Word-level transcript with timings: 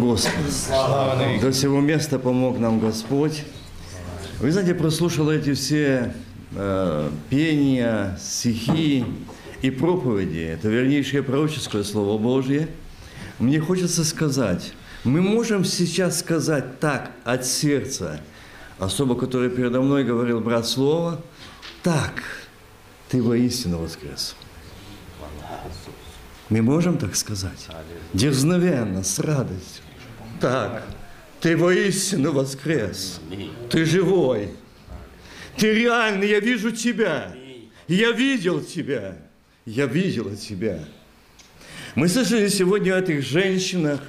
Господу! 0.00 1.40
До 1.40 1.52
сего 1.52 1.80
места 1.80 2.18
помог 2.18 2.58
нам 2.58 2.80
Господь. 2.80 3.44
Вы 4.40 4.50
знаете, 4.52 4.74
прослушал 4.74 5.30
эти 5.30 5.52
все 5.54 6.14
э, 6.52 7.10
пения, 7.28 8.18
стихи 8.20 9.04
и 9.62 9.70
проповеди. 9.70 10.38
Это 10.38 10.68
вернейшее 10.68 11.22
пророческое 11.22 11.84
Слово 11.84 12.18
Божье. 12.18 12.68
Мне 13.38 13.60
хочется 13.60 14.04
сказать, 14.04 14.72
мы 15.04 15.20
можем 15.20 15.64
сейчас 15.64 16.20
сказать 16.20 16.80
так 16.80 17.10
от 17.24 17.46
сердца, 17.46 18.20
особо, 18.78 19.14
который 19.14 19.50
передо 19.50 19.80
мной 19.80 20.04
говорил 20.04 20.40
брат 20.40 20.66
Слово, 20.66 21.20
так, 21.82 22.22
ты 23.08 23.22
воистину 23.22 23.78
воскрес. 23.78 24.36
Мы 26.48 26.62
можем 26.62 26.98
так 26.98 27.14
сказать? 27.14 27.68
Дерзновенно, 28.12 29.04
с 29.04 29.18
радостью. 29.18 29.84
Так, 30.40 30.84
ты 31.40 31.56
воистину 31.56 32.32
воскрес. 32.32 33.20
Ты 33.68 33.84
живой. 33.84 34.50
Ты 35.56 35.74
реальный, 35.74 36.28
я 36.28 36.40
вижу 36.40 36.70
тебя. 36.70 37.34
Я 37.86 38.12
видел 38.12 38.62
тебя. 38.62 39.16
Я 39.66 39.86
видела 39.86 40.34
тебя. 40.34 40.82
Мы 41.94 42.08
слышали 42.08 42.48
сегодня 42.48 42.94
о 42.94 43.00
этих 43.00 43.22
женщинах. 43.22 44.00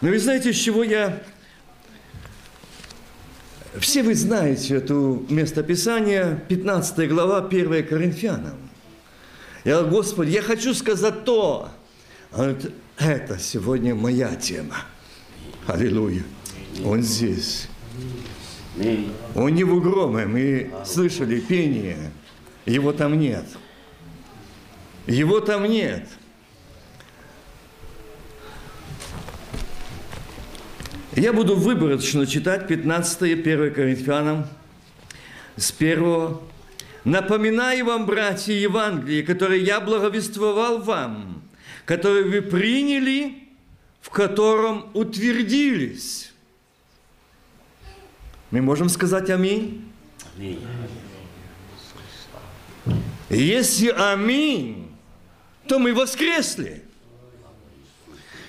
Но 0.00 0.10
вы 0.10 0.18
знаете, 0.18 0.52
с 0.52 0.56
чего 0.56 0.84
я... 0.84 1.22
Все 3.78 4.04
вы 4.04 4.14
знаете 4.14 4.76
эту 4.76 5.26
местописание, 5.28 6.44
15 6.48 7.08
глава, 7.08 7.44
1 7.44 7.88
Коринфянам. 7.88 8.56
Я 9.64 9.78
говорю, 9.78 9.96
Господи, 9.96 10.30
я 10.30 10.42
хочу 10.42 10.74
сказать 10.74 11.24
то. 11.24 11.68
Он 12.32 12.54
говорит, 12.54 12.70
это 12.98 13.38
сегодня 13.38 13.96
моя 13.96 14.36
тема. 14.36 14.76
Аллилуйя. 15.66 16.22
Он 16.84 17.02
здесь. 17.02 17.68
Он 19.34 19.54
не 19.54 19.64
в 19.64 19.74
угроме. 19.74 20.26
Мы 20.26 20.70
слышали 20.84 21.40
пение. 21.40 22.10
Его 22.66 22.92
там 22.92 23.18
нет. 23.18 23.44
Его 25.06 25.40
там 25.40 25.64
нет. 25.64 26.08
Я 31.14 31.32
буду 31.32 31.54
выборочно 31.54 32.26
читать 32.26 32.66
15 32.66 33.22
1 33.22 33.74
Коринфянам 33.74 34.46
с 35.56 35.72
1 35.78 36.38
Напоминаю 37.04 37.84
вам, 37.84 38.06
братья, 38.06 38.54
Евангелие, 38.54 39.22
которое 39.22 39.60
я 39.60 39.78
благовествовал 39.80 40.78
вам, 40.78 41.42
которое 41.84 42.24
вы 42.24 42.40
приняли, 42.40 43.43
в 44.04 44.10
котором 44.10 44.90
утвердились. 44.92 46.30
Мы 48.50 48.60
можем 48.60 48.90
сказать 48.90 49.30
аминь? 49.30 49.90
Аминь. 50.36 50.60
Если 53.30 53.88
аминь, 53.88 54.94
то 55.66 55.78
мы 55.78 55.94
воскресли. 55.94 56.84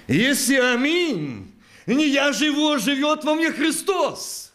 Если 0.10 0.58
аминь, 0.58 1.54
не 1.86 2.10
я 2.10 2.34
живу, 2.34 2.72
а 2.74 2.78
живет 2.78 3.24
во 3.24 3.34
мне 3.34 3.50
Христос. 3.54 4.52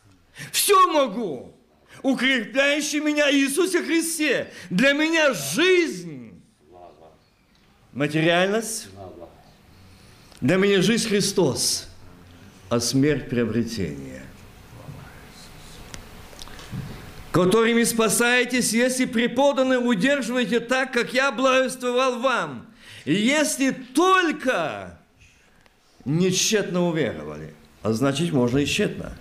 Все 0.52 0.92
могу 0.92 1.56
укрепляющий 2.02 3.00
меня 3.00 3.32
Иисусе 3.32 3.82
Христе. 3.82 4.52
Для 4.68 4.92
меня 4.92 5.32
жизнь, 5.32 6.42
материальность, 7.94 8.88
для 10.40 10.56
меня 10.56 10.82
жизнь 10.82 11.08
Христос, 11.08 11.88
а 12.68 12.80
смерть 12.80 13.28
приобретение. 13.28 14.22
Которыми 17.32 17.84
спасаетесь, 17.84 18.72
если 18.72 19.04
преподаны 19.04 19.78
удерживаете 19.78 20.60
так, 20.60 20.92
как 20.92 21.14
я 21.14 21.30
благовествовал 21.30 22.18
вам. 22.18 22.66
Если 23.04 23.70
только 23.70 24.98
нечетно 26.04 26.88
уверовали, 26.88 27.54
а 27.82 27.92
значит, 27.92 28.32
можно 28.32 28.58
и 28.58 28.66
тщетно. 28.66 29.12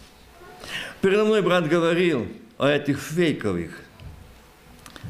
Передо 1.02 1.26
мной 1.26 1.42
брат 1.42 1.68
говорил– 1.68 2.28
о 2.60 2.68
этих 2.68 3.00
фейковых 3.00 3.72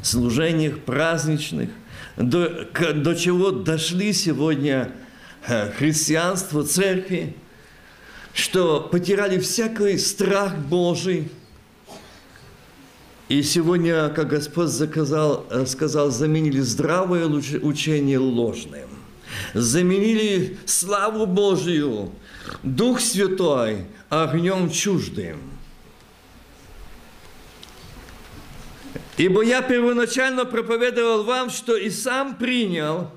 служениях 0.03 0.79
праздничных, 0.81 1.71
до, 2.15 2.65
до 2.93 3.15
чего 3.15 3.49
дошли 3.51 4.13
сегодня 4.13 4.91
э, 5.47 5.71
христианство, 5.71 6.63
церкви, 6.63 7.35
что 8.33 8.81
потеряли 8.81 9.39
всякий 9.39 9.97
страх 9.97 10.57
Божий. 10.57 11.29
И 13.27 13.43
сегодня, 13.43 14.09
как 14.09 14.29
Господь 14.29 14.69
заказал, 14.69 15.45
э, 15.49 15.65
сказал, 15.65 16.09
заменили 16.09 16.59
здравое 16.59 17.27
учение 17.27 18.17
ложным. 18.17 18.89
Заменили 19.53 20.57
славу 20.65 21.25
Божию, 21.25 22.11
Дух 22.63 22.99
Святой 22.99 23.85
огнем 24.09 24.69
чуждым– 24.69 25.39
Ибо 29.19 29.41
я 29.41 29.61
первоначально 29.61 30.45
проповедовал 30.45 31.23
вам, 31.23 31.49
что 31.49 31.75
и 31.75 31.89
сам 31.89 32.37
принял, 32.37 33.11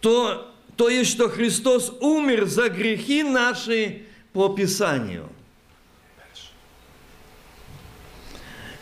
то, 0.00 0.54
то 0.76 0.88
есть, 0.88 1.10
что 1.10 1.28
Христос 1.28 1.92
умер 2.00 2.46
за 2.46 2.68
грехи 2.68 3.22
наши 3.22 4.02
по 4.32 4.50
Писанию. 4.50 5.28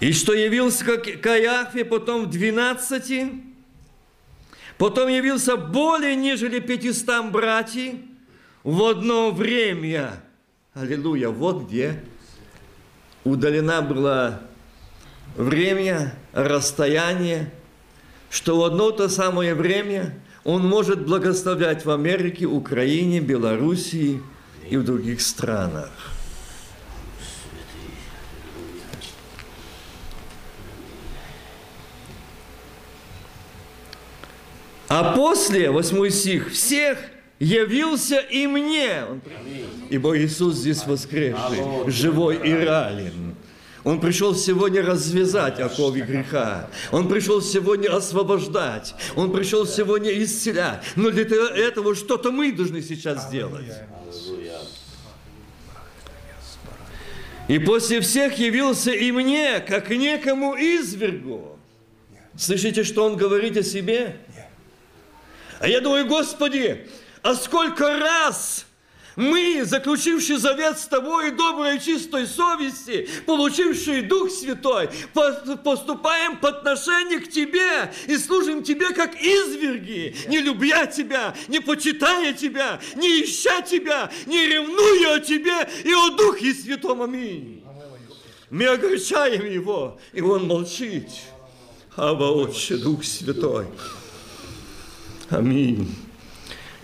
И 0.01 0.13
что 0.13 0.35
явился 0.35 0.85
к 0.85 1.21
Каяфе, 1.21 1.85
потом 1.85 2.27
в 2.27 2.31
двенадцати, 2.31 3.31
потом 4.77 5.09
явился 5.09 5.57
более, 5.57 6.17
нежели 6.17 6.59
пятистам 6.59 7.31
братьев 7.31 7.95
в 8.65 8.83
одно 8.83 9.31
время. 9.31 10.21
Аллилуйя, 10.75 11.29
вот 11.29 11.69
где 11.69 12.03
удалена 13.23 13.81
была 13.83 14.41
время, 15.37 16.15
расстояние, 16.33 17.53
что 18.31 18.59
в 18.59 18.65
одно 18.65 18.91
то 18.91 19.09
самое 19.09 19.55
время 19.55 20.21
он 20.45 20.67
может 20.67 21.07
благословлять 21.07 21.85
в 21.85 21.91
Америке, 21.91 22.47
Украине, 22.47 23.21
Белоруссии 23.21 24.23
и 24.69 24.77
в 24.77 24.85
других 24.85 25.21
странах. 25.23 25.91
А 34.89 35.15
после, 35.15 35.71
восьмой 35.71 36.11
стих, 36.11 36.53
всех 36.53 36.99
явился 37.41 38.19
и 38.19 38.47
мне. 38.47 39.03
Ибо 39.91 40.17
Иисус 40.19 40.57
здесь 40.57 40.87
воскресший, 40.87 41.91
живой 41.91 42.37
и 42.37 42.53
реален. 42.53 43.34
Он 43.85 44.01
пришел 44.01 44.35
сегодня 44.35 44.83
развязать 44.83 45.61
оковы 45.61 46.01
греха. 46.01 46.71
Он 46.91 47.07
пришел 47.07 47.43
сегодня 47.43 47.95
освобождать. 47.95 48.95
Он 49.15 49.31
пришел 49.31 49.67
сегодня 49.67 50.11
исцелять. 50.23 50.83
Но 50.97 51.11
для 51.11 51.25
этого 51.25 51.95
что-то 51.95 52.33
мы 52.33 52.51
должны 52.53 52.81
сейчас 52.81 53.29
сделать. 53.29 53.67
И 57.47 57.59
после 57.59 58.01
всех 58.01 58.39
явился 58.39 58.91
и 58.91 59.13
мне, 59.13 59.61
как 59.61 59.91
некому 59.91 60.55
извергу. 60.55 61.59
Слышите, 62.37 62.85
что 62.85 63.05
он 63.05 63.17
говорит 63.17 63.59
о 63.59 63.63
себе? 63.63 64.17
А 65.61 65.69
я 65.69 65.83
думаю, 65.83 66.07
Господи, 66.07 66.89
а 67.23 67.35
сколько 67.35 67.99
раз 67.99 68.67
мы, 69.17 69.65
заключившие 69.65 70.39
завет 70.39 70.79
с 70.79 70.87
тобой 70.87 71.31
доброй 71.31 71.77
и 71.77 71.81
чистой 71.81 72.27
совести, 72.27 73.09
получившие 73.27 74.03
Дух 74.03 74.31
Святой, 74.31 74.91
поступаем 75.13 76.37
по 76.39 76.49
отношению 76.49 77.23
к 77.23 77.29
тебе 77.29 77.93
и 78.07 78.17
служим 78.17 78.63
тебе 78.63 78.93
как 78.93 79.15
изверги, 79.21 80.17
не 80.29 80.39
любя 80.39 80.87
тебя, 80.87 81.35
не 81.49 81.61
почитая 81.61 82.33
тебя, 82.33 82.81
не 82.97 83.23
ища 83.23 83.63
тебя, 83.63 84.11
не 84.27 84.47
ревнуя 84.47 85.17
о 85.17 85.21
тебе 85.21 85.69
и 85.85 85.93
о 85.93 86.11
Духе 86.11 86.55
Святом. 86.55 87.03
Аминь. 87.03 87.63
Мы 88.51 88.67
огорчаем 88.67 89.45
его, 89.45 89.99
и 90.13 90.21
он 90.21 90.47
молчит. 90.47 91.09
Ава, 91.97 92.31
Отче, 92.31 92.77
Дух 92.77 93.05
Святой. 93.05 93.67
Аминь. 95.31 96.04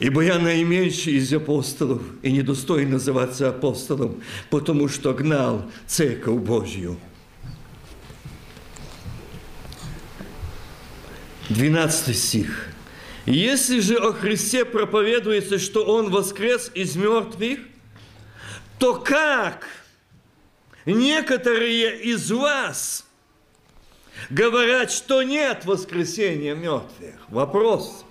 Ибо 0.01 0.23
я 0.23 0.39
наименьший 0.39 1.13
из 1.15 1.31
апостолов 1.33 2.01
и 2.23 2.33
недостоин 2.33 2.91
называться 2.91 3.51
апостолом, 3.51 4.23
потому 4.49 4.89
что 4.89 5.13
гнал 5.13 5.71
Церковь 5.87 6.41
Божью. 6.41 6.99
12 11.51 12.17
стих. 12.17 12.69
Если 13.27 13.81
же 13.81 13.97
о 13.97 14.13
Христе 14.15 14.65
проповедуется, 14.65 15.59
что 15.59 15.85
Он 15.85 16.11
воскрес 16.11 16.71
из 16.75 16.97
мертвых, 16.97 17.59
то 18.79 18.95
как 18.95 19.69
некоторые 20.87 22.01
из 22.01 22.31
вас 22.31 23.05
говорят, 24.31 24.91
что 24.91 25.23
нет 25.23 25.67
воскресения 25.67 26.55
мертвых? 26.55 27.17
Вопрос. 27.29 28.07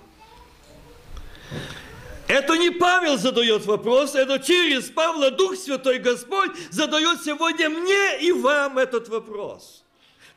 Это 2.30 2.56
не 2.56 2.70
Павел 2.70 3.18
задает 3.18 3.66
вопрос, 3.66 4.14
это 4.14 4.38
через 4.38 4.84
Павла 4.84 5.32
Дух 5.32 5.56
Святой 5.56 5.98
Господь 5.98 6.52
задает 6.70 7.24
сегодня 7.24 7.68
мне 7.68 8.20
и 8.20 8.30
вам 8.30 8.78
этот 8.78 9.08
вопрос. 9.08 9.82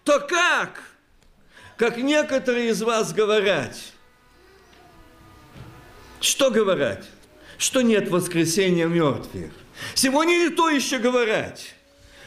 То 0.03 0.19
как? 0.19 0.81
Как 1.77 1.97
некоторые 1.97 2.69
из 2.69 2.81
вас 2.81 3.13
говорят. 3.13 3.77
Что 6.19 6.49
говорят? 6.49 7.05
Что 7.59 7.81
нет 7.81 8.09
воскресения 8.09 8.87
мертвых. 8.87 9.51
Сегодня 9.93 10.31
не 10.31 10.49
то 10.49 10.69
еще 10.69 10.97
говорить 10.97 11.75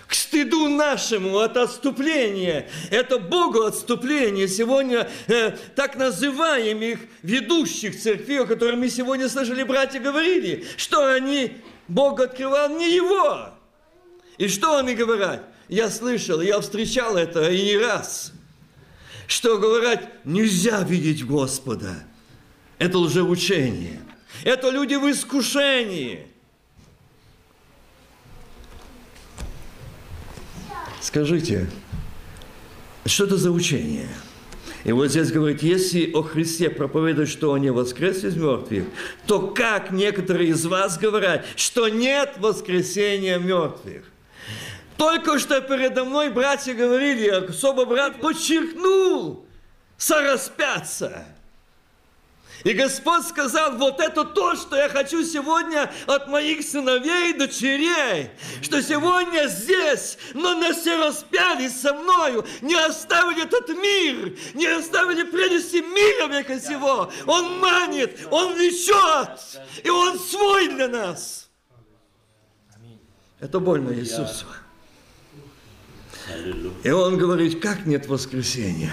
к 0.07 0.15
стыду 0.15 0.69
нашему 0.69 1.39
от 1.39 1.57
отступления. 1.57 2.69
Это 2.91 3.19
Богу 3.19 3.63
отступление 3.63 4.47
сегодня 4.47 5.09
э, 5.27 5.51
так 5.75 5.97
называемых 5.97 7.01
ведущих 7.23 8.01
церквей, 8.01 8.41
о 8.41 8.47
которых 8.47 8.77
мы 8.77 8.89
сегодня 8.89 9.29
слышали, 9.29 9.65
братья 9.65 9.99
говорили, 9.99 10.65
что 10.77 11.13
они, 11.13 11.57
Бог 11.89 12.21
открывал 12.21 12.71
не 12.71 12.95
его. 12.95 13.51
И 14.39 14.49
что 14.49 14.79
они 14.79 14.95
говорят? 14.95 15.45
Я 15.69 15.91
слышал, 15.91 16.41
я 16.41 16.61
встречал 16.61 17.17
это 17.17 17.51
и 17.51 17.65
не 17.65 17.77
раз, 17.77 18.33
что 19.27 19.59
говорят, 19.59 20.25
нельзя 20.25 20.83
видеть 20.83 21.27
Господа. 21.27 22.05
Это 22.79 22.99
лжеучение. 22.99 24.01
Это 24.45 24.71
люди 24.71 24.95
в 24.95 25.11
искушении– 25.11 26.29
Скажите, 31.07 31.69
что 33.05 33.27
это 33.27 33.37
за 33.37 33.53
учение? 33.53 34.09
И 34.83 34.91
вот 34.91 35.07
здесь 35.07 35.31
говорит, 35.31 35.63
если 35.63 36.11
о 36.13 36.23
Христе 36.23 36.69
проповедуют, 36.69 37.31
что 37.31 37.53
Он 37.53 37.61
не 37.61 37.71
воскрес 37.71 38.25
из 38.25 38.35
мертвых, 38.35 38.87
то 39.25 39.39
как 39.39 39.93
некоторые 39.93 40.51
из 40.51 40.67
вас 40.67 40.99
говорят, 40.99 41.47
что 41.55 41.89
нет 41.89 42.35
воскресения 42.39 43.39
мертвых? 43.39 44.03
Только 44.97 45.39
что 45.39 45.61
передо 45.61 46.05
мной 46.05 46.29
братья 46.31 46.75
говорили, 46.75 47.29
особо 47.29 47.85
брат 47.85 48.21
подчеркнул 48.21 49.47
сораспяться– 49.97 51.25
и 52.67 52.73
Господь 52.73 53.25
сказал, 53.25 53.77
вот 53.77 54.01
это 54.01 54.25
то, 54.25 54.57
что 54.57 54.75
я 54.75 54.89
хочу 54.89 55.23
сегодня 55.23 55.89
от 56.09 56.27
моих 56.27 56.67
сыновей 56.67 57.31
и 57.31 57.39
дочерей, 57.39 58.31
что 58.61 58.83
сегодня 58.83 59.47
здесь, 59.47 60.19
но 60.35 60.55
не 60.55 60.73
все 60.73 60.97
распялись 60.97 61.81
со 61.81 61.95
мною, 61.95 62.45
не 62.63 62.75
оставили 62.75 63.45
этот 63.45 63.69
мир, 63.69 64.37
не 64.55 64.67
оставили 64.67 65.23
прелести 65.23 65.77
мира 65.77 66.27
века 66.27 66.59
сего. 66.59 67.13
Он 67.27 67.61
манит, 67.61 68.27
Он 68.33 68.55
влечет, 68.55 69.39
и 69.85 69.89
Он 69.89 70.19
свой 70.19 70.67
для 70.67 70.89
нас. 70.89 71.49
Это 73.39 73.61
больно 73.61 73.93
Иисусу. 73.93 74.47
И 76.83 76.91
Он 76.91 77.17
говорит, 77.17 77.63
как 77.63 77.87
нет 77.87 78.09
воскресения? 78.09 78.93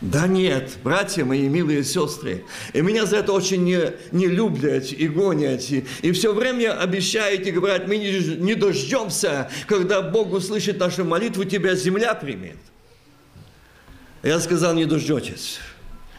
Да 0.00 0.28
нет, 0.28 0.78
братья 0.84 1.24
мои, 1.24 1.48
милые 1.48 1.82
сестры, 1.82 2.44
и 2.72 2.80
меня 2.82 3.04
за 3.04 3.16
это 3.16 3.32
очень 3.32 3.64
не, 3.64 3.94
не 4.12 4.28
любят 4.28 4.92
и 4.92 5.08
гонят, 5.08 5.68
и, 5.70 5.84
и 6.02 6.12
все 6.12 6.32
время 6.32 6.80
обещают 6.80 7.44
и 7.44 7.50
говорят, 7.50 7.88
мы 7.88 7.96
не, 7.96 8.36
не 8.36 8.54
дождемся, 8.54 9.50
когда 9.66 10.00
Бог 10.00 10.32
услышит 10.32 10.78
нашу 10.78 11.04
молитву, 11.04 11.44
тебя 11.44 11.74
земля 11.74 12.14
примет. 12.14 12.58
Я 14.22 14.38
сказал, 14.38 14.74
не 14.74 14.84
дождетесь. 14.84 15.58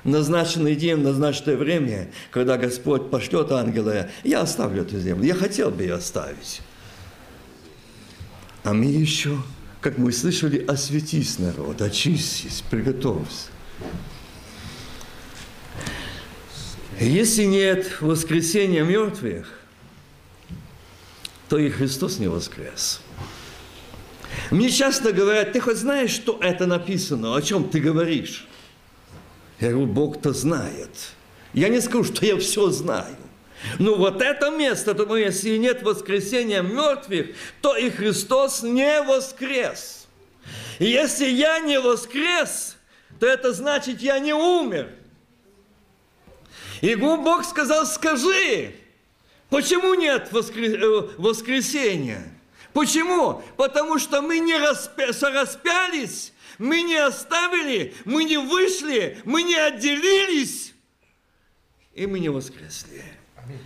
назначенный 0.03 0.75
день, 0.75 0.97
назначенное 0.97 1.55
время, 1.55 2.09
когда 2.31 2.57
Господь 2.57 3.09
пошлет 3.09 3.49
ангела, 3.53 4.09
я 4.25 4.41
оставлю 4.41 4.81
эту 4.81 4.99
землю. 4.99 5.23
Я 5.23 5.35
хотел 5.35 5.71
бы 5.71 5.83
ее 5.83 5.95
оставить. 5.95 6.61
А 8.63 8.73
мы 8.73 8.85
еще, 8.85 9.37
как 9.79 9.97
мы 9.97 10.11
слышали, 10.11 10.65
осветись 10.65 11.39
народ, 11.39 11.81
очистись, 11.81 12.61
приготовься. 12.69 13.48
Если 16.99 17.43
нет 17.43 18.01
воскресения 18.01 18.83
мертвых, 18.83 19.59
то 21.47 21.57
и 21.57 21.69
Христос 21.69 22.19
не 22.19 22.27
воскрес. 22.27 23.01
Мне 24.51 24.69
часто 24.69 25.13
говорят, 25.13 25.53
ты 25.53 25.59
хоть 25.59 25.77
знаешь, 25.77 26.11
что 26.11 26.37
это 26.41 26.65
написано, 26.65 27.35
о 27.35 27.41
чем 27.41 27.69
ты 27.69 27.79
говоришь? 27.79 28.47
Я 29.59 29.69
говорю, 29.69 29.87
Бог-то 29.87 30.33
знает. 30.33 30.89
Я 31.53 31.69
не 31.69 31.81
скажу, 31.81 32.03
что 32.03 32.25
я 32.25 32.37
все 32.37 32.69
знаю. 32.69 33.15
Но 33.77 33.95
вот 33.95 34.21
это 34.21 34.51
место, 34.51 34.93
то 34.93 35.17
если 35.17 35.57
нет 35.57 35.83
воскресения 35.83 36.61
мертвых, 36.61 37.27
то 37.61 37.75
и 37.75 37.89
Христос 37.89 38.63
не 38.63 39.01
воскрес. 39.01 40.07
Если 40.79 41.27
я 41.27 41.59
не 41.59 41.79
воскрес, 41.79 42.77
то 43.19 43.27
это 43.27 43.53
значит, 43.53 44.01
я 44.01 44.19
не 44.19 44.33
умер. 44.33 44.89
И 46.81 46.95
Бог 46.95 47.43
сказал, 47.43 47.85
скажи, 47.85 48.73
почему 49.49 49.93
нет 49.95 50.29
э, 50.31 51.09
воскресения? 51.17 52.33
Почему? 52.71 53.41
Потому 53.57 53.99
что 53.99 54.21
мы 54.21 54.39
не 54.39 54.57
распя... 54.57 55.07
распялись, 55.07 56.31
мы 56.57 56.81
не 56.83 56.95
оставили, 56.95 57.93
мы 58.05 58.23
не 58.23 58.37
вышли, 58.37 59.17
мы 59.25 59.43
не 59.43 59.55
отделились, 59.55 60.73
и 61.93 62.07
мы 62.07 62.19
не 62.19 62.29
воскресли. 62.29 63.03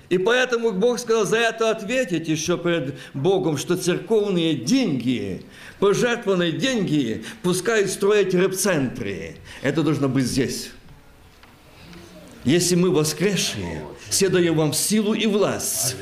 И 0.09 0.17
поэтому 0.17 0.71
Бог 0.71 0.99
сказал 0.99 1.25
за 1.25 1.37
это 1.37 1.69
ответить 1.69 2.27
еще 2.27 2.57
перед 2.57 2.95
Богом, 3.13 3.57
что 3.57 3.75
церковные 3.75 4.55
деньги, 4.55 5.45
пожертвованные 5.83 6.53
деньги, 6.53 7.25
пускай 7.41 7.89
строить 7.89 8.33
рэп-центры. 8.33 9.35
Это 9.61 9.83
должно 9.83 10.07
быть 10.07 10.23
здесь. 10.23 10.69
Если 12.45 12.75
мы 12.75 12.89
воскресшие, 12.89 13.83
все 14.07 14.29
даем 14.29 14.55
вам 14.55 14.71
силу 14.71 15.13
и 15.13 15.25
власть. 15.25 15.97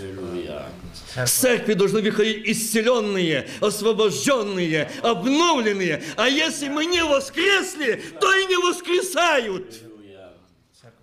С 1.15 1.31
церкви 1.31 1.73
должны 1.73 2.01
выходить 2.01 2.47
исцеленные, 2.47 3.47
освобожденные, 3.59 4.87
обновленные. 5.01 6.03
А 6.15 6.27
если 6.29 6.69
мы 6.69 6.85
не 6.85 7.03
воскресли, 7.03 8.03
то 8.19 8.31
и 8.35 8.45
не 8.45 8.57
воскресают. 8.57 9.81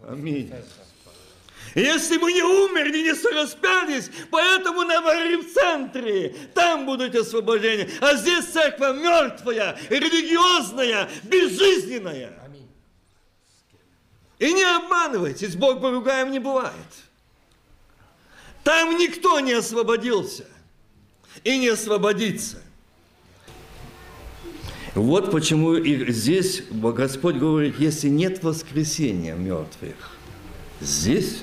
Аминь. 0.08 0.52
Если 1.78 2.16
мы 2.18 2.32
не 2.32 2.42
умерли, 2.42 3.02
не 3.02 3.14
сораспялись, 3.14 4.10
поэтому 4.30 4.82
на 4.82 5.00
в 5.00 5.52
центре, 5.52 6.34
там 6.52 6.86
будут 6.86 7.14
освобождения. 7.14 7.88
А 8.00 8.16
здесь 8.16 8.46
церковь 8.46 8.96
мертвая, 8.96 9.78
религиозная, 9.88 11.08
безжизненная. 11.22 12.32
И 14.40 14.52
не 14.52 14.64
обманывайтесь, 14.64 15.54
Бог 15.54 15.80
поругаем 15.80 16.32
не 16.32 16.40
бывает. 16.40 16.74
Там 18.64 18.96
никто 18.96 19.38
не 19.38 19.52
освободился 19.52 20.46
и 21.44 21.58
не 21.58 21.68
освободится. 21.68 22.60
Вот 24.94 25.30
почему 25.30 25.74
и 25.74 26.10
здесь 26.10 26.64
Господь 26.70 27.36
говорит, 27.36 27.78
если 27.78 28.08
нет 28.08 28.42
воскресения 28.42 29.36
мертвых, 29.36 30.18
здесь 30.80 31.42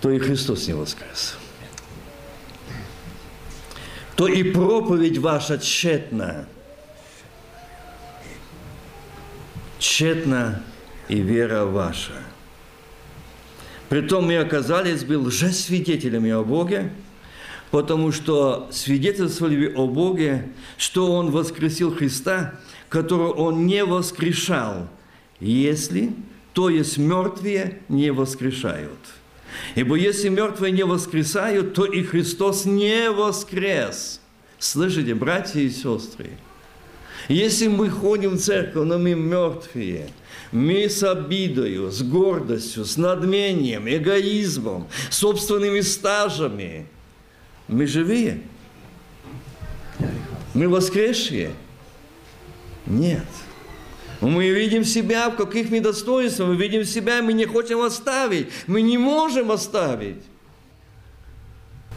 то 0.00 0.10
и 0.10 0.18
Христос 0.18 0.68
не 0.68 0.74
воскрес. 0.74 1.36
То 4.16 4.28
и 4.28 4.42
проповедь 4.42 5.18
ваша 5.18 5.58
тщетна. 5.58 6.46
Тщетна 9.78 10.62
и 11.08 11.20
вера 11.20 11.64
ваша. 11.64 12.12
Притом 13.88 14.26
мы 14.26 14.36
оказались 14.36 15.04
бы 15.04 15.18
лжесвидетелями 15.18 16.30
о 16.30 16.44
Боге, 16.44 16.92
потому 17.70 18.12
что 18.12 18.68
свидетельствовали 18.70 19.72
о 19.72 19.86
Боге, 19.86 20.48
что 20.76 21.12
Он 21.12 21.30
воскресил 21.30 21.94
Христа, 21.94 22.54
которого 22.88 23.32
Он 23.32 23.66
не 23.66 23.84
воскрешал, 23.84 24.88
если, 25.40 26.12
то 26.52 26.68
есть 26.68 26.98
мертвые 26.98 27.80
не 27.88 28.10
воскрешают– 28.10 28.98
Ибо 29.74 29.96
если 29.96 30.28
мертвые 30.28 30.72
не 30.72 30.84
воскресают, 30.84 31.74
то 31.74 31.84
и 31.84 32.02
Христос 32.02 32.64
не 32.64 33.10
воскрес. 33.10 34.20
Слышите, 34.58 35.14
братья 35.14 35.60
и 35.60 35.70
сестры? 35.70 36.30
Если 37.28 37.68
мы 37.68 37.90
ходим 37.90 38.36
в 38.36 38.40
церковь, 38.40 38.86
но 38.86 38.98
мы 38.98 39.14
мертвые, 39.14 40.08
мы 40.50 40.88
с 40.88 41.02
обидою, 41.02 41.90
с 41.90 42.02
гордостью, 42.02 42.84
с 42.84 42.96
надмением, 42.96 43.88
эгоизмом, 43.88 44.88
собственными 45.10 45.80
стажами, 45.80 46.86
мы 47.66 47.86
живые? 47.86 48.40
Мы 50.54 50.68
воскресшие? 50.68 51.50
Нет. 52.86 53.26
Мы 54.20 54.50
видим 54.50 54.84
себя, 54.84 55.30
в 55.30 55.36
каких 55.36 55.70
мы 55.70 55.80
достоинствах, 55.80 56.48
мы 56.48 56.56
видим 56.56 56.84
себя, 56.84 57.22
мы 57.22 57.32
не 57.32 57.46
хотим 57.46 57.80
оставить, 57.80 58.48
мы 58.66 58.82
не 58.82 58.98
можем 58.98 59.50
оставить. 59.52 60.22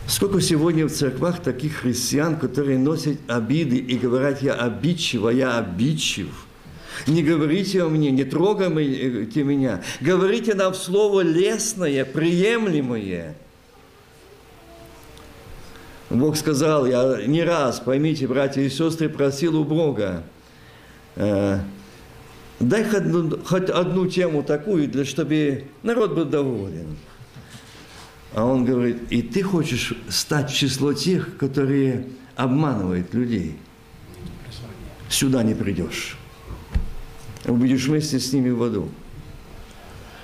Сколько 0.07 0.41
сегодня 0.41 0.85
в 0.85 0.91
церквах 0.91 1.41
таких 1.41 1.77
христиан, 1.77 2.37
которые 2.37 2.77
носят 2.77 3.17
обиды 3.27 3.77
и 3.77 3.97
говорят, 3.97 4.41
я 4.41 4.53
обидчив, 4.53 5.25
а 5.25 5.33
я 5.33 5.57
обидчив. 5.57 6.27
Не 7.07 7.23
говорите 7.23 7.81
о 7.83 7.89
мне, 7.89 8.11
не 8.11 8.25
трогайте 8.25 9.43
меня. 9.43 9.81
Говорите 10.01 10.53
нам 10.53 10.73
слово 10.73 11.21
лестное, 11.21 12.05
приемлемое. 12.05 13.35
Бог 16.09 16.35
сказал, 16.35 16.85
я 16.85 17.25
не 17.25 17.43
раз, 17.43 17.79
поймите, 17.79 18.27
братья 18.27 18.61
и 18.61 18.69
сестры, 18.69 19.07
просил 19.07 19.57
у 19.57 19.63
Бога, 19.63 20.23
э, 21.15 21.59
дай 22.62 22.84
хоть 22.84 22.96
одну, 22.96 23.39
хоть 23.44 23.70
одну 23.70 24.08
тему 24.08 24.44
такую, 24.44 24.88
для, 24.88 25.06
чтобы 25.06 25.65
народ 25.84 26.13
был 26.15 26.25
доволен. 26.25 26.98
А 28.34 28.46
он 28.46 28.63
говорит, 28.63 28.98
и 29.10 29.22
ты 29.22 29.44
хочешь 29.44 29.94
стать 30.10 30.51
в 30.51 30.56
число 30.56 30.94
тех, 30.94 31.38
которые 31.38 32.08
обманывают 32.36 33.13
людей. 33.13 33.58
Сюда 35.10 35.44
не 35.44 35.53
придешь. 35.53 36.18
Будешь 37.46 37.86
вместе 37.86 38.20
с 38.20 38.32
ними 38.32 38.50
в 38.50 38.63
аду. 38.63 38.89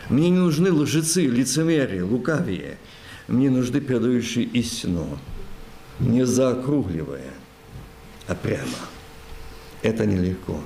Мне 0.09 0.29
не 0.29 0.37
нужны 0.37 0.71
лжецы, 0.71 1.25
лицемерие, 1.25 2.03
лукавие. 2.03 2.77
Мне 3.27 3.49
нужны 3.49 3.81
передающие 3.81 4.45
истину, 4.45 5.19
не 5.99 6.25
заокругливая, 6.25 7.33
а 8.27 8.35
прямо. 8.35 8.77
Это 9.81 10.05
нелегко. 10.05 10.61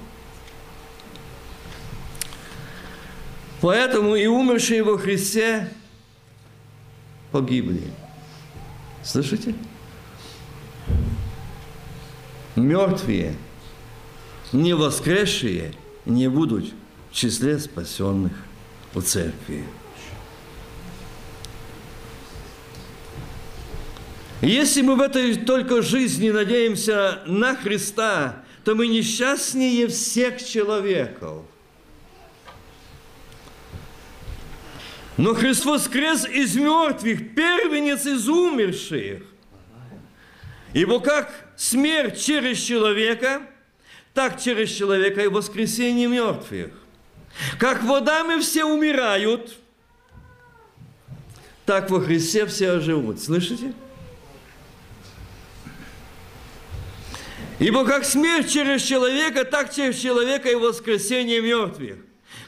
Поэтому 3.61 4.15
и 4.15 4.25
умершие 4.25 4.81
во 4.81 4.97
Христе 4.97 5.69
погибли. 7.31 7.83
Слышите? 9.03 9.53
Мертвые, 12.55 13.35
не 14.51 14.73
воскресшие 14.73 15.73
не 16.05 16.27
будут 16.27 16.73
в 17.11 17.15
числе 17.15 17.59
спасенных 17.59 18.33
в 18.93 19.01
церкви. 19.01 19.63
Если 24.41 24.81
мы 24.81 24.95
в 24.95 25.01
этой 25.01 25.35
только 25.35 25.83
жизни 25.83 26.31
надеемся 26.31 27.19
на 27.27 27.55
Христа, 27.55 28.43
то 28.63 28.73
мы 28.73 28.87
несчастнее 28.87 29.87
всех 29.87 30.43
человеков. 30.43 31.45
Но 35.21 35.35
Христос 35.35 35.83
воскрес 35.83 36.25
из 36.25 36.55
мертвых, 36.55 37.35
первенец 37.35 38.07
из 38.07 38.27
умерших. 38.27 39.21
Ибо 40.73 40.99
как 40.99 41.31
смерть 41.55 42.19
через 42.19 42.57
человека, 42.59 43.43
так 44.15 44.41
через 44.41 44.71
человека 44.71 45.21
и 45.21 45.27
воскресение 45.27 46.07
мертвых. 46.07 46.71
Как 47.59 47.83
водами 47.83 48.41
все 48.41 48.65
умирают, 48.65 49.59
так 51.67 51.91
во 51.91 52.01
Христе 52.01 52.47
все 52.47 52.71
оживут. 52.71 53.21
Слышите? 53.21 53.73
Ибо 57.59 57.85
как 57.85 58.05
смерть 58.05 58.51
через 58.51 58.81
человека, 58.81 59.45
так 59.45 59.71
через 59.71 59.99
человека 59.99 60.49
и 60.49 60.55
воскресение 60.55 61.41
мертвых. 61.41 61.99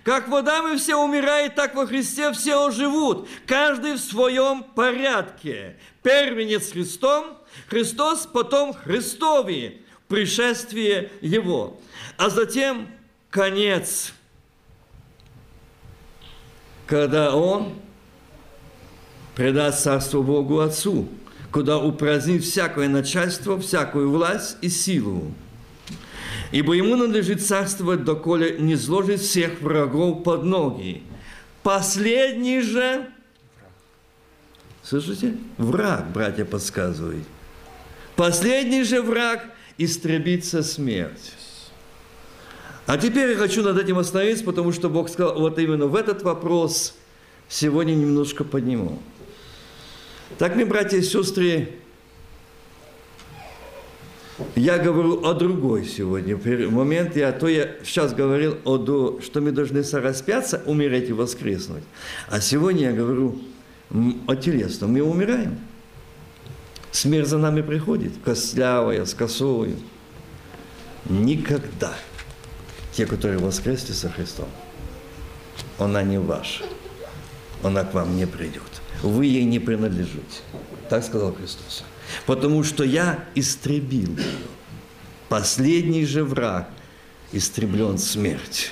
Как 0.03 0.27
водами 0.27 0.75
все 0.75 0.95
умирают, 0.97 1.55
так 1.55 1.75
во 1.75 1.87
Христе 1.87 2.33
все 2.33 2.67
оживут, 2.67 3.29
каждый 3.47 3.93
в 3.93 3.99
своем 3.99 4.63
порядке. 4.63 5.77
Первенец 6.01 6.71
Христом, 6.71 7.37
Христос, 7.67 8.27
потом 8.31 8.73
Христове, 8.73 9.77
пришествие 10.09 11.09
Его. 11.21 11.79
А 12.17 12.29
затем 12.29 12.89
конец, 13.29 14.11
когда 16.85 17.33
Он 17.33 17.73
предаст 19.35 19.83
царство 19.83 20.21
Богу 20.21 20.59
Отцу, 20.59 21.07
куда 21.49 21.77
упразднит 21.77 22.43
всякое 22.43 22.89
начальство, 22.89 23.57
всякую 23.57 24.11
власть 24.11 24.57
и 24.61 24.67
силу 24.67 25.31
ибо 26.53 26.73
ему 26.73 26.95
надлежит 26.95 27.43
царствовать, 27.43 28.03
доколе 28.03 28.57
не 28.59 28.77
сложит 28.77 29.19
всех 29.19 29.59
врагов 29.59 30.23
под 30.23 30.43
ноги. 30.43 31.01
Последний 31.63 32.61
же, 32.61 33.09
слышите, 34.83 35.35
враг, 35.57 36.11
братья 36.11 36.45
подсказывают, 36.45 37.25
последний 38.15 38.83
же 38.83 39.01
враг 39.01 39.45
истребится 39.79 40.61
смерть. 40.61 41.33
А 42.85 42.97
теперь 42.97 43.31
я 43.31 43.35
хочу 43.37 43.63
над 43.63 43.79
этим 43.79 43.97
остановиться, 43.97 44.43
потому 44.43 44.71
что 44.73 44.89
Бог 44.89 45.09
сказал, 45.09 45.39
вот 45.39 45.57
именно 45.57 45.87
в 45.87 45.95
этот 45.95 46.21
вопрос 46.21 46.95
сегодня 47.49 47.95
немножко 47.95 48.43
подниму. 48.43 49.01
Так, 50.37 50.55
мы, 50.55 50.65
братья 50.65 50.97
и 50.97 51.01
сестры, 51.01 51.79
я 54.55 54.77
говорю 54.77 55.25
о 55.25 55.33
другой 55.33 55.85
сегодня 55.85 56.37
момент. 56.69 57.15
Я, 57.15 57.31
то 57.31 57.47
я 57.47 57.75
сейчас 57.83 58.13
говорил 58.13 58.57
о 58.63 58.77
том, 58.77 59.21
что 59.21 59.41
мы 59.41 59.51
должны 59.51 59.83
сораспяться, 59.83 60.61
умереть 60.65 61.09
и 61.09 61.13
воскреснуть. 61.13 61.83
А 62.29 62.39
сегодня 62.39 62.89
я 62.89 62.93
говорю 62.93 63.39
о 64.27 64.35
телесном. 64.35 64.93
Мы 64.93 65.01
умираем. 65.01 65.59
Смерть 66.91 67.27
за 67.27 67.37
нами 67.37 67.61
приходит, 67.61 68.13
костлявая, 68.23 69.05
с 69.05 69.13
косою. 69.13 69.75
Никогда 71.09 71.93
те, 72.93 73.05
которые 73.05 73.39
воскресли 73.39 73.93
со 73.93 74.09
Христом, 74.09 74.47
она 75.79 76.03
не 76.03 76.19
ваша. 76.19 76.63
Она 77.63 77.83
к 77.83 77.93
вам 77.93 78.15
не 78.15 78.27
придет. 78.27 78.61
Вы 79.01 79.25
ей 79.25 79.43
не 79.45 79.59
принадлежите. 79.59 80.41
Так 80.89 81.03
сказал 81.03 81.33
Христос 81.33 81.83
потому 82.25 82.63
что 82.63 82.83
я 82.83 83.23
истребил 83.35 84.17
ее. 84.17 84.47
Последний 85.29 86.05
же 86.05 86.23
враг 86.23 86.69
истреблен 87.31 87.97
смерть. 87.97 88.71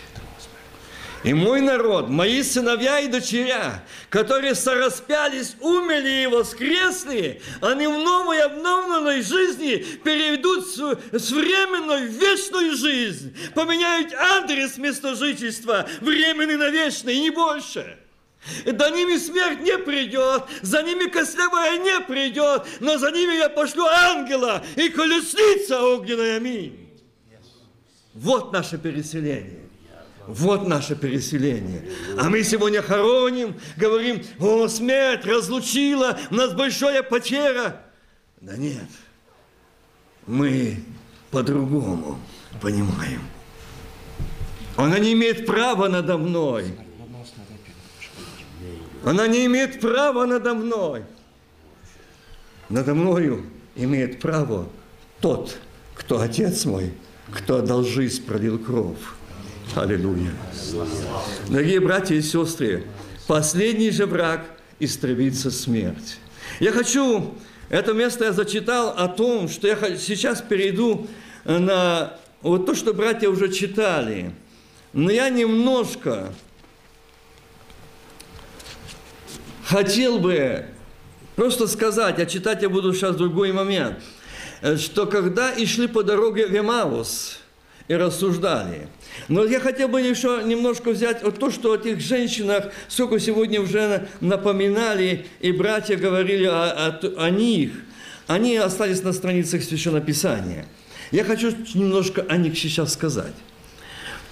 И 1.24 1.36
мой 1.36 1.62
народ, 1.62 2.10
мои 2.10 2.42
сыновья 2.42 3.00
и 3.00 3.08
дочеря, 3.08 3.84
которые 4.10 4.56
сораспялись, 4.56 5.56
умерли 5.60 6.24
и 6.24 6.28
воскресли, 6.28 7.42
они 7.62 7.86
в 7.86 8.00
новой 8.00 8.42
обновленной 8.42 9.22
жизни 9.22 9.86
переведут 10.04 10.68
с 10.68 11.32
временной 11.32 12.08
в 12.08 12.12
вечную 12.14 12.76
жизнь, 12.76 13.36
поменяют 13.54 14.14
адрес 14.14 14.78
места 14.78 15.16
жительства, 15.16 15.88
временный 16.02 16.58
на 16.58 16.70
вечный, 16.70 17.16
и 17.16 17.22
не 17.22 17.30
больше– 17.30 17.98
до 18.66 18.90
ними 18.90 19.18
смерть 19.18 19.62
не 19.62 19.78
придет, 19.78 20.44
за 20.62 20.82
ними 20.84 21.08
костлявая 21.10 21.78
не 21.78 22.00
придет, 22.02 22.66
но 22.80 22.98
за 22.98 23.12
ними 23.12 23.34
я 23.36 23.50
пошлю 23.50 23.86
ангела 23.86 24.64
и 24.76 24.90
колесница 24.90 25.82
огненная. 25.82 26.38
Аминь. 26.38 26.90
Вот 28.14 28.52
наше 28.52 28.78
переселение. 28.78 29.62
Вот 30.28 30.68
наше 30.68 30.96
переселение. 30.96 31.90
А 32.18 32.30
мы 32.30 32.44
сегодня 32.44 32.82
хороним, 32.82 33.60
говорим, 33.78 34.24
о, 34.40 34.68
смерть 34.68 35.26
разлучила, 35.26 36.18
у 36.30 36.36
нас 36.36 36.54
большая 36.54 37.04
потеря. 37.04 37.82
Да 38.40 38.56
нет, 38.56 38.88
мы 40.28 40.84
по-другому 41.32 42.20
понимаем. 42.62 43.22
Она 44.78 45.00
не 45.00 45.14
имеет 45.14 45.46
права 45.46 45.88
надо 45.90 46.18
мной. 46.18 46.76
Она 49.04 49.28
не 49.28 49.46
имеет 49.46 49.80
права 49.80 50.26
надо 50.26 50.54
мной. 50.54 51.04
Надо 52.70 52.94
мною 52.94 53.44
имеет 53.76 54.20
право 54.20 54.68
тот, 55.20 55.58
кто 55.96 56.20
Отец 56.20 56.66
мой, 56.66 56.94
кто 57.32 57.58
отдал 57.58 57.84
жизнь, 57.84 58.26
пролил 58.26 58.60
кровь. 58.60 58.98
Аллилуйя. 59.76 60.32
Дорогие 61.50 61.80
братья 61.80 62.16
и 62.16 62.22
сестры, 62.22 62.86
последний 63.28 63.92
же 63.92 64.06
враг 64.06 64.46
истребится 64.80 65.50
смерть. 65.50 66.18
Я 66.60 66.72
хочу, 66.72 67.34
это 67.70 67.94
место 67.94 68.26
я 68.26 68.34
зачитал 68.34 68.90
о 68.90 69.08
том, 69.08 69.48
что 69.48 69.68
я 69.68 69.78
сейчас 69.98 70.42
перейду 70.42 71.08
на 71.46 72.18
вот 72.42 72.66
то, 72.66 72.76
что 72.76 72.94
братья 72.94 73.30
уже 73.30 73.52
читали, 73.52 74.32
но 74.94 75.10
я 75.12 75.30
немножко 75.30 76.34
хотел 79.72 80.20
бы 80.20 80.66
просто 81.36 81.68
сказать, 81.68 82.20
а 82.20 82.26
читать 82.26 82.62
я 82.62 82.70
буду 82.70 82.94
сейчас 82.94 83.16
в 83.16 83.18
другой 83.18 83.52
момент, 83.52 83.98
что 84.78 85.08
когда 85.08 85.52
и 85.52 85.66
шли 85.66 85.88
по 85.88 86.04
дороге 86.04 86.48
в 86.48 86.56
Эмаус 86.56 87.40
и 87.88 87.96
рассуждали– 87.96 88.88
но 89.28 89.46
я 89.46 89.60
хотел 89.60 89.88
бы 89.88 90.02
еще 90.02 90.42
немножко 90.44 90.92
взять 90.92 91.24
вот 91.24 91.40
то, 91.40 91.52
что 91.52 91.74
о 91.74 91.76
этих 91.76 92.00
женщинах, 92.00 92.66
сколько 92.88 93.20
сегодня 93.20 93.62
уже 93.62 94.08
напоминали, 94.20 95.26
и 95.40 95.52
братья 95.52 95.96
говорили 95.96 96.46
о, 96.46 96.90
о, 96.90 97.00
о 97.18 97.30
них. 97.30 97.72
Они 98.28 98.56
остались 98.56 99.04
на 99.04 99.14
страницах 99.14 99.64
Священного 99.64 100.02
Писания. 100.02 100.66
Я 101.12 101.24
хочу 101.24 101.52
немножко 101.74 102.26
о 102.28 102.38
них 102.38 102.58
сейчас 102.58 102.94
сказать. 102.94 103.34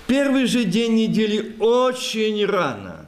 Первый 0.07 0.45
же 0.45 0.63
день 0.63 0.95
недели 0.95 1.55
очень 1.59 2.45
рано. 2.45 2.98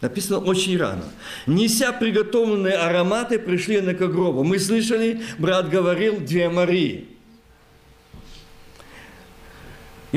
Написано 0.00 0.38
очень 0.38 0.76
рано. 0.76 1.04
Неся 1.46 1.92
приготовленные 1.92 2.74
ароматы, 2.74 3.38
пришли 3.38 3.78
они 3.78 3.94
к 3.94 4.06
гробу. 4.06 4.44
Мы 4.44 4.58
слышали, 4.58 5.22
брат 5.38 5.70
говорил, 5.70 6.20
две 6.20 6.48
Марии– 6.48 7.08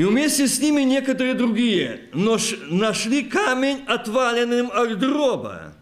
и 0.00 0.04
вместе 0.04 0.48
с 0.48 0.58
ними 0.60 0.80
некоторые 0.80 1.34
другие, 1.34 2.00
но 2.14 2.38
нашли 2.68 3.22
камень 3.22 3.84
отваленным 3.86 4.70
от 4.72 4.98
гроба. 4.98 5.74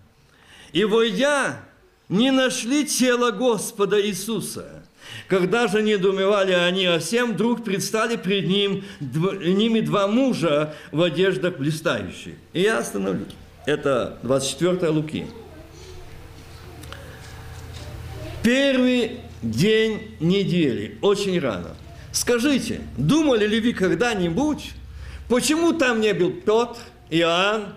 И 0.72 0.84
войдя, 0.84 1.60
не 2.08 2.32
нашли 2.32 2.84
тело 2.84 3.30
Господа 3.30 4.04
Иисуса. 4.04 4.84
Когда 5.28 5.68
же 5.68 5.82
недоумевали 5.82 6.52
они 6.52 6.86
о 6.86 6.98
всем, 6.98 7.34
вдруг 7.34 7.62
предстали 7.62 8.16
перед 8.16 8.48
ним, 8.48 8.84
ними 9.00 9.80
два 9.80 10.08
мужа 10.08 10.74
в 10.90 11.00
одеждах 11.02 11.58
блистающих. 11.58 12.34
И 12.52 12.62
я 12.62 12.78
остановлюсь. 12.78 13.28
Это 13.68 14.18
24 14.22 14.88
Луки. 14.88 15.26
Первый 18.42 19.20
день 19.42 20.16
недели, 20.20 20.98
очень 21.02 21.38
рано– 21.38 21.76
Скажите, 22.12 22.80
думали 22.96 23.46
ли 23.46 23.60
вы 23.60 23.72
когда-нибудь, 23.72 24.72
почему 25.28 25.72
там 25.72 26.00
не 26.00 26.14
был 26.14 26.32
Петр, 26.32 26.78
Иоанн, 27.10 27.74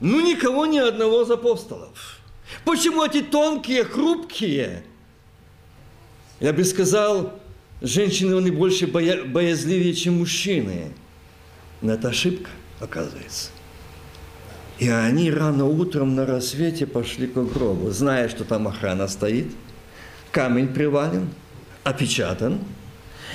ну 0.00 0.20
никого, 0.20 0.66
ни 0.66 0.78
одного 0.78 1.22
из 1.22 1.30
апостолов? 1.30 2.18
Почему 2.64 3.04
эти 3.04 3.22
тонкие, 3.22 3.84
хрупкие? 3.84 4.82
Я 6.40 6.52
бы 6.52 6.64
сказал, 6.64 7.38
женщины, 7.80 8.36
они 8.36 8.50
больше 8.50 8.86
боя, 8.86 9.22
боязливее, 9.24 9.94
чем 9.94 10.18
мужчины. 10.18 10.92
Но 11.80 11.92
это 11.92 12.08
ошибка, 12.08 12.50
оказывается. 12.80 13.50
И 14.80 14.88
они 14.88 15.30
рано 15.30 15.66
утром 15.66 16.16
на 16.16 16.26
рассвете 16.26 16.86
пошли 16.86 17.28
к 17.28 17.34
гробу, 17.34 17.90
зная, 17.90 18.28
что 18.28 18.44
там 18.44 18.66
охрана 18.66 19.06
стоит, 19.06 19.46
камень 20.32 20.68
привален, 20.68 21.30
опечатан– 21.84 22.58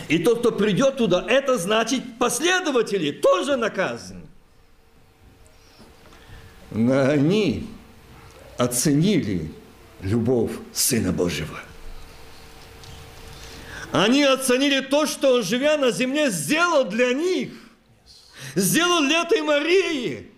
и 0.08 0.20
тот, 0.20 0.40
кто 0.40 0.52
придет 0.52 0.98
туда, 0.98 1.26
это 1.28 1.58
значит 1.58 2.18
последователи 2.20 3.12
тоже 3.12 3.56
наказаны. 3.56 4.22
Но 6.72 7.10
они 7.10 7.68
оценили 8.58 9.52
любовь 10.02 10.52
Сына 10.74 11.12
Божьего. 11.12 11.60
Они 13.92 14.24
оценили 14.24 14.82
то, 14.82 15.06
что 15.06 15.36
Он, 15.36 15.44
живя 15.44 15.78
на 15.78 15.92
земле, 15.92 16.30
сделал 16.30 16.84
для 16.84 17.14
них. 17.14 17.54
Сделал 18.56 19.02
для 19.02 19.24
этой 19.24 19.42
Марии. 19.42 20.30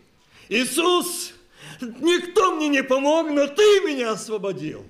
Иисус, 0.50 1.34
никто 1.82 2.56
мне 2.56 2.68
не 2.68 2.84
помог, 2.84 3.30
но 3.30 3.48
Ты 3.48 3.82
меня 3.82 4.12
освободил. 4.12 4.86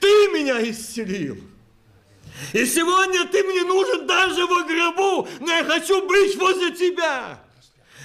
Ты 0.00 0.28
меня 0.28 0.62
исцелил. 0.70 1.38
И 2.52 2.66
сегодня 2.66 3.26
ты 3.26 3.42
мне 3.44 3.64
нужен 3.64 4.06
даже 4.06 4.44
в 4.44 4.66
гробу, 4.66 5.28
но 5.40 5.52
я 5.52 5.64
хочу 5.64 6.06
быть 6.06 6.36
возле 6.36 6.70
тебя. 6.72 7.42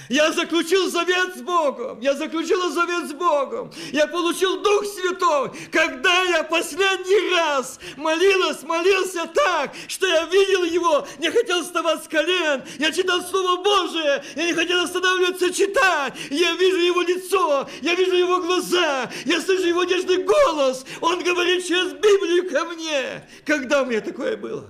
Я 0.08 0.32
заключил 0.32 0.90
завет 0.90 1.36
с 1.36 1.42
Богом. 1.42 2.00
Я 2.00 2.14
заключил 2.14 2.70
завет 2.70 3.08
с 3.08 3.12
Богом. 3.12 3.70
Я 3.92 4.06
получил 4.06 4.60
Дух 4.62 4.84
Святой. 4.84 5.50
Когда 5.70 6.22
я 6.24 6.42
последний 6.42 7.34
раз 7.34 7.78
молилась, 7.96 8.62
молился 8.62 9.26
так, 9.26 9.72
что 9.88 10.06
я 10.06 10.24
видел 10.26 10.64
Его, 10.64 11.06
не 11.18 11.30
хотел 11.30 11.62
вставать 11.62 12.04
с 12.04 12.08
колен. 12.08 12.62
Я 12.78 12.92
читал 12.92 13.22
Слово 13.22 13.62
Божие. 13.62 14.24
Я 14.36 14.46
не 14.46 14.52
хотел 14.52 14.82
останавливаться 14.82 15.52
читать. 15.52 16.14
Я 16.30 16.54
вижу 16.56 16.78
Его 16.78 17.02
лицо. 17.02 17.68
Я 17.80 17.94
вижу 17.94 18.14
Его 18.14 18.40
глаза. 18.40 19.10
Я 19.24 19.40
слышу 19.40 19.66
Его 19.66 19.84
нежный 19.84 20.24
голос. 20.24 20.84
Он 21.00 21.22
говорит 21.22 21.66
через 21.66 21.92
Библию 21.92 22.50
ко 22.50 22.64
мне. 22.64 23.26
Когда 23.44 23.82
у 23.82 23.86
меня 23.86 24.00
такое 24.00 24.36
было? 24.36 24.68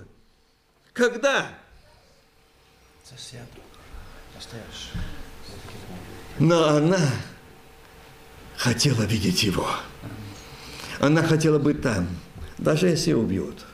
Когда? 0.93 1.47
Засяду. 3.09 3.61
Настоящий. 4.35 5.12
Но 6.43 6.67
она 6.67 6.99
хотела 8.57 9.03
видеть 9.03 9.43
его. 9.43 9.65
Она 10.99 11.23
хотела 11.23 11.57
быть 11.57 11.81
там, 11.81 12.09
даже 12.57 12.87
если 12.89 13.13
убьют. 13.13 13.65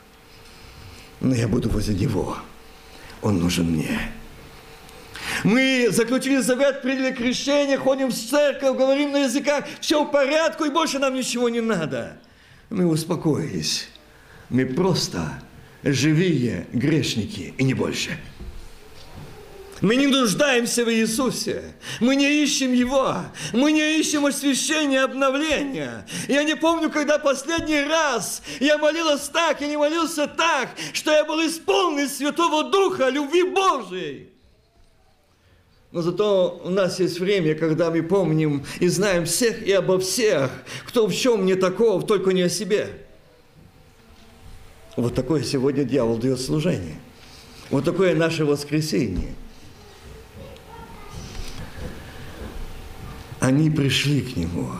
Но 1.20 1.34
я 1.34 1.48
буду 1.48 1.68
возле 1.68 1.96
него. 1.96 2.36
Он 3.22 3.40
нужен 3.40 3.72
мне. 3.72 4.12
Мы 5.42 5.88
заключили 5.90 6.40
завет, 6.42 6.80
приняли 6.80 7.12
крещение, 7.12 7.76
ходим 7.76 8.10
в 8.10 8.14
церковь, 8.14 8.78
говорим 8.78 9.10
на 9.10 9.24
языках, 9.24 9.64
все 9.80 10.04
в 10.04 10.12
порядку, 10.12 10.64
и 10.64 10.70
больше 10.70 11.00
нам 11.00 11.16
ничего 11.16 11.48
не 11.48 11.60
надо. 11.60 12.18
Мы 12.70 12.86
успокоились. 12.86 13.88
Мы 14.48 14.64
просто 14.64 15.42
живые 15.82 16.68
грешники, 16.72 17.52
и 17.58 17.64
не 17.64 17.74
больше. 17.74 18.16
Мы 19.80 19.96
не 19.96 20.06
нуждаемся 20.06 20.84
в 20.84 20.92
Иисусе. 20.92 21.62
Мы 22.00 22.16
не 22.16 22.42
ищем 22.42 22.72
Его. 22.72 23.16
Мы 23.52 23.72
не 23.72 23.98
ищем 23.98 24.26
освящения, 24.26 25.02
обновления. 25.02 26.06
Я 26.28 26.44
не 26.44 26.54
помню, 26.54 26.90
когда 26.90 27.18
последний 27.18 27.82
раз 27.82 28.42
я 28.60 28.76
молилась 28.76 29.28
так, 29.28 29.60
я 29.60 29.68
не 29.68 29.78
молился 29.78 30.26
так, 30.26 30.68
что 30.92 31.10
я 31.12 31.24
был 31.24 31.40
исполнен 31.46 32.08
Святого 32.08 32.70
Духа, 32.70 33.08
любви 33.08 33.42
Божией. 33.42 34.28
Но 35.92 36.02
зато 36.02 36.60
у 36.62 36.70
нас 36.70 37.00
есть 37.00 37.18
время, 37.18 37.54
когда 37.54 37.90
мы 37.90 38.02
помним 38.02 38.64
и 38.78 38.88
знаем 38.88 39.24
всех 39.24 39.62
и 39.62 39.72
обо 39.72 39.98
всех, 39.98 40.50
кто 40.86 41.06
в 41.06 41.14
чем 41.14 41.46
не 41.46 41.54
такого, 41.54 42.02
только 42.02 42.32
не 42.32 42.42
о 42.42 42.48
себе. 42.48 42.86
Вот 44.94 45.14
такое 45.14 45.42
сегодня 45.42 45.84
дьявол 45.84 46.18
дает 46.18 46.40
служение. 46.40 47.00
Вот 47.70 47.84
такое 47.84 48.14
наше 48.14 48.44
воскресенье– 48.44 49.34
они 53.40 53.70
пришли 53.70 54.20
к 54.20 54.36
нему. 54.36 54.70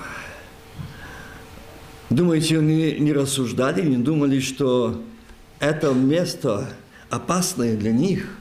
Думаете, 2.10 2.58
они 2.58 2.92
не 2.98 3.12
рассуждали, 3.12 3.82
не 3.82 3.96
думали, 3.96 4.40
что 4.40 5.02
это 5.58 5.92
место 5.92 6.68
опасное 7.08 7.76
для 7.76 7.92
них? 7.92 8.36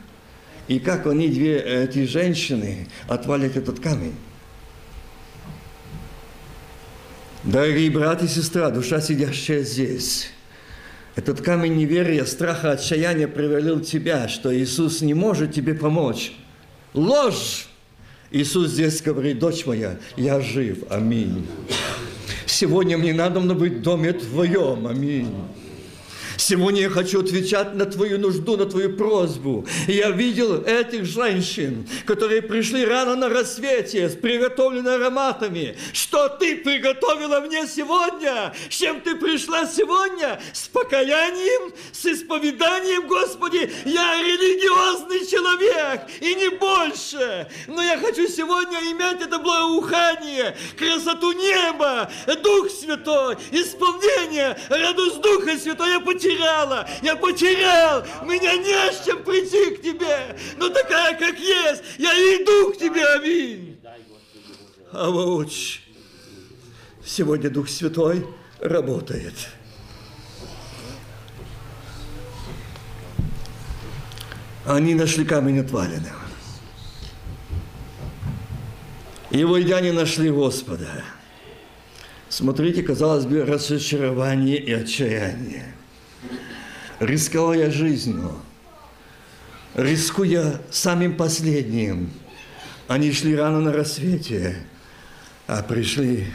И 0.68 0.80
как 0.80 1.08
они, 1.08 1.30
две 1.30 1.60
эти 1.60 2.06
женщины, 2.06 2.88
отвалят 3.08 3.56
этот 3.56 3.80
камень? 3.80 4.16
Дорогие 7.44 7.90
братья 7.90 8.26
и 8.26 8.30
сестра, 8.30 8.70
душа, 8.70 9.00
сидящая 9.00 9.64
здесь, 9.64 10.30
этот 11.16 11.42
камень 11.42 11.76
неверия, 11.76 12.26
страха, 12.26 12.72
отчаяния 12.72 13.28
привалил 13.28 13.80
тебя, 13.80 14.28
что 14.28 14.56
Иисус 14.56 15.02
не 15.02 15.14
может 15.14 15.54
тебе 15.54 15.74
помочь. 15.74 16.34
Ложь! 16.94 17.69
Иисус 18.32 18.72
здесь 18.72 19.02
говорит, 19.02 19.40
дочь 19.40 19.66
моя, 19.66 19.98
я 20.16 20.40
жив, 20.40 20.84
аминь. 20.90 21.48
Сегодня 22.46 22.98
мне 22.98 23.14
надо 23.14 23.40
быть 23.42 23.74
в 23.74 23.82
доме 23.82 24.14
твоем, 24.14 24.86
аминь. 24.86 25.34
Сегодня 26.40 26.84
я 26.84 26.90
хочу 26.90 27.20
отвечать 27.20 27.76
на 27.76 27.86
твою 27.86 28.18
нужду, 28.18 28.56
на 28.56 28.66
твою 28.66 28.96
просьбу. 28.96 29.68
Я 29.88 30.10
видел 30.12 30.64
этих 30.64 31.04
женщин, 31.04 31.86
которые 32.06 32.42
пришли 32.42 32.86
рано 32.86 33.18
на 33.18 33.28
рассвете 33.28 34.08
с 34.08 34.16
приготовленными 34.16 34.96
ароматами. 34.96 35.76
Что 35.92 36.30
ты 36.30 36.56
приготовила 36.56 37.42
мне 37.42 37.68
сегодня? 37.68 38.54
С 38.70 38.74
чем 38.74 39.02
ты 39.02 39.16
пришла 39.16 39.66
сегодня? 39.66 40.40
С 40.54 40.70
покаянием, 40.70 41.74
с 41.92 42.06
исповеданием, 42.06 43.06
Господи, 43.06 43.70
я 43.84 44.22
религиозный 44.24 45.28
человек 45.28 46.04
и 46.22 46.36
не 46.36 46.50
больше. 46.52 47.48
Но 47.68 47.82
я 47.82 47.98
хочу 47.98 48.30
сегодня 48.30 48.80
иметь 48.94 49.22
это 49.22 49.40
благоухание, 49.40 50.56
красоту 50.78 51.34
неба, 51.34 52.10
Дух 52.42 52.70
Святой, 52.70 53.36
исполнение, 53.52 54.58
радость 54.70 55.20
Духа 55.20 55.58
Святой. 55.58 55.90
Я 55.90 56.00
потерял 56.00 56.29
потеряла, 56.30 56.88
я 57.02 57.16
потерял, 57.16 58.04
меня 58.24 58.56
не 58.58 58.92
с 58.92 59.06
чем 59.06 59.24
прийти 59.24 59.76
к 59.76 59.82
тебе, 59.82 60.36
но 60.58 60.70
такая, 60.70 61.18
как 61.18 61.38
есть, 61.40 61.84
я 61.98 62.12
иду 62.12 62.74
к 62.74 62.78
тебе, 62.78 63.06
аминь. 63.06 63.80
А 64.92 65.10
вот 65.10 65.52
сегодня 67.06 67.50
Дух 67.50 67.70
Святой 67.70 68.26
работает. 68.60 69.34
Они 74.66 74.94
нашли 74.94 75.26
камень 75.26 75.60
отваленного. 75.60 76.20
И 79.32 79.44
войдя 79.44 79.80
не 79.80 79.92
нашли 79.92 80.30
Господа. 80.32 81.04
Смотрите, 82.30 82.84
казалось 82.84 83.26
бы, 83.26 83.46
разочарование 83.46 84.58
и 84.58 84.72
отчаяние. 84.72 85.76
Рисковая 87.00 87.72
жизнью, 87.72 88.34
рискуя 89.74 90.60
самым 90.70 91.16
последним, 91.16 92.10
они 92.90 93.14
шли 93.14 93.36
рано 93.38 93.62
на 93.62 93.72
рассвете, 93.72 94.58
а 95.48 95.64
пришли, 95.64 96.28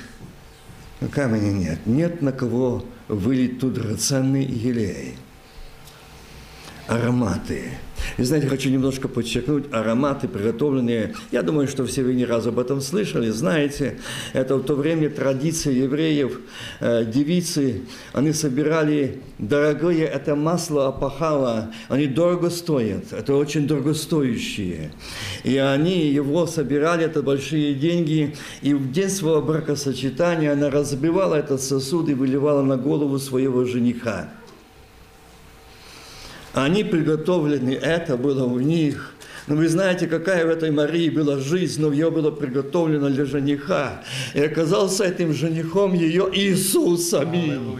но 1.00 1.08
камня 1.08 1.50
нет, 1.52 1.80
нет 1.84 2.22
на 2.22 2.32
кого 2.32 2.82
вылить 3.08 3.60
тут 3.60 3.74
драгоценный 3.74 4.44
елей. 4.44 5.16
Ароматы– 6.88 7.70
и 8.16 8.22
знаете, 8.22 8.48
хочу 8.48 8.70
немножко 8.70 9.08
подчеркнуть, 9.08 9.64
ароматы, 9.72 10.28
приготовленные, 10.28 11.14
я 11.32 11.42
думаю, 11.42 11.68
что 11.68 11.84
все 11.86 12.02
вы 12.02 12.14
не 12.14 12.24
раз 12.24 12.46
об 12.46 12.58
этом 12.58 12.80
слышали, 12.80 13.30
знаете, 13.30 13.98
это 14.32 14.56
в 14.56 14.62
то 14.62 14.74
время 14.74 15.10
традиция 15.10 15.72
евреев, 15.72 16.40
э, 16.80 17.04
девицы, 17.04 17.82
они 18.12 18.32
собирали 18.32 19.20
дорогое, 19.38 20.06
это 20.06 20.36
масло 20.36 20.88
опахало, 20.88 21.72
они 21.88 22.06
дорого 22.06 22.50
стоят, 22.50 23.12
это 23.12 23.34
очень 23.34 23.66
дорогостоящие. 23.66 24.92
И 25.42 25.56
они 25.56 26.08
его 26.08 26.46
собирали, 26.46 27.04
это 27.04 27.22
большие 27.22 27.74
деньги, 27.74 28.36
и 28.62 28.74
в 28.74 28.92
день 28.92 29.08
своего 29.08 29.42
бракосочетания 29.42 30.52
она 30.52 30.70
разбивала 30.70 31.34
этот 31.34 31.60
сосуд 31.60 32.08
и 32.08 32.14
выливала 32.14 32.62
на 32.62 32.76
голову 32.76 33.18
своего 33.18 33.64
жениха. 33.64 34.28
Они 36.54 36.84
приготовлены, 36.84 37.70
это 37.70 38.16
было 38.16 38.44
у 38.44 38.60
них. 38.60 39.10
Но 39.46 39.56
вы 39.56 39.68
знаете, 39.68 40.06
какая 40.06 40.46
в 40.46 40.48
этой 40.48 40.70
Марии 40.70 41.10
была 41.10 41.38
жизнь, 41.38 41.82
но 41.82 41.92
ее 41.92 42.10
было 42.10 42.30
приготовлено 42.30 43.10
для 43.10 43.26
жениха. 43.26 44.02
И 44.32 44.40
оказался 44.40 45.04
этим 45.04 45.34
женихом 45.34 45.92
ее 45.92 46.30
Иисус 46.32 47.10
самим. 47.10 47.78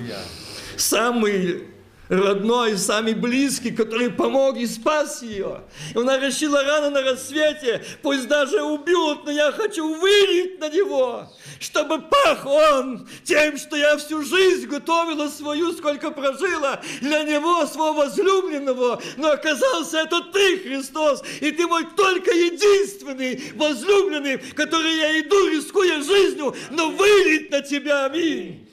Самый 0.76 1.62
родной, 2.08 2.76
самый 2.76 3.14
близкий, 3.14 3.70
который 3.70 4.10
помог 4.10 4.56
и 4.56 4.66
спас 4.66 5.22
ее. 5.22 5.62
И 5.94 5.98
она 5.98 6.18
решила 6.18 6.62
рано 6.62 6.90
на 6.90 7.02
рассвете, 7.02 7.84
пусть 8.02 8.28
даже 8.28 8.62
убьют, 8.62 9.24
но 9.24 9.30
я 9.30 9.52
хочу 9.52 9.94
вылить 9.94 10.60
на 10.60 10.68
него, 10.68 11.32
чтобы 11.60 12.00
пах 12.00 12.44
он 12.46 13.08
тем, 13.24 13.56
что 13.56 13.76
я 13.76 13.96
всю 13.96 14.22
жизнь 14.22 14.66
готовила 14.66 15.28
свою, 15.28 15.72
сколько 15.72 16.10
прожила 16.10 16.80
для 17.00 17.22
него, 17.22 17.66
своего 17.66 17.94
возлюбленного. 17.94 19.00
Но 19.16 19.30
оказался 19.30 19.98
это 20.00 20.22
ты, 20.32 20.58
Христос, 20.58 21.22
и 21.40 21.50
ты 21.52 21.66
мой 21.66 21.84
только 21.96 22.30
единственный 22.30 23.52
возлюбленный, 23.54 24.38
который 24.38 24.96
я 24.96 25.20
иду, 25.20 25.48
рискуя 25.48 26.02
жизнью, 26.02 26.54
но 26.70 26.90
вылить 26.90 27.50
на 27.50 27.60
тебя. 27.62 28.06
Аминь. 28.06 28.63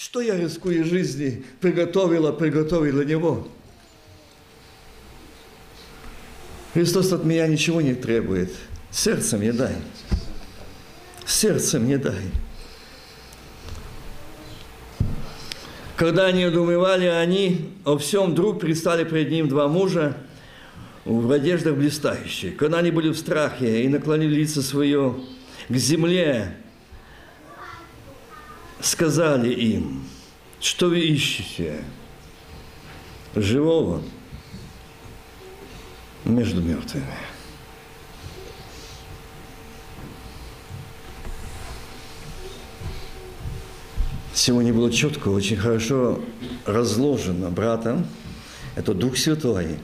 Что 0.00 0.22
я, 0.22 0.38
рискуя 0.38 0.82
жизни, 0.82 1.44
приготовила, 1.60 2.32
приготовила 2.32 3.02
Него? 3.02 3.46
Христос 6.72 7.12
от 7.12 7.26
меня 7.26 7.46
ничего 7.46 7.82
не 7.82 7.92
требует. 7.92 8.50
Сердце 8.90 9.36
мне 9.36 9.52
дай. 9.52 9.74
Сердце 11.26 11.78
мне 11.78 11.98
дай. 11.98 12.22
Когда 15.96 16.24
они 16.24 16.46
удумывали, 16.46 17.04
они 17.04 17.74
о 17.84 17.98
всем 17.98 18.30
вдруг 18.30 18.58
пристали 18.58 19.04
пред 19.04 19.30
ним 19.30 19.48
два 19.48 19.68
мужа 19.68 20.16
в 21.04 21.30
одеждах 21.30 21.76
блистающих. 21.76 22.56
Когда 22.56 22.78
они 22.78 22.90
были 22.90 23.10
в 23.10 23.18
страхе 23.18 23.82
и 23.82 23.88
наклонили 23.88 24.36
лицо 24.36 24.62
свое 24.62 25.14
к 25.68 25.76
земле, 25.76 26.56
сказали 28.82 29.52
им, 29.52 30.04
что 30.60 30.88
вы 30.88 31.00
ищете 31.00 31.84
живого 33.34 34.02
между 36.24 36.60
мертвыми. 36.60 37.06
Сегодня 44.32 44.72
было 44.72 44.90
четко, 44.90 45.28
очень 45.28 45.56
хорошо 45.56 46.20
разложено 46.64 47.50
братом. 47.50 48.06
Это 48.74 48.94
Дух 48.94 49.18
Святой. 49.18 49.76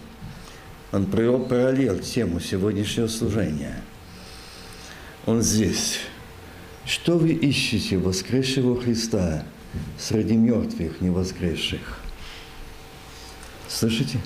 Он 0.93 1.05
провел 1.05 1.45
параллель 1.45 2.01
тему 2.01 2.41
сегодняшнего 2.41 3.09
служения. 3.09 3.83
Он 5.27 5.43
здесь. 5.43 5.99
Что 6.87 7.19
вы 7.19 7.33
ищете 7.33 7.99
воскресшего 7.99 8.81
Христа 8.81 9.45
среди 9.99 10.37
мертвых 10.37 11.01
невоскресших? 11.01 12.01
Слышите? 13.69 14.21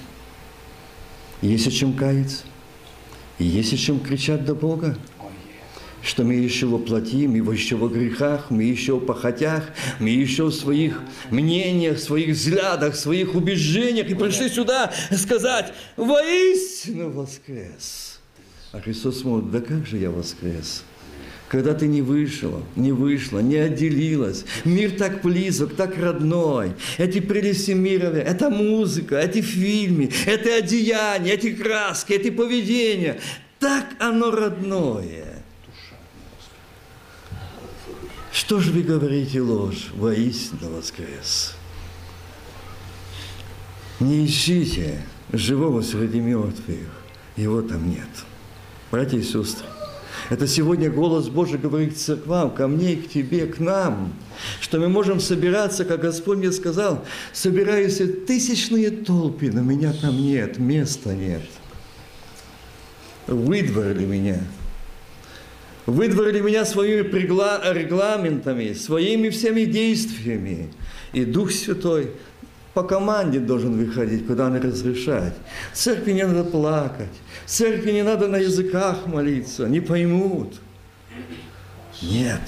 Есть 1.40 1.66
о 1.66 1.70
чем 1.70 1.94
каяться? 1.94 2.44
Есть 3.38 3.73
о 3.73 3.79
чем 3.79 3.99
кричать 3.99 4.44
до 4.44 4.55
Бога? 4.55 4.99
Что 6.03 6.23
мы 6.23 6.35
еще 6.35 6.66
воплотим, 6.66 7.31
мы 7.31 7.55
еще 7.55 7.77
во 7.77 7.88
грехах, 7.88 8.51
мы 8.51 8.64
еще 8.64 8.96
в 8.96 9.07
похотях, 9.07 9.64
мы 9.99 10.11
еще 10.11 10.44
в 10.44 10.53
своих 10.53 11.01
мнениях, 11.31 11.99
своих 11.99 12.37
взглядах, 12.37 12.94
своих 12.94 13.35
убеждениях 13.35 14.09
и 14.09 14.14
пришли 14.14 14.51
сюда 14.51 14.92
сказать, 15.11 15.73
воистину 15.96 17.11
воскрес. 17.11 18.20
А 18.73 18.81
Христос 18.81 19.20
смотрит, 19.20 19.51
да 19.51 19.61
как 19.61 19.87
же 19.87 19.96
я 19.96 20.11
воскрес? 20.11 20.85
Когда 21.51 21.75
ты 21.75 21.89
не 21.89 22.01
вышла, 22.01 22.63
не 22.77 22.93
вышла, 22.93 23.41
не 23.41 23.57
отделилась. 23.57 24.45
Мир 24.65 24.93
так 24.93 25.21
близок, 25.21 25.75
так 25.75 25.99
родной. 25.99 26.75
Эти 26.97 27.19
прелести 27.19 27.73
мира, 27.73 28.07
это 28.07 28.51
музыка, 28.51 29.17
эти 29.17 29.41
фильмы, 29.41 30.13
это 30.27 30.55
одеяния, 30.55 31.35
эти 31.35 31.53
краски, 31.53 32.13
эти 32.13 32.31
поведения. 32.31 33.21
Так 33.59 33.85
оно 33.99 34.31
родное. 34.31 35.43
Что 38.33 38.61
же 38.61 38.71
вы 38.71 38.83
говорите 38.83 39.41
ложь? 39.41 39.89
Воистину 39.97 40.77
воскрес. 40.77 41.57
Не 43.99 44.25
ищите 44.25 45.03
живого 45.33 45.83
среди 45.83 46.21
мертвых. 46.21 46.87
Его 47.35 47.61
там 47.61 47.91
нет. 47.91 48.09
Братья 48.93 49.19
и 49.19 49.23
сестры, 49.23 49.67
это 50.31 50.47
сегодня 50.47 50.90
голос 50.90 51.29
Божий 51.29 51.59
говорит 51.59 51.95
к 51.95 51.97
церквам, 51.97 52.53
ко 52.53 52.69
мне, 52.69 52.97
к 52.97 53.11
тебе, 53.11 53.47
к 53.47 53.59
нам, 53.59 54.12
что 54.61 54.79
мы 54.79 54.88
можем 54.88 55.19
собираться, 55.19 55.85
как 55.85 56.01
Господь 56.01 56.38
мне 56.38 56.53
сказал, 56.53 57.05
собираются 57.33 58.07
тысячные 58.07 58.90
толпы, 58.90 59.51
но 59.53 59.61
меня 59.61 59.93
там 59.93 60.16
нет, 60.16 60.59
места 60.59 61.12
нет. 61.14 61.43
Выдворили 63.27 64.07
меня. 64.07 64.38
Выдворили 65.87 66.40
меня 66.40 66.64
своими 66.64 67.03
регламентами, 67.03 68.73
своими 68.75 69.31
всеми 69.31 69.64
действиями. 69.64 70.71
И 71.12 71.25
Дух 71.25 71.51
Святой– 71.51 72.12
по 72.75 72.83
команде 72.85 73.40
должен 73.40 73.77
выходить, 73.77 74.27
куда 74.27 74.49
не 74.49 74.59
разрешать. 74.59 75.35
В 75.73 75.77
церкви 75.77 76.12
не 76.12 76.25
надо 76.27 76.45
плакать. 76.45 77.09
Церкви 77.51 77.91
не 77.91 78.05
надо 78.05 78.29
на 78.29 78.37
языках 78.37 79.09
молиться, 79.09 79.67
не 79.67 79.81
поймут. 79.81 80.55
Нет, 82.01 82.43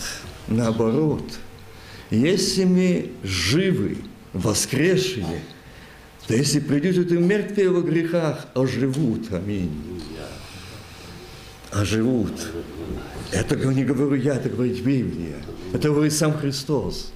наоборот. 0.47 1.25
Если 2.11 2.62
мы 2.62 3.11
живы, 3.25 3.97
воскресшие, 4.33 5.43
то 6.29 6.35
если 6.37 6.61
придут 6.61 7.11
и 7.11 7.19
мертвые 7.19 7.71
во 7.71 7.81
грехах, 7.81 8.47
оживут. 8.55 9.33
Аминь. 9.33 10.01
Оживут. 11.73 12.53
Это 13.33 13.57
не 13.57 13.85
говорю 13.85 14.15
я, 14.15 14.37
это 14.37 14.51
говорит 14.51 14.85
Библия. 14.85 15.35
Это 15.73 15.88
говорит 15.88 16.12
сам 16.12 16.33
Христос. 16.33 17.12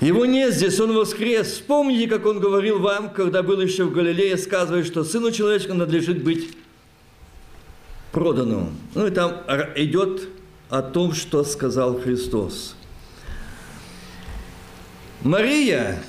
Его 0.00 0.24
нет 0.24 0.54
здесь, 0.54 0.80
Он 0.80 0.94
воскрес. 0.94 1.48
Вспомните, 1.48 2.08
как 2.08 2.24
Он 2.24 2.40
говорил 2.40 2.78
вам, 2.78 3.10
когда 3.10 3.42
был 3.42 3.60
еще 3.60 3.84
в 3.84 3.92
Галилее, 3.92 4.38
сказывая, 4.38 4.82
что 4.84 5.04
Сыну 5.04 5.30
Человеческому 5.30 5.80
надлежит 5.80 6.24
быть 6.24 6.56
проданным. 8.10 8.76
Ну 8.94 9.06
и 9.06 9.10
там 9.10 9.42
идет 9.76 10.28
о 10.70 10.82
том, 10.82 11.12
что 11.12 11.44
сказал 11.44 12.00
Христос. 12.00 12.76
Мария, 15.22 16.02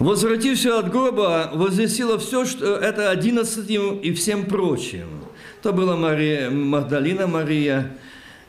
возвратившись 0.00 0.66
от 0.66 0.90
гроба, 0.90 1.50
возвестила 1.54 2.18
все, 2.18 2.44
что 2.44 2.74
это 2.74 3.10
одиннадцатым 3.10 4.00
и 4.00 4.12
всем 4.12 4.46
прочим. 4.46 5.06
То 5.62 5.72
была 5.72 5.96
Мария, 5.96 6.50
Магдалина 6.50 7.28
Мария, 7.28 7.96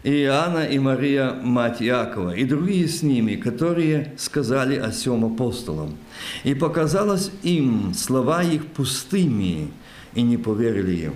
и 0.04 0.24
Иоанна 0.24 0.66
и 0.66 0.80
Мария, 0.80 1.34
мать 1.34 1.82
Якова, 1.82 2.36
и 2.36 2.46
другие 2.46 2.88
с 2.88 3.04
ними, 3.04 3.36
которые 3.36 4.14
сказали 4.18 4.78
о 4.78 4.92
сем 4.92 5.26
апостолам. 5.26 5.98
И 6.44 6.54
показалось 6.54 7.32
им 7.44 7.94
слова 7.94 8.44
их 8.44 8.68
пустыми, 8.68 9.72
и 10.14 10.22
не 10.22 10.38
поверили 10.38 11.06
им. 11.06 11.16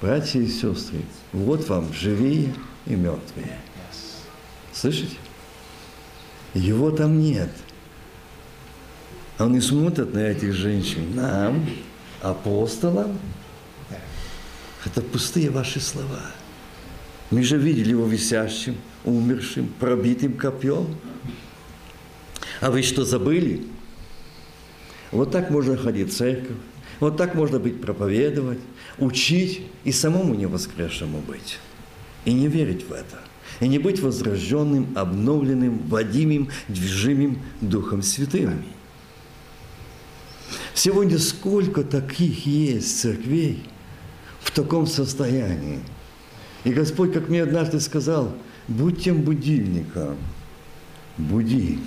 Братья 0.00 0.40
и 0.40 0.46
сестры, 0.46 1.00
вот 1.32 1.68
вам 1.68 1.92
живые 1.94 2.54
и 2.84 2.94
мертвые. 2.94 3.58
Слышите? 4.72 5.16
Его 6.52 6.90
там 6.90 7.18
нет. 7.18 7.50
Они 9.38 9.60
смотрят 9.60 10.12
на 10.12 10.18
этих 10.18 10.52
женщин, 10.52 11.14
нам, 11.14 11.66
апостолам. 12.22 13.18
Это 14.84 15.00
пустые 15.00 15.50
ваши 15.50 15.80
слова. 15.80 16.20
Мы 17.30 17.42
же 17.42 17.56
видели 17.56 17.90
его 17.90 18.06
висящим, 18.06 18.76
умершим, 19.04 19.68
пробитым 19.80 20.34
копьем. 20.34 20.86
А 22.60 22.70
вы 22.70 22.82
что, 22.82 23.04
забыли? 23.04 23.64
Вот 25.10 25.32
так 25.32 25.50
можно 25.50 25.76
ходить 25.76 26.12
в 26.12 26.16
церковь, 26.16 26.56
вот 27.00 27.16
так 27.16 27.34
можно 27.34 27.58
быть 27.58 27.80
проповедовать, 27.80 28.58
учить 28.98 29.62
и 29.84 29.92
самому 29.92 30.34
не 30.34 30.46
воскресшему 30.46 31.20
быть. 31.20 31.58
И 32.24 32.32
не 32.32 32.48
верить 32.48 32.88
в 32.88 32.92
это. 32.92 33.20
И 33.60 33.68
не 33.68 33.78
быть 33.78 34.00
возрожденным, 34.00 34.92
обновленным, 34.96 35.78
водимым, 35.88 36.50
движимым 36.68 37.40
Духом 37.60 38.02
Святым. 38.02 38.62
Сегодня 40.74 41.18
сколько 41.18 41.82
таких 41.82 42.46
есть 42.46 43.00
церквей 43.00 43.64
в 44.40 44.50
таком 44.52 44.86
состоянии– 44.86 45.80
и 46.66 46.72
Господь, 46.72 47.12
как 47.12 47.28
мне 47.28 47.44
однажды 47.44 47.78
сказал, 47.78 48.34
будь 48.66 49.04
тем 49.04 49.22
будильником, 49.22 50.16
буди. 51.16 51.78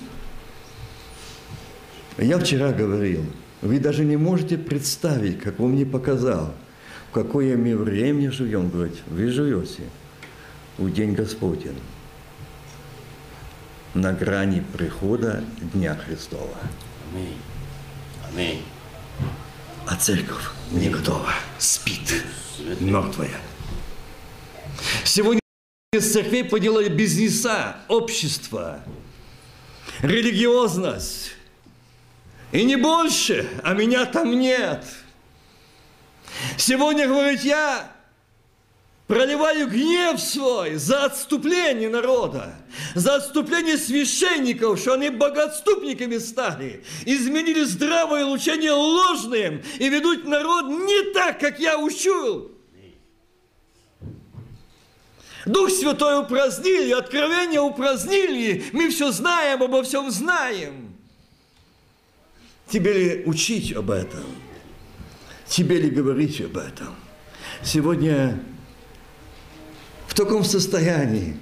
Я 2.18 2.39
вчера 2.39 2.72
говорил, 2.72 3.26
вы 3.62 3.80
даже 3.80 4.06
не 4.06 4.15
можете 4.15 4.58
представить, 4.58 5.42
как 5.42 5.60
Он 5.60 5.72
мне 5.72 5.86
показал, 5.86 6.54
в 7.10 7.13
какое 7.13 7.58
мы 7.58 7.76
время 7.76 8.32
живем. 8.32 8.70
Говорит, 8.70 8.96
вы 9.08 9.28
живете 9.28 9.84
в 10.78 10.89
день 10.89 11.13
Господень, 11.13 11.82
на 13.94 14.13
грани 14.13 14.63
прихода 14.78 15.44
Дня 15.74 15.96
Христова. 15.96 16.56
Аминь. 17.12 17.36
Аминь. 18.32 18.62
А 19.86 19.98
церковь 19.98 20.52
не 20.72 20.88
готова, 20.88 21.34
спит, 21.58 22.24
мертвая. 22.80 23.42
Сегодня 25.04 25.39
из 25.92 26.13
церквей 26.13 26.44
поделали 26.44 26.88
бизнеса, 26.88 27.78
общество, 27.88 28.84
религиозность. 30.02 31.32
И 32.52 32.63
не 32.63 32.76
больше, 32.76 33.48
а 33.63 33.74
меня 33.74 34.06
там 34.06 34.39
нет. 34.39 34.84
Сегодня, 36.58 37.08
говорит, 37.08 37.42
я 37.42 37.92
проливаю 39.08 39.68
гнев 39.68 40.22
свой 40.22 40.76
за 40.76 41.06
отступление 41.06 41.89
народа, 41.89 42.56
за 42.94 43.15
отступление 43.15 43.78
священников, 43.78 44.80
что 44.80 44.94
они 44.94 45.10
богоотступниками 45.10 46.20
стали, 46.20 46.84
изменили 47.06 47.63
здравое 47.63 48.26
учение 48.26 48.72
ложным 48.72 49.63
и 49.80 49.89
ведут 49.89 50.26
народ 50.26 50.68
не 50.68 51.13
так, 51.13 51.39
как 51.39 51.60
я 51.60 51.80
учу. 51.80 52.52
Дух 55.45 55.69
Святой 55.69 56.19
упразднили, 56.19 56.91
откровение 56.91 57.62
упразднили. 57.62 58.65
Мы 58.73 58.89
все 58.89 59.12
знаем, 59.12 59.63
обо 59.63 59.84
всем 59.84 60.12
знаем. 60.12 60.93
Тебе 62.67 62.93
ли 62.93 63.23
учить 63.25 63.73
об 63.73 63.89
этом? 63.89 64.23
Тебе 65.47 65.80
ли 65.80 65.89
говорить 65.89 66.41
об 66.41 66.58
этом? 66.58 66.95
Сегодня 67.63 68.39
в 70.08 70.13
таком 70.13 70.43
состоянии. 70.43 71.38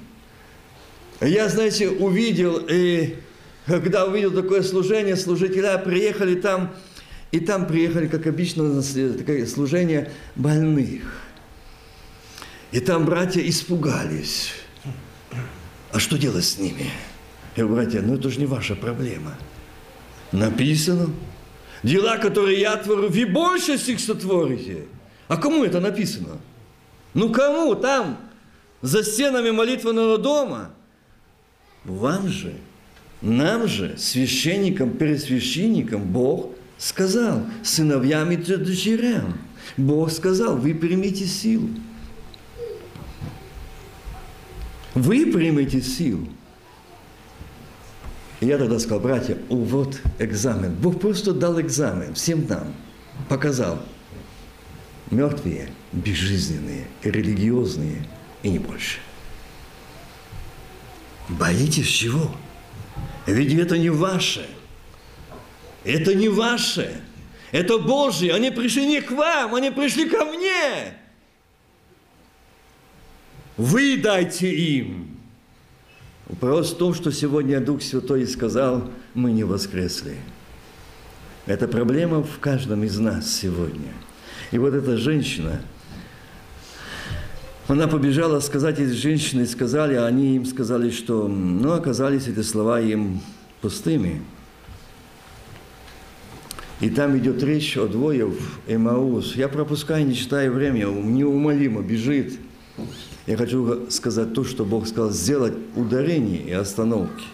Я, 1.20 1.50
знаете, 1.50 1.90
увидел, 1.90 2.66
и 2.70 3.16
когда 3.66 4.06
увидел 4.06 4.32
такое 4.32 4.62
служение, 4.62 5.16
служителя 5.16 5.78
приехали 5.80 6.36
там, 6.40 6.74
и 7.32 7.40
там 7.40 7.66
приехали, 7.68 8.08
как 8.08 8.28
обычно, 8.28 8.82
служение 8.84 10.12
больных– 10.36 11.24
и 12.72 12.80
там 12.80 13.06
братья 13.06 13.42
испугались. 13.42 14.52
А 15.92 16.00
что 16.00 16.18
делать 16.18 16.46
с 16.46 16.58
ними? 16.58 16.90
Я 17.56 17.66
говорю, 17.66 17.84
братья, 17.84 18.02
ну 18.02 18.16
это 18.16 18.30
же 18.30 18.40
не 18.40 18.46
ваша 18.46 18.76
проблема. 18.76 19.36
Написано. 20.32 21.10
Дела, 21.84 22.18
которые 22.18 22.60
я 22.60 22.76
творю, 22.76 23.10
вы 23.10 23.26
больше 23.26 23.78
всех 23.78 24.00
сотворите. 24.00 24.86
А 25.28 25.38
кому 25.38 25.64
это 25.64 25.80
написано? 25.80 26.40
Ну 27.14 27.32
кому 27.32 27.76
там, 27.76 28.18
за 28.82 29.04
стенами 29.04 29.52
молитвенного 29.52 30.18
дома? 30.18 30.72
Вам 31.84 32.28
же, 32.28 32.54
нам 33.22 33.68
же, 33.68 33.98
священникам, 33.98 34.92
пересвященникам, 34.92 36.04
Бог 36.04 36.52
сказал, 36.78 37.46
сыновьям 37.64 38.32
и 38.32 38.38
дочерям. 38.38 39.38
Бог 39.78 40.12
сказал, 40.12 40.58
вы 40.58 40.74
примите 40.74 41.26
силу. 41.26 41.70
Вы 44.98 45.28
примете 45.28 45.80
силу. 45.80 46.28
И 48.40 48.48
я 48.48 48.58
тогда 48.58 48.80
сказал, 48.80 49.00
братья, 49.00 49.38
вот 49.48 50.02
экзамен. 50.18 50.74
Бог 50.74 51.00
просто 51.00 51.34
дал 51.34 51.62
экзамен 51.62 52.16
всем 52.16 52.48
нам. 52.48 52.74
Показал. 53.30 53.80
Мертвые, 55.12 55.70
безжизненные, 55.92 56.88
религиозные 57.04 58.08
и 58.42 58.50
не 58.50 58.58
больше. 58.58 58.98
Боитесь 61.30 61.88
чего? 61.88 62.36
Ведь 63.28 63.54
это 63.54 63.78
не 63.78 63.92
ваше. 63.92 64.50
Это 65.84 66.16
не 66.16 66.28
ваше. 66.28 67.02
Это 67.52 67.78
Божье. 67.78 68.34
Они 68.34 68.50
пришли 68.50 68.88
не 68.88 69.02
к 69.02 69.12
вам, 69.12 69.54
они 69.54 69.70
пришли 69.70 70.10
ко 70.10 70.26
мне. 70.26 70.97
Вы 73.58 73.98
дайте 73.98 74.54
им. 74.54 75.08
Вопрос 76.28 76.74
в 76.74 76.78
том, 76.78 76.94
что 76.94 77.12
сегодня 77.12 77.60
Дух 77.60 77.82
Святой 77.82 78.28
сказал, 78.28 78.90
мы 79.16 79.32
не 79.32 79.44
воскресли. 79.44 80.16
Это 81.48 81.68
проблема 81.68 82.22
в 82.22 82.40
каждом 82.40 82.84
из 82.84 83.00
нас 83.00 83.34
сегодня. 83.34 83.94
И 84.52 84.60
вот 84.60 84.76
эта 84.76 84.98
женщина, 84.98 85.62
она 87.68 87.88
побежала 87.88 88.40
сказать, 88.42 88.80
эти 88.80 88.92
женщины 88.92 89.48
сказали, 89.48 89.96
а 89.96 90.06
они 90.06 90.36
им 90.36 90.46
сказали, 90.46 90.92
что, 90.92 91.28
ну, 91.28 91.72
оказались 91.72 92.28
эти 92.28 92.42
слова 92.42 92.80
им 92.80 93.22
пустыми. 93.62 94.22
И 96.80 96.92
там 96.92 97.18
идет 97.18 97.42
речь 97.42 97.76
о 97.76 97.88
двое 97.88 98.28
в 98.28 98.40
Эмаус. 98.68 99.36
Я 99.36 99.48
пропускаю, 99.48 100.06
не 100.06 100.16
читаю 100.16 100.54
время, 100.54 100.86
неумолимо 100.86 101.82
бежит. 101.82 102.38
Я 103.26 103.38
хочу 103.38 103.90
сказать 103.90 104.34
то, 104.34 104.44
что 104.44 104.66
Бог 104.66 104.88
сказал, 104.88 105.12
сделать 105.12 105.54
ударение 105.76 106.42
и 106.44 106.52
остановки. 106.52 107.26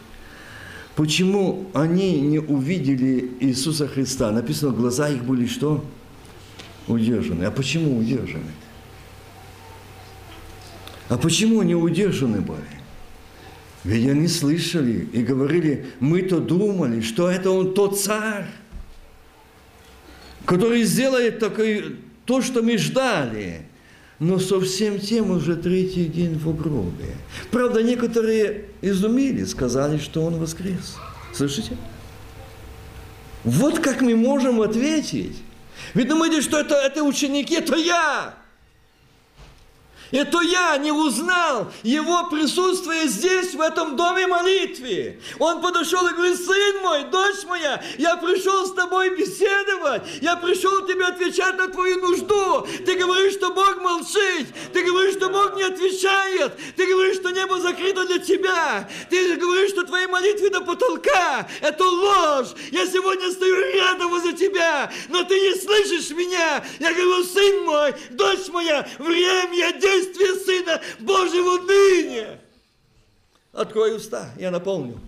Почему 0.95 1.67
они 1.73 2.21
не 2.21 2.39
увидели 2.39 3.31
Иисуса 3.39 3.87
Христа? 3.87 4.31
Написано, 4.31 4.71
глаза 4.71 5.09
их 5.09 5.23
были 5.23 5.47
что? 5.47 5.83
Удержаны. 6.87 7.45
А 7.45 7.51
почему 7.51 7.97
удержаны? 7.97 8.51
А 11.09 11.17
почему 11.17 11.61
они 11.61 11.75
удержаны 11.75 12.41
были? 12.41 12.61
Ведь 13.83 14.07
они 14.07 14.27
слышали 14.27 15.07
и 15.11 15.23
говорили, 15.23 15.87
мы-то 15.99 16.39
думали, 16.39 17.01
что 17.01 17.29
это 17.29 17.51
он 17.51 17.73
тот 17.73 17.99
царь, 17.99 18.47
который 20.45 20.83
сделает 20.83 21.39
такое, 21.39 21.97
то, 22.25 22.41
что 22.41 22.61
мы 22.61 22.77
ждали 22.77 23.67
но 24.23 24.39
совсем 24.39 24.99
тем 24.99 25.31
уже 25.31 25.57
третий 25.57 26.05
день 26.05 26.37
в 26.37 26.55
гробе. 26.55 27.13
Правда, 27.51 27.83
некоторые 27.83 28.65
изумили, 28.81 29.43
сказали, 29.43 29.97
что 29.97 30.23
он 30.23 30.37
воскрес. 30.37 30.95
Слышите? 31.33 31.75
Вот 33.43 33.79
как 33.79 33.99
мы 33.99 34.15
можем 34.15 34.61
ответить. 34.61 35.35
Вы 35.93 36.05
думаете, 36.05 36.41
что 36.41 36.57
это, 36.57 36.75
это 36.75 37.03
ученики, 37.03 37.55
это 37.55 37.75
я. 37.75 38.35
Это 40.13 40.41
я 40.41 40.77
не 40.77 40.91
узнал 40.91 41.71
его 41.81 42.27
присутствие 42.29 43.07
здесь, 43.07 43.55
в 43.55 43.61
этом 43.61 43.95
доме 43.95 44.27
молитве. 44.27 45.19
Он 45.39 45.59
подошел 45.59 46.07
и 46.07 46.13
говорит, 46.13 46.37
сын 46.37 46.81
мой, 46.83 47.03
дочь 47.05 47.43
моя, 47.47 47.83
я 47.97 48.15
пришел 48.17 48.67
с 48.67 48.73
тобой 48.73 49.17
беседовать, 49.17 50.03
я 50.21 50.35
пришел 50.35 50.85
тебе 50.85 51.05
отвечать 51.05 51.57
на 51.57 51.67
твою 51.67 51.99
нужду. 51.99 52.67
Ты 52.85 52.95
говоришь, 52.95 53.33
что 53.33 53.49
Бог 53.53 53.81
молчит, 53.81 54.47
ты 54.71 54.83
говоришь, 54.83 55.15
что 55.15 55.29
Бог 55.29 55.55
не 55.55 55.63
отвечает, 55.63 56.53
ты 56.75 56.85
говоришь, 56.85 57.15
что 57.15 57.31
небо 57.31 57.59
закрыто 57.59 58.05
для 58.05 58.19
тебя, 58.19 58.87
ты 59.09 59.35
говоришь, 59.35 59.71
что 59.71 59.83
твои 59.83 60.05
молитвы 60.05 60.51
до 60.51 60.61
потолка. 60.61 61.47
Это 61.59 61.83
ложь. 61.83 62.49
Я 62.71 62.85
сегодня 62.85 63.31
стою 63.31 63.55
рядом 63.73 64.11
возле 64.11 64.33
тебя, 64.33 64.91
но 65.09 65.23
ты 65.23 65.39
не 65.39 65.55
слышишь 65.55 66.11
меня. 66.11 66.63
Я 66.79 66.93
говорю, 66.93 67.23
сын 67.23 67.65
мой, 67.65 67.95
дочь 68.11 68.47
моя, 68.49 68.87
время 68.99 69.73
действия 70.05 70.33
Сына 70.35 70.81
Божьего 70.99 71.61
ныне. 71.61 72.39
Открой 73.51 73.95
уста, 73.95 74.31
я 74.37 74.51
наполню. 74.51 74.99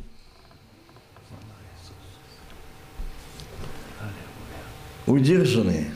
Удержаны, 5.05 5.91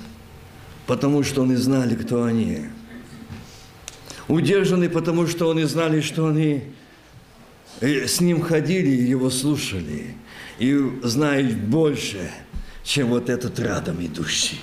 потому 0.85 1.23
что 1.23 1.43
они 1.43 1.55
знали, 1.55 1.95
кто 1.95 2.23
они. 2.23 2.65
Удержаны, 4.27 4.89
потому 4.89 5.25
что 5.25 5.49
они 5.49 5.63
знали, 5.63 6.01
что 6.01 6.27
они 6.27 6.63
э, 7.81 8.07
с 8.07 8.21
ним 8.21 8.41
ходили 8.41 8.89
его 8.89 9.31
слушали. 9.31 10.15
И 10.59 10.77
знают 11.03 11.55
больше, 11.55 12.29
чем 12.83 13.07
вот 13.07 13.29
этот 13.29 13.59
рядом 13.59 14.05
идущий, 14.05 14.59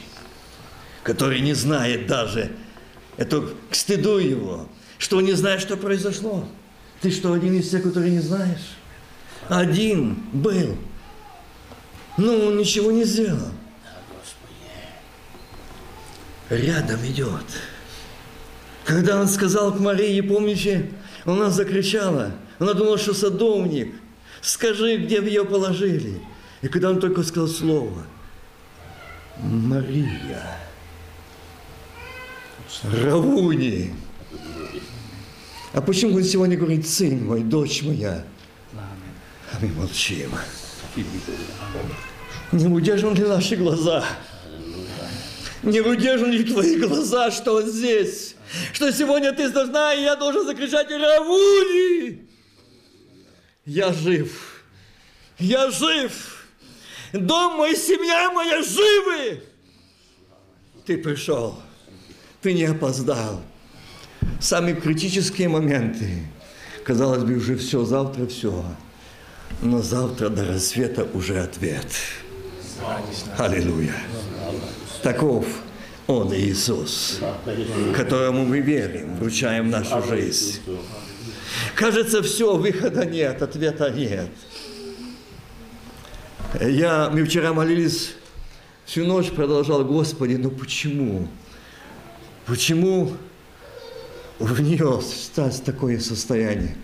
который 1.03 1.41
не 1.41 1.55
знает 1.55 2.07
даже, 2.07 2.53
это 3.17 3.49
к 3.71 3.75
стыду 3.75 4.19
его, 4.19 4.69
что 4.99 5.21
не 5.21 5.33
знает, 5.33 5.61
что 5.61 5.77
произошло. 5.77 6.47
Ты 7.01 7.11
что, 7.11 7.33
один 7.33 7.55
из 7.55 7.69
тех, 7.69 7.83
которые 7.83 8.13
не 8.13 8.21
знаешь? 8.21 8.77
Один 9.49 10.17
был. 10.33 10.77
Ну, 12.17 12.47
он 12.47 12.57
ничего 12.57 12.91
не 12.91 13.05
сделал. 13.05 13.51
Рядом 16.49 17.05
идет. 17.05 17.45
Когда 18.85 19.21
он 19.21 19.29
сказал 19.29 19.75
к 19.75 19.81
Марии, 19.81 20.21
помните, 20.21 20.91
она 21.25 21.51
закричала, 21.51 22.33
она 22.59 22.73
думала, 22.73 22.99
что 22.99 23.15
садовник, 23.15 23.95
скажи, 24.41 24.97
где 24.97 25.21
бы 25.21 25.27
ее 25.27 25.45
положили. 25.45 26.21
И 26.63 26.69
когда 26.69 26.91
он 26.91 27.01
только 27.01 27.23
сказал 27.25 27.49
слово, 27.49 28.07
Мария, 29.39 30.59
Равуни. 32.83 33.95
А 35.73 35.81
почему 35.81 36.17
он 36.17 36.25
сегодня 36.25 36.57
говорит, 36.57 36.87
сын 36.89 37.25
мой, 37.25 37.43
дочь 37.43 37.83
моя? 37.83 38.25
А 38.75 39.59
мы 39.61 39.69
молчим. 39.69 40.31
Не 42.53 42.67
удержим 42.67 43.15
ли 43.15 43.25
наши 43.25 43.57
глаза? 43.57 44.05
Не 45.63 45.81
удержим 45.81 46.31
ли 46.31 46.45
твои 46.45 46.77
глаза, 46.77 47.31
что 47.31 47.57
он 47.57 47.67
здесь? 47.67 48.37
Что 48.73 48.93
сегодня 48.93 49.33
ты 49.33 49.51
должна, 49.51 49.95
и 49.95 50.03
я 50.03 50.17
должен 50.17 50.47
закричать 50.47 50.91
Равуни! 50.91 52.27
Я 53.65 53.93
жив. 53.93 54.65
Я 55.39 55.71
жив. 55.71 56.47
Дом 57.13 57.57
мой, 57.57 57.75
семья 57.77 58.31
моя 58.31 58.63
живы. 58.63 59.43
Ты 60.85 60.99
пришел. 60.99 61.61
Ты 62.47 62.53
не 62.53 62.63
опоздал. 62.63 63.43
Самые 64.39 64.77
критические 64.77 65.49
моменты. 65.49 66.09
Казалось 66.85 67.25
бы, 67.25 67.35
уже 67.35 67.57
все, 67.57 67.85
завтра 67.85 68.29
все. 68.29 68.65
Но 69.63 69.83
завтра 69.83 70.29
до 70.29 70.45
рассвета 70.45 71.09
уже 71.13 71.41
ответ. 71.41 71.89
Аллилуйя. 73.37 73.97
Таков 75.03 75.45
Он 76.07 76.33
Иисус, 76.33 77.19
которому 77.97 78.45
мы 78.45 78.61
верим, 78.61 79.17
вручаем 79.17 79.69
нашу 79.69 80.01
жизнь. 80.05 80.61
Кажется, 81.75 82.23
все, 82.23 82.57
выхода 82.57 83.05
нет, 83.07 83.43
ответа 83.43 83.91
нет. 83.91 84.31
Я, 86.61 87.11
мы 87.11 87.25
вчера 87.25 87.53
молились, 87.53 88.13
всю 88.85 89.05
ночь 89.05 89.33
продолжал, 89.33 89.85
Господи, 89.85 90.37
ну 90.37 90.53
почему? 90.53 91.27
Почему 92.47 93.13
в 94.39 94.61
нее 94.61 95.03
стать 95.03 95.65
такое 95.65 95.99
состояние? 95.99 96.77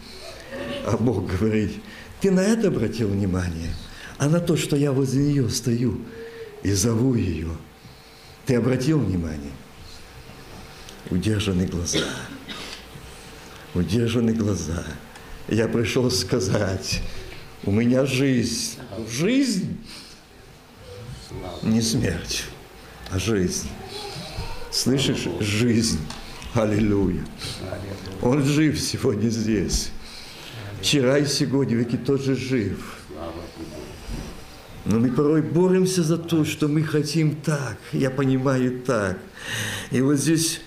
А 0.85 0.97
Бог 0.97 1.27
говорит, 1.27 1.73
ты 2.21 2.31
на 2.31 2.41
это 2.41 2.69
обратил 2.69 3.09
внимание, 3.09 3.73
а 4.19 4.29
на 4.29 4.41
то, 4.41 4.57
что 4.57 4.77
я 4.77 4.91
возле 4.91 5.23
нее 5.23 5.49
стою 5.51 6.01
и 6.65 6.73
зову 6.73 7.15
ее. 7.15 7.51
Ты 8.47 8.57
обратил 8.57 8.99
внимание? 8.99 9.53
Удержаны 11.11 11.67
глаза. 11.67 12.05
Удержаны 13.75 14.33
глаза. 14.33 14.85
Я 15.49 15.69
пришел 15.69 16.11
сказать, 16.11 17.01
у 17.65 17.71
меня 17.71 18.05
жизнь. 18.05 18.79
Жизнь. 19.09 19.79
Не 21.63 21.81
смерть, 21.81 22.45
а 23.11 23.19
жизнь. 23.19 23.69
Слышишь? 24.73 25.29
Жизнь. 25.41 26.01
Аллилуйя. 26.55 27.23
Он 28.23 28.43
жив 28.43 28.81
сегодня 28.81 29.29
здесь. 29.29 29.91
Вчера 30.81 31.19
и 31.19 31.27
сегодня 31.27 31.77
веки 31.77 31.97
тоже 31.97 32.35
жив. 32.35 32.97
Но 34.87 34.99
мы 34.99 35.13
порой 35.13 35.43
боремся 35.43 36.03
за 36.03 36.17
то, 36.17 36.45
что 36.45 36.69
мы 36.69 36.83
хотим 36.83 37.37
так, 37.37 37.77
я 37.93 38.11
понимаю 38.11 38.81
так. 38.81 39.19
И 39.91 40.01
вот 40.01 40.17
здесь 40.17 40.61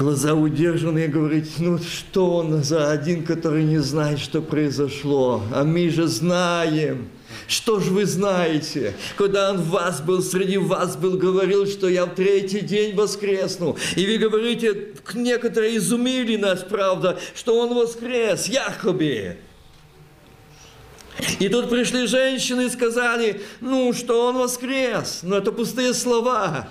глаза 0.00 0.34
удержанные, 0.34 1.08
говорить, 1.08 1.58
ну 1.58 1.78
что 1.78 2.36
он 2.36 2.64
за 2.64 2.90
один, 2.90 3.22
который 3.22 3.64
не 3.64 3.78
знает, 3.78 4.18
что 4.18 4.40
произошло, 4.40 5.42
а 5.52 5.62
мы 5.62 5.90
же 5.90 6.06
знаем. 6.06 7.10
Что 7.46 7.80
же 7.80 7.90
вы 7.90 8.06
знаете? 8.06 8.94
Когда 9.16 9.50
он 9.50 9.58
в 9.58 9.68
вас 9.68 10.00
был, 10.00 10.22
среди 10.22 10.56
вас 10.56 10.96
был, 10.96 11.18
говорил, 11.18 11.66
что 11.66 11.86
я 11.86 12.06
в 12.06 12.14
третий 12.14 12.60
день 12.60 12.94
воскресну. 12.94 13.76
И 13.94 14.06
вы 14.06 14.16
говорите, 14.16 14.94
некоторые 15.14 15.76
изумили 15.76 16.36
нас, 16.36 16.64
правда, 16.68 17.18
что 17.34 17.58
он 17.58 17.74
воскрес, 17.74 18.46
якобы. 18.46 19.36
И 21.38 21.48
тут 21.48 21.68
пришли 21.68 22.06
женщины 22.06 22.66
и 22.66 22.70
сказали, 22.70 23.42
ну, 23.60 23.92
что 23.92 24.28
он 24.28 24.38
воскрес. 24.38 25.20
Но 25.22 25.36
это 25.36 25.52
пустые 25.52 25.92
слова. 25.92 26.68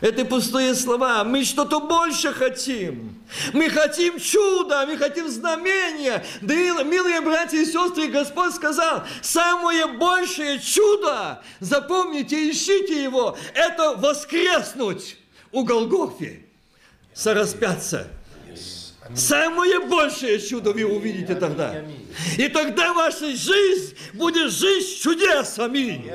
Это 0.00 0.24
пустые 0.24 0.74
слова. 0.74 1.24
Мы 1.24 1.44
что-то 1.44 1.80
больше 1.80 2.32
хотим. 2.32 3.20
Мы 3.52 3.68
хотим 3.68 4.18
чуда, 4.18 4.86
мы 4.86 4.96
хотим 4.96 5.28
знамения. 5.28 6.24
Да, 6.40 6.54
милые 6.82 7.20
братья 7.20 7.58
и 7.58 7.64
сестры, 7.64 8.06
Господь 8.08 8.54
сказал, 8.54 9.04
самое 9.22 9.86
большее 9.86 10.58
чудо, 10.60 11.42
запомните, 11.60 12.50
ищите 12.50 13.02
его, 13.02 13.36
это 13.54 13.96
воскреснуть 13.96 15.16
у 15.52 15.64
Голгофи, 15.64 16.46
сораспяться. 17.12 18.08
Самое 19.14 19.80
большее 19.80 20.38
чудо 20.38 20.72
вы 20.72 20.84
увидите 20.84 21.34
тогда. 21.34 21.82
И 22.36 22.48
тогда 22.48 22.92
ваша 22.92 23.34
жизнь 23.34 23.96
будет 24.12 24.50
жизнь 24.52 25.00
чудес. 25.02 25.58
Аминь. 25.58 26.10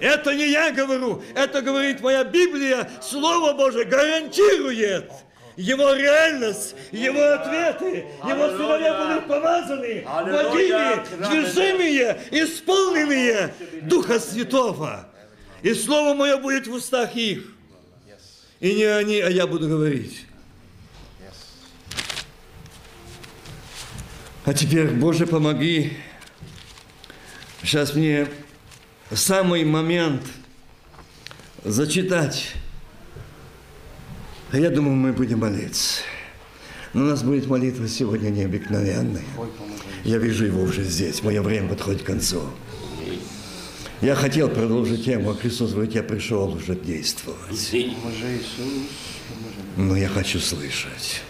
Это 0.00 0.34
не 0.34 0.50
я 0.50 0.72
говорю, 0.72 1.22
это 1.34 1.60
говорит 1.62 2.00
моя 2.00 2.24
Библия, 2.24 2.88
Слово 3.02 3.52
Божие 3.52 3.84
гарантирует 3.84 5.10
его 5.56 5.92
реальность, 5.92 6.74
его 6.92 7.22
ответы, 7.22 8.06
его 8.26 8.48
сыновья 8.56 8.94
будут 8.94 9.28
помазаны, 9.28 10.04
водимые, 10.06 11.04
движимые, 11.28 12.20
исполненные 12.30 13.54
Духа 13.82 14.18
Святого. 14.18 15.08
И 15.62 15.74
Слово 15.74 16.14
Мое 16.14 16.38
будет 16.38 16.66
в 16.66 16.72
устах 16.72 17.14
их. 17.14 17.44
И 18.60 18.74
не 18.74 18.84
они, 18.84 19.20
а 19.20 19.28
я 19.28 19.46
буду 19.46 19.68
говорить. 19.68 20.26
А 24.44 24.52
теперь, 24.54 24.88
Боже, 24.88 25.26
помоги. 25.26 25.92
Сейчас 27.62 27.94
мне 27.94 28.26
самый 29.12 29.64
момент 29.64 30.22
зачитать. 31.64 32.54
А 34.50 34.58
я 34.58 34.70
думаю, 34.70 34.96
мы 34.96 35.12
будем 35.12 35.38
молиться. 35.38 36.02
Но 36.92 37.04
у 37.04 37.06
нас 37.06 37.22
будет 37.22 37.46
молитва 37.46 37.86
сегодня 37.86 38.30
необыкновенная. 38.30 39.22
Я 40.04 40.18
вижу 40.18 40.44
его 40.46 40.62
уже 40.62 40.82
здесь. 40.82 41.22
Мое 41.22 41.40
время 41.40 41.68
подходит 41.68 42.02
к 42.02 42.06
концу. 42.06 42.42
Я 44.00 44.16
хотел 44.16 44.48
продолжить 44.48 45.04
тему, 45.04 45.30
а 45.30 45.34
Христос 45.34 45.72
говорит, 45.72 45.94
я 45.94 46.02
пришел 46.02 46.52
уже 46.52 46.74
действовать. 46.74 47.70
Но 49.76 49.96
я 49.96 50.08
хочу 50.08 50.40
слышать. 50.40 51.22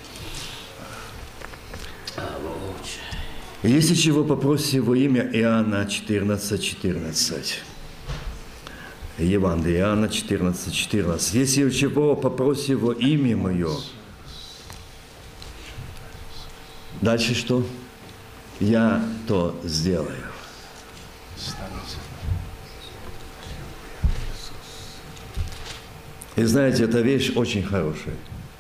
Если 3.63 3.95
чего 3.95 4.25
попросите 4.25 4.81
во 4.81 4.97
имя 4.97 5.23
Иоанна 5.33 5.87
14, 5.87 6.61
14. 6.61 7.61
Евангелие 9.19 9.79
Иоанна 9.79 10.09
14, 10.09 10.75
14. 10.75 11.35
Если 11.35 11.71
чего 11.71 12.17
попросите 12.17 12.75
во 12.75 12.93
имя 12.93 13.37
Мое. 13.37 13.71
Дальше 17.01 17.37
что? 17.37 17.65
Я 18.59 19.05
то 19.29 19.57
сделаю. 19.63 20.25
И 26.35 26.43
знаете, 26.43 26.85
эта 26.85 27.01
вещь 27.01 27.33
очень 27.37 27.63
хорошая. 27.63 28.17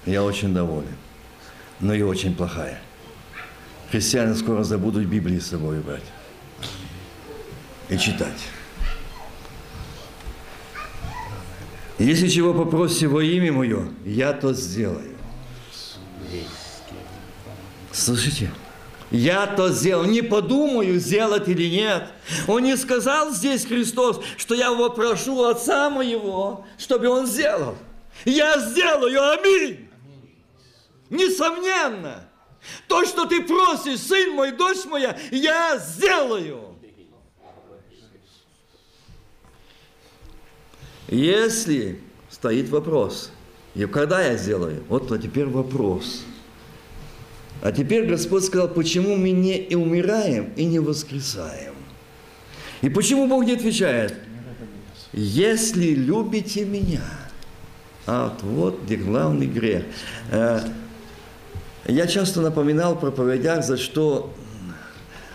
Я 0.06 0.22
очень 0.22 0.54
доволен. 0.54 0.94
Но 1.80 1.92
и 1.92 2.02
очень 2.02 2.36
плохая. 2.36 2.80
Христиане 3.92 4.34
скоро 4.34 4.64
забудут 4.64 5.04
Библии 5.04 5.38
с 5.38 5.48
собой 5.48 5.80
брать. 5.80 6.02
И 7.90 7.98
читать. 7.98 8.48
Если 11.98 12.28
чего 12.28 12.54
попросите 12.54 13.06
во 13.06 13.22
имя 13.22 13.52
Мое, 13.52 13.90
я 14.06 14.32
то 14.32 14.54
сделаю. 14.54 15.14
Слышите? 17.92 18.50
Я 19.10 19.46
то 19.46 19.68
сделал. 19.70 20.06
Не 20.06 20.22
подумаю, 20.22 20.98
сделать 20.98 21.46
или 21.46 21.68
нет. 21.68 22.08
Он 22.48 22.62
не 22.62 22.78
сказал 22.78 23.30
здесь 23.34 23.66
Христос, 23.66 24.22
что 24.38 24.54
я 24.54 24.68
его 24.68 24.88
прошу 24.88 25.44
Отца 25.44 25.90
моего, 25.90 26.64
чтобы 26.78 27.08
он 27.08 27.26
сделал. 27.26 27.76
Я 28.24 28.58
сделаю, 28.58 29.32
аминь. 29.32 29.90
Несомненно. 31.10 32.31
То, 32.86 33.04
что 33.04 33.26
ты 33.26 33.42
просишь, 33.42 34.00
сын 34.00 34.34
мой, 34.34 34.52
дочь 34.52 34.84
моя, 34.84 35.18
я 35.30 35.78
сделаю. 35.78 36.76
Если 41.08 42.00
стоит 42.30 42.70
вопрос, 42.70 43.30
и 43.74 43.84
когда 43.86 44.22
я 44.22 44.36
сделаю, 44.36 44.82
вот 44.88 45.10
а 45.12 45.18
теперь 45.18 45.46
вопрос. 45.46 46.24
А 47.62 47.70
теперь 47.70 48.06
Господь 48.06 48.44
сказал, 48.44 48.68
почему 48.68 49.16
мы 49.16 49.30
не 49.30 49.56
и 49.56 49.74
умираем, 49.74 50.52
и 50.56 50.64
не 50.64 50.78
воскресаем. 50.78 51.74
И 52.80 52.88
почему 52.88 53.28
Бог 53.28 53.44
не 53.44 53.52
отвечает? 53.52 54.14
Если 55.12 55.94
любите 55.94 56.64
меня. 56.64 57.04
А 58.06 58.28
вот, 58.28 58.42
вот 58.42 58.82
где 58.82 58.96
главный 58.96 59.46
грех. 59.46 59.84
Я 61.86 62.06
часто 62.06 62.40
напоминал 62.40 62.98
проповедях, 62.98 63.64
за 63.64 63.76
что 63.76 64.32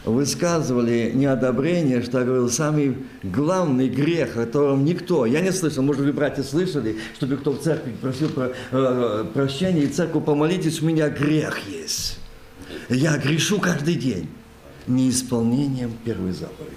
высказывали 0.06 1.12
неодобрение, 1.14 2.02
что 2.02 2.20
я 2.20 2.26
говорил, 2.26 2.50
самый 2.50 2.98
главный 3.24 3.90
грех, 3.90 4.38
о 4.38 4.46
котором 4.46 4.86
никто, 4.86 5.26
я 5.26 5.42
не 5.42 5.52
слышал, 5.52 5.84
может 5.84 6.06
быть, 6.06 6.16
братья 6.16 6.44
слышали, 6.44 6.98
чтобы 7.16 7.36
кто 7.36 7.52
в 7.52 7.60
церкви 7.60 7.94
просил 8.02 8.30
про, 8.30 8.54
э, 8.72 9.26
прощения, 9.34 9.84
и 9.84 9.88
церковь 9.88 10.24
помолитесь, 10.24 10.82
у 10.82 10.86
меня 10.86 11.10
грех 11.10 11.60
есть. 11.68 12.20
Я 12.90 13.18
грешу 13.18 13.60
каждый 13.60 13.96
день 13.96 14.30
неисполнением 14.88 15.92
первой 16.06 16.32
заповеди. 16.32 16.76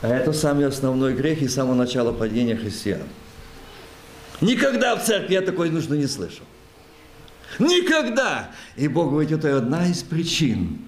А 0.00 0.08
это 0.08 0.32
самый 0.32 0.66
основной 0.66 1.12
грех 1.12 1.42
и 1.42 1.48
самого 1.48 1.74
начала 1.74 2.12
падения 2.12 2.56
христиан. 2.56 3.02
Никогда 4.40 4.96
в 4.96 5.04
церкви 5.04 5.34
я 5.34 5.42
такой 5.42 5.68
нужно 5.68 5.94
не 5.94 6.06
слышал. 6.06 6.44
Никогда! 7.58 8.50
И 8.76 8.88
Бог 8.88 9.10
говорит, 9.10 9.32
это 9.32 9.56
одна 9.56 9.86
из 9.86 10.02
причин, 10.02 10.78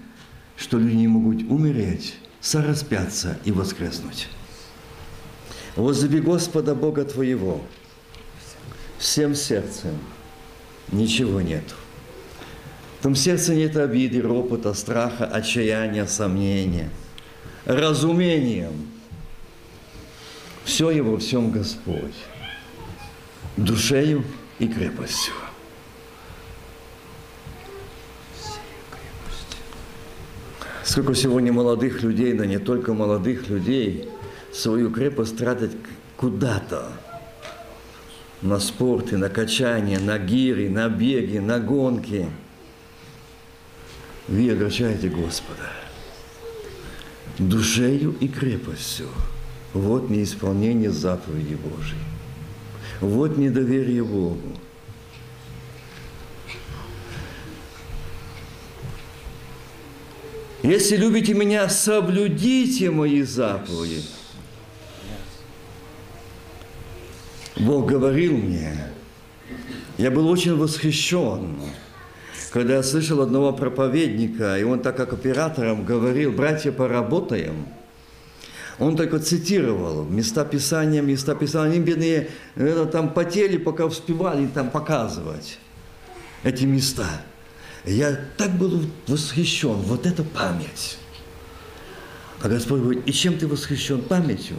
что 0.57 0.79
люди 0.79 0.95
не 0.95 1.09
могут 1.09 1.43
умереть, 1.51 2.17
сораспяться 2.41 3.39
и 3.45 3.53
воскреснуть. 3.53 4.29
Возлюби 5.77 6.21
Господа 6.21 6.75
Бога 6.75 7.05
твоего 7.05 7.61
всем 8.99 9.35
сердцем. 9.35 9.99
Ничего 10.93 11.41
нету. 11.41 11.75
В 12.99 13.03
том 13.03 13.15
сердце 13.15 13.55
нет 13.55 13.77
обиды, 13.77 14.21
ропота, 14.21 14.75
страха, 14.75 15.25
отчаяния, 15.25 16.07
сомнения. 16.07 16.91
Разумением. 17.65 18.89
Все 20.65 20.91
его, 20.91 21.17
всем 21.19 21.51
Господь. 21.51 22.15
Душею 23.57 24.25
и 24.59 24.69
крепостью. 24.69 25.33
Сколько 30.91 31.15
сегодня 31.15 31.53
молодых 31.53 32.03
людей, 32.03 32.33
да 32.33 32.47
не 32.47 32.59
только 32.59 32.93
молодых 32.93 33.49
людей, 33.49 34.09
свою 34.53 34.91
крепость 34.91 35.37
тратят 35.37 35.71
куда-то. 36.17 36.91
На 38.43 38.59
спорты, 38.59 39.17
на 39.17 39.29
качание, 39.29 40.01
на 40.01 40.19
гири, 40.19 40.67
на 40.67 40.89
беги, 40.89 41.39
на 41.39 41.61
гонки. 41.61 42.29
Вы 44.27 44.51
огорчаете 44.51 45.11
Господа. 45.11 45.71
Душею 47.39 48.17
и 48.19 48.27
крепостью. 48.27 49.07
Вот 49.73 50.11
неисполнение 50.11 50.91
заповеди 50.91 51.55
Божьей. 51.55 52.03
Вот 53.01 53.39
недоверие 53.39 54.03
Богу. 54.03 54.59
Если 60.71 60.95
любите 60.95 61.35
меня, 61.35 61.69
соблюдите 61.69 62.93
мои 62.93 63.23
заповеди. 63.23 64.05
Бог 67.57 67.87
говорил 67.87 68.37
мне, 68.37 68.77
я 69.99 70.13
был 70.13 70.29
очень 70.29 70.57
восхищен, 70.57 71.57
когда 72.53 72.77
я 72.77 72.85
слышал 72.85 73.21
одного 73.21 73.53
проповедника, 73.53 74.57
и 74.61 74.63
он 74.63 74.79
так 74.79 74.97
как 74.97 75.13
оператором 75.13 75.85
говорил, 75.85 76.31
братья, 76.31 76.71
поработаем. 76.71 77.67
Он 78.79 78.97
только 78.97 79.19
цитировал 79.19 80.05
места 80.05 80.45
Писания, 80.45 81.03
места 81.03 81.35
Писания. 81.35 81.73
Они, 81.73 81.81
бедные, 81.81 82.31
это, 82.55 82.87
там 82.87 83.13
потели, 83.13 83.57
пока 83.57 83.87
успевали 83.87 84.47
там 84.47 84.71
показывать 84.71 85.59
эти 86.45 86.65
места. 86.65 87.23
Я 87.85 88.15
так 88.37 88.57
был 88.59 88.87
восхищен, 89.07 89.73
вот 89.73 90.07
это 90.07 90.23
память. 90.23 90.99
А 92.43 92.49
Господь 92.49 92.81
говорит, 92.81 93.03
и 93.07 93.13
чем 93.13 93.39
ты 93.39 93.47
восхищен 93.47 94.03
памятью? 94.03 94.57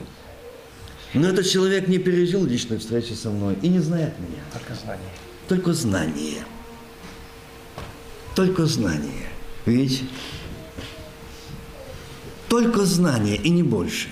Но 1.14 1.28
этот 1.28 1.48
человек 1.48 1.88
не 1.88 1.98
пережил 1.98 2.46
личной 2.46 2.78
встречи 2.78 3.14
со 3.14 3.30
мной 3.30 3.58
и 3.62 3.68
не 3.68 3.80
знает 3.80 4.18
меня. 4.20 4.44
Только 4.54 4.74
знание. 4.76 5.10
Только 5.48 5.74
знание. 5.74 6.46
Только 8.36 8.66
знание. 8.66 9.30
Видите? 9.66 10.06
Только 12.48 12.86
знание 12.86 13.38
и 13.38 13.50
не 13.50 13.64
больше. 13.64 14.10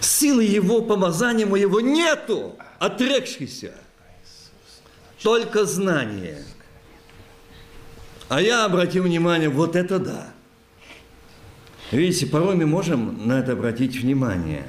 Силы 0.00 0.44
его 0.44 0.82
помазания 0.82 1.46
моего 1.46 1.80
нету, 1.80 2.56
отрекшийся. 2.78 3.74
Только 5.22 5.64
знание. 5.64 6.38
А 8.28 8.40
я 8.40 8.64
обратил 8.64 9.04
внимание, 9.04 9.48
вот 9.48 9.76
это 9.76 9.98
да. 9.98 10.32
Видите, 11.90 12.26
порой 12.26 12.54
мы 12.54 12.66
можем 12.66 13.26
на 13.26 13.40
это 13.40 13.52
обратить 13.52 14.00
внимание. 14.00 14.64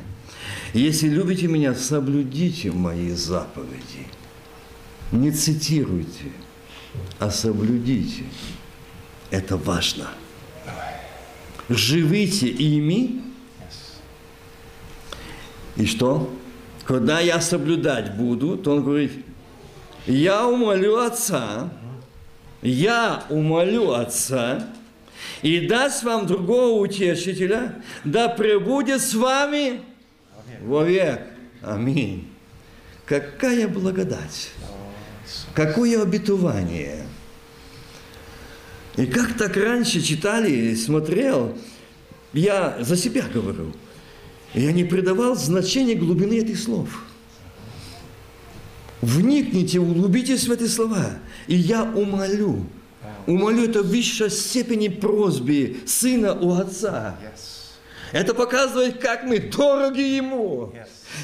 Если 0.74 1.08
любите 1.08 1.48
меня, 1.48 1.76
соблюдите 1.76 2.72
мои 2.72 3.12
заповеди. 3.12 4.08
Не 5.12 5.32
цитируйте, 5.32 6.32
а 7.20 7.30
соблюдите. 7.30 8.24
Это 9.30 9.58
важно. 9.58 10.08
Живите 11.70 12.48
ими. 12.48 13.22
И 15.76 15.86
что? 15.86 16.34
Когда 16.86 17.20
я 17.20 17.40
соблюдать 17.40 18.16
буду, 18.16 18.58
то 18.58 18.76
он 18.76 18.84
говорит, 18.84 19.12
я 20.08 20.48
умолю 20.48 20.98
Отца, 20.98 21.70
я 22.62 23.24
умолю 23.30 23.92
Отца, 23.92 24.68
и 25.42 25.68
даст 25.68 26.04
вам 26.04 26.28
другого 26.28 26.82
утешителя, 26.82 27.82
да 28.04 28.30
пребудет 28.30 29.02
с 29.02 29.14
вами 29.14 29.82
вовек. 30.62 31.22
Аминь. 31.62 32.28
Какая 33.06 33.68
благодать! 33.68 34.52
Какое 35.54 36.02
обетование! 36.02 37.06
И 38.98 39.06
как 39.06 39.38
так 39.38 39.56
раньше 39.56 40.02
читали, 40.02 40.76
смотрел, 40.76 41.58
я 42.34 42.78
за 42.80 42.98
себя 42.98 43.24
говорю, 43.34 43.74
я 44.54 44.72
не 44.72 44.84
придавал 44.84 45.36
значения 45.36 45.96
глубины 45.96 46.40
этих 46.40 46.60
слов. 46.60 47.04
Вникните, 49.02 49.80
углубитесь 49.80 50.48
в 50.48 50.52
эти 50.52 50.68
слова. 50.68 51.12
И 51.48 51.56
я 51.56 51.84
умолю. 51.84 52.66
Умолю 53.28 53.66
это 53.66 53.82
в 53.82 53.88
высшей 53.88 54.30
степени 54.30 54.88
просьбе 54.88 55.78
сына 55.86 56.34
у 56.34 56.54
отца. 56.54 57.18
Это 58.12 58.34
показывает, 58.34 59.00
как 59.00 59.24
мы 59.24 59.40
дороги 59.40 60.02
ему. 60.02 60.74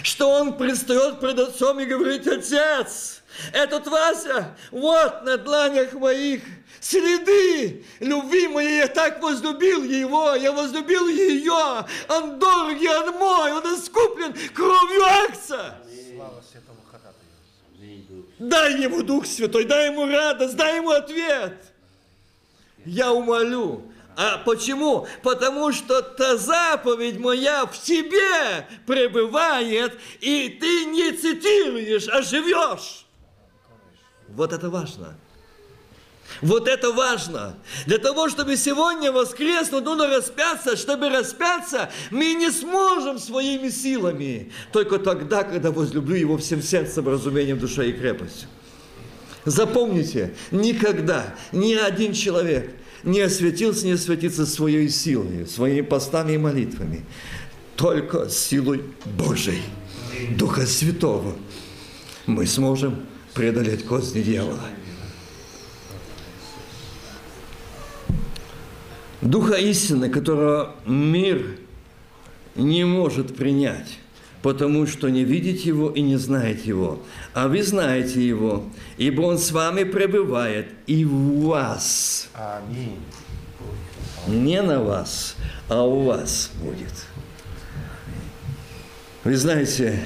Что 0.04 0.30
он 0.30 0.58
пристает 0.58 1.20
пред 1.20 1.40
отцом 1.40 1.80
и 1.80 1.86
говорит, 1.86 2.28
отец, 2.28 3.22
этот 3.54 3.88
Вася, 3.88 4.56
вот 4.72 5.24
на 5.24 5.38
дланях 5.38 5.94
моих 5.94 6.42
следы 6.80 7.86
любви 8.00 8.48
моей, 8.48 8.80
я 8.80 8.88
так 8.88 9.22
возлюбил 9.22 9.84
его, 9.84 10.34
я 10.36 10.52
возлюбил 10.52 11.08
ее, 11.08 11.86
он 12.10 12.40
дорогий, 12.40 12.90
он 12.90 13.16
мой, 13.16 13.52
он 13.54 13.64
искуплен 13.76 14.34
кровью 14.54 15.04
акция. 15.04 15.76
Дай 18.40 18.82
ему 18.82 19.02
Дух 19.02 19.26
Святой, 19.26 19.66
дай 19.66 19.88
ему 19.88 20.06
радость, 20.06 20.56
дай 20.56 20.78
ему 20.78 20.92
ответ. 20.92 21.74
Я 22.86 23.12
умолю, 23.12 23.92
а 24.16 24.38
почему? 24.40 25.08
Потому 25.24 25.72
что 25.72 26.02
та 26.02 26.38
заповедь 26.38 27.20
моя 27.20 27.66
в 27.66 27.78
тебе 27.80 28.68
пребывает, 28.86 30.00
и 30.22 30.50
ты 30.50 30.86
не 30.86 31.12
цитируешь, 31.12 32.08
а 32.08 32.22
живешь. 32.22 33.06
Вот 34.30 34.54
это 34.54 34.70
важно. 34.70 35.18
Вот 36.42 36.68
это 36.68 36.92
важно. 36.92 37.58
Для 37.86 37.98
того, 37.98 38.30
чтобы 38.30 38.58
сегодня 38.58 39.12
воскреснуть, 39.12 39.84
нужно 39.84 40.08
распяться. 40.08 40.76
Чтобы 40.76 41.10
распяться, 41.10 41.90
мы 42.12 42.34
не 42.34 42.52
сможем 42.52 43.20
своими 43.20 43.70
силами. 43.70 44.52
Только 44.72 45.00
тогда, 45.00 45.44
когда 45.44 45.72
возлюблю 45.72 46.16
Его 46.16 46.38
всем 46.38 46.62
сердцем, 46.62 47.08
разумением, 47.08 47.60
душой 47.60 47.90
и 47.90 47.94
крепостью. 47.94 48.50
Запомните, 49.46 50.34
никогда 50.52 51.34
ни 51.52 51.74
один 51.74 52.14
человек 52.14 52.70
не 53.04 53.22
осветился, 53.22 53.86
не 53.86 53.94
осветится 53.94 54.46
своей 54.46 54.90
силой, 54.90 55.48
своими 55.48 55.82
постами 55.82 56.34
и 56.34 56.38
молитвами. 56.38 57.06
Только 57.78 58.28
силой 58.30 58.84
Божией, 59.06 59.62
Духа 60.38 60.66
Святого 60.66 61.36
мы 62.26 62.46
сможем 62.46 63.06
преодолеть 63.34 63.86
козни 63.86 64.22
дьявола. 64.22 64.60
Духа 69.22 69.56
истины, 69.56 70.10
которого 70.10 70.76
мир 70.86 71.58
не 72.56 72.86
может 72.86 73.36
принять, 73.36 74.00
потому 74.44 74.86
что 74.86 75.10
не 75.10 75.24
видите 75.24 75.70
Его 75.70 75.90
и 75.90 76.02
не 76.02 76.18
знаете 76.18 76.70
Его. 76.70 77.02
А 77.34 77.48
вы 77.48 77.64
знаете 77.64 78.26
Его, 78.26 78.66
ибо 78.98 79.22
Он 79.22 79.40
с 79.40 79.52
вами 79.52 79.84
пребывает 79.84 80.68
и 80.86 81.04
в 81.04 81.42
вас. 81.42 82.30
Аминь. 82.34 83.00
Не 84.28 84.62
на 84.62 84.84
вас, 84.84 85.36
а 85.68 85.84
у 85.84 86.04
вас 86.04 86.52
будет. 86.62 86.94
Вы 89.24 89.36
знаете, 89.36 90.00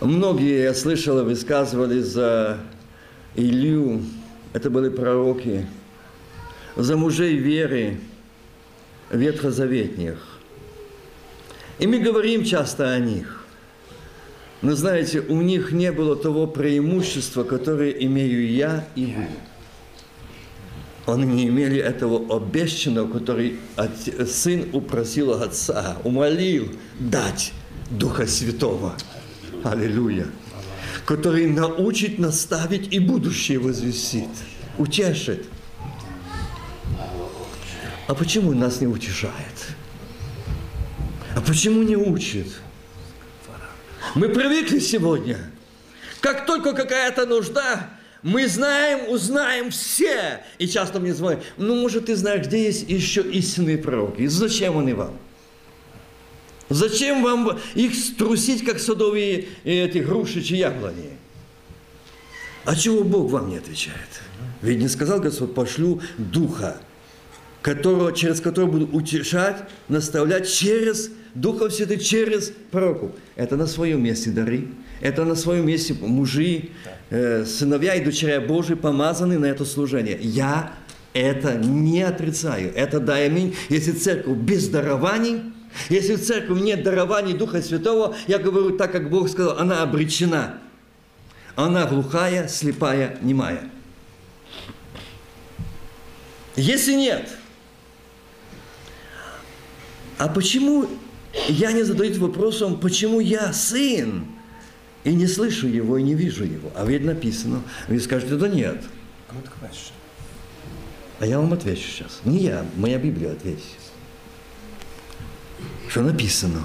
многие, 0.00 0.64
я 0.64 0.74
слышал, 0.74 1.24
высказывали 1.24 2.00
за 2.00 2.58
Илью, 3.36 4.02
это 4.52 4.68
были 4.70 4.90
пророки, 4.90 5.66
за 6.76 6.96
мужей 6.96 7.36
веры 7.36 7.98
ветхозаветних. 9.10 10.18
И 11.78 11.86
мы 11.86 11.98
говорим 11.98 12.44
часто 12.44 12.92
о 12.92 12.98
них. 12.98 13.44
Но 14.62 14.76
знаете, 14.76 15.20
у 15.20 15.40
них 15.40 15.72
не 15.72 15.90
было 15.90 16.14
того 16.14 16.46
преимущества, 16.46 17.42
которое 17.42 17.90
имею 17.90 18.48
я 18.48 18.86
и 18.94 19.06
вы. 19.06 19.26
Они 21.04 21.24
не 21.24 21.48
имели 21.48 21.80
этого 21.80 22.36
обещанного, 22.36 23.12
который 23.12 23.58
сын 24.28 24.68
упросил 24.72 25.32
отца, 25.32 25.96
умолил 26.04 26.70
дать 27.00 27.52
Духа 27.90 28.26
Святого. 28.28 28.94
Аллилуйя. 29.64 30.28
Который 31.04 31.48
научит, 31.48 32.20
наставить 32.20 32.92
и 32.92 33.00
будущее 33.00 33.58
возвестит, 33.58 34.28
утешит. 34.78 35.46
А 38.12 38.14
почему 38.14 38.52
нас 38.52 38.82
не 38.82 38.86
утешает? 38.86 39.68
А 41.34 41.40
почему 41.40 41.82
не 41.82 41.96
учит? 41.96 42.46
Мы 44.14 44.28
привыкли 44.28 44.80
сегодня. 44.80 45.38
Как 46.20 46.44
только 46.44 46.74
какая-то 46.74 47.24
нужда, 47.24 47.88
мы 48.22 48.46
знаем, 48.48 49.08
узнаем 49.08 49.70
все. 49.70 50.44
И 50.58 50.68
часто 50.68 51.00
мне 51.00 51.14
звонят, 51.14 51.42
ну, 51.56 51.74
может, 51.74 52.04
ты 52.04 52.14
знаешь, 52.14 52.44
где 52.44 52.64
есть 52.64 52.86
еще 52.86 53.22
истинные 53.22 53.78
пророки? 53.78 54.26
Зачем 54.26 54.76
они 54.76 54.92
вам? 54.92 55.16
Зачем 56.68 57.22
вам 57.22 57.58
их 57.74 57.94
струсить, 57.94 58.62
как 58.62 58.78
садовые 58.78 59.48
эти 59.64 59.98
груши 59.98 60.42
чи 60.42 60.56
яблони? 60.56 61.16
А 62.66 62.76
чего 62.76 63.04
Бог 63.04 63.30
вам 63.30 63.48
не 63.48 63.56
отвечает? 63.56 64.20
Ведь 64.60 64.80
не 64.80 64.88
сказал 64.88 65.18
Господь, 65.18 65.54
пошлю 65.54 66.02
Духа 66.18 66.76
которого, 67.62 68.12
через 68.12 68.40
которого 68.40 68.72
буду 68.72 68.86
утешать, 68.92 69.56
наставлять 69.88 70.52
через 70.52 71.10
Духов 71.34 71.72
Святый, 71.72 71.98
через 71.98 72.52
пророку. 72.70 73.12
Это 73.36 73.56
на 73.56 73.66
своем 73.66 74.02
месте 74.02 74.30
дары, 74.30 74.66
это 75.00 75.24
на 75.24 75.36
своем 75.36 75.66
месте 75.66 75.94
мужи, 75.94 76.70
э, 77.10 77.44
сыновья 77.46 77.94
и 77.94 78.04
дочеря 78.04 78.40
Божии 78.40 78.74
помазаны 78.74 79.38
на 79.38 79.46
это 79.46 79.64
служение. 79.64 80.18
Я 80.20 80.72
это 81.14 81.54
не 81.54 82.02
отрицаю. 82.02 82.72
Это 82.74 82.98
дай 82.98 83.26
аминь. 83.26 83.54
Если 83.68 83.92
церковь 83.92 84.36
без 84.38 84.68
дарований, 84.68 85.42
если 85.88 86.16
в 86.16 86.22
церкви 86.22 86.58
нет 86.60 86.82
дарований 86.82 87.34
Духа 87.34 87.62
Святого, 87.62 88.16
я 88.26 88.38
говорю 88.38 88.76
так, 88.76 88.92
как 88.92 89.08
Бог 89.08 89.28
сказал, 89.28 89.58
она 89.58 89.82
обречена. 89.82 90.58
Она 91.54 91.86
глухая, 91.86 92.48
слепая, 92.48 93.18
немая. 93.22 93.70
Если 96.56 96.94
нет– 96.94 97.28
а 100.22 100.28
почему 100.28 100.88
я 101.48 101.72
не 101.72 101.82
задаюсь 101.82 102.16
вопросом, 102.16 102.78
почему 102.78 103.18
я 103.18 103.52
сын, 103.52 104.24
и 105.02 105.12
не 105.12 105.26
слышу 105.26 105.66
его, 105.66 105.98
и 105.98 106.02
не 106.04 106.14
вижу 106.14 106.44
его? 106.44 106.70
А 106.76 106.84
ведь 106.84 107.04
написано. 107.04 107.60
Вы 107.88 107.98
скажете, 107.98 108.36
да 108.36 108.46
нет. 108.46 108.84
А 111.18 111.26
я 111.26 111.40
вам 111.40 111.52
отвечу 111.52 111.82
сейчас. 111.88 112.20
Не 112.24 112.38
я, 112.38 112.64
моя 112.76 112.98
Библия 112.98 113.32
ответит. 113.32 113.64
Что 115.88 116.02
написано? 116.02 116.60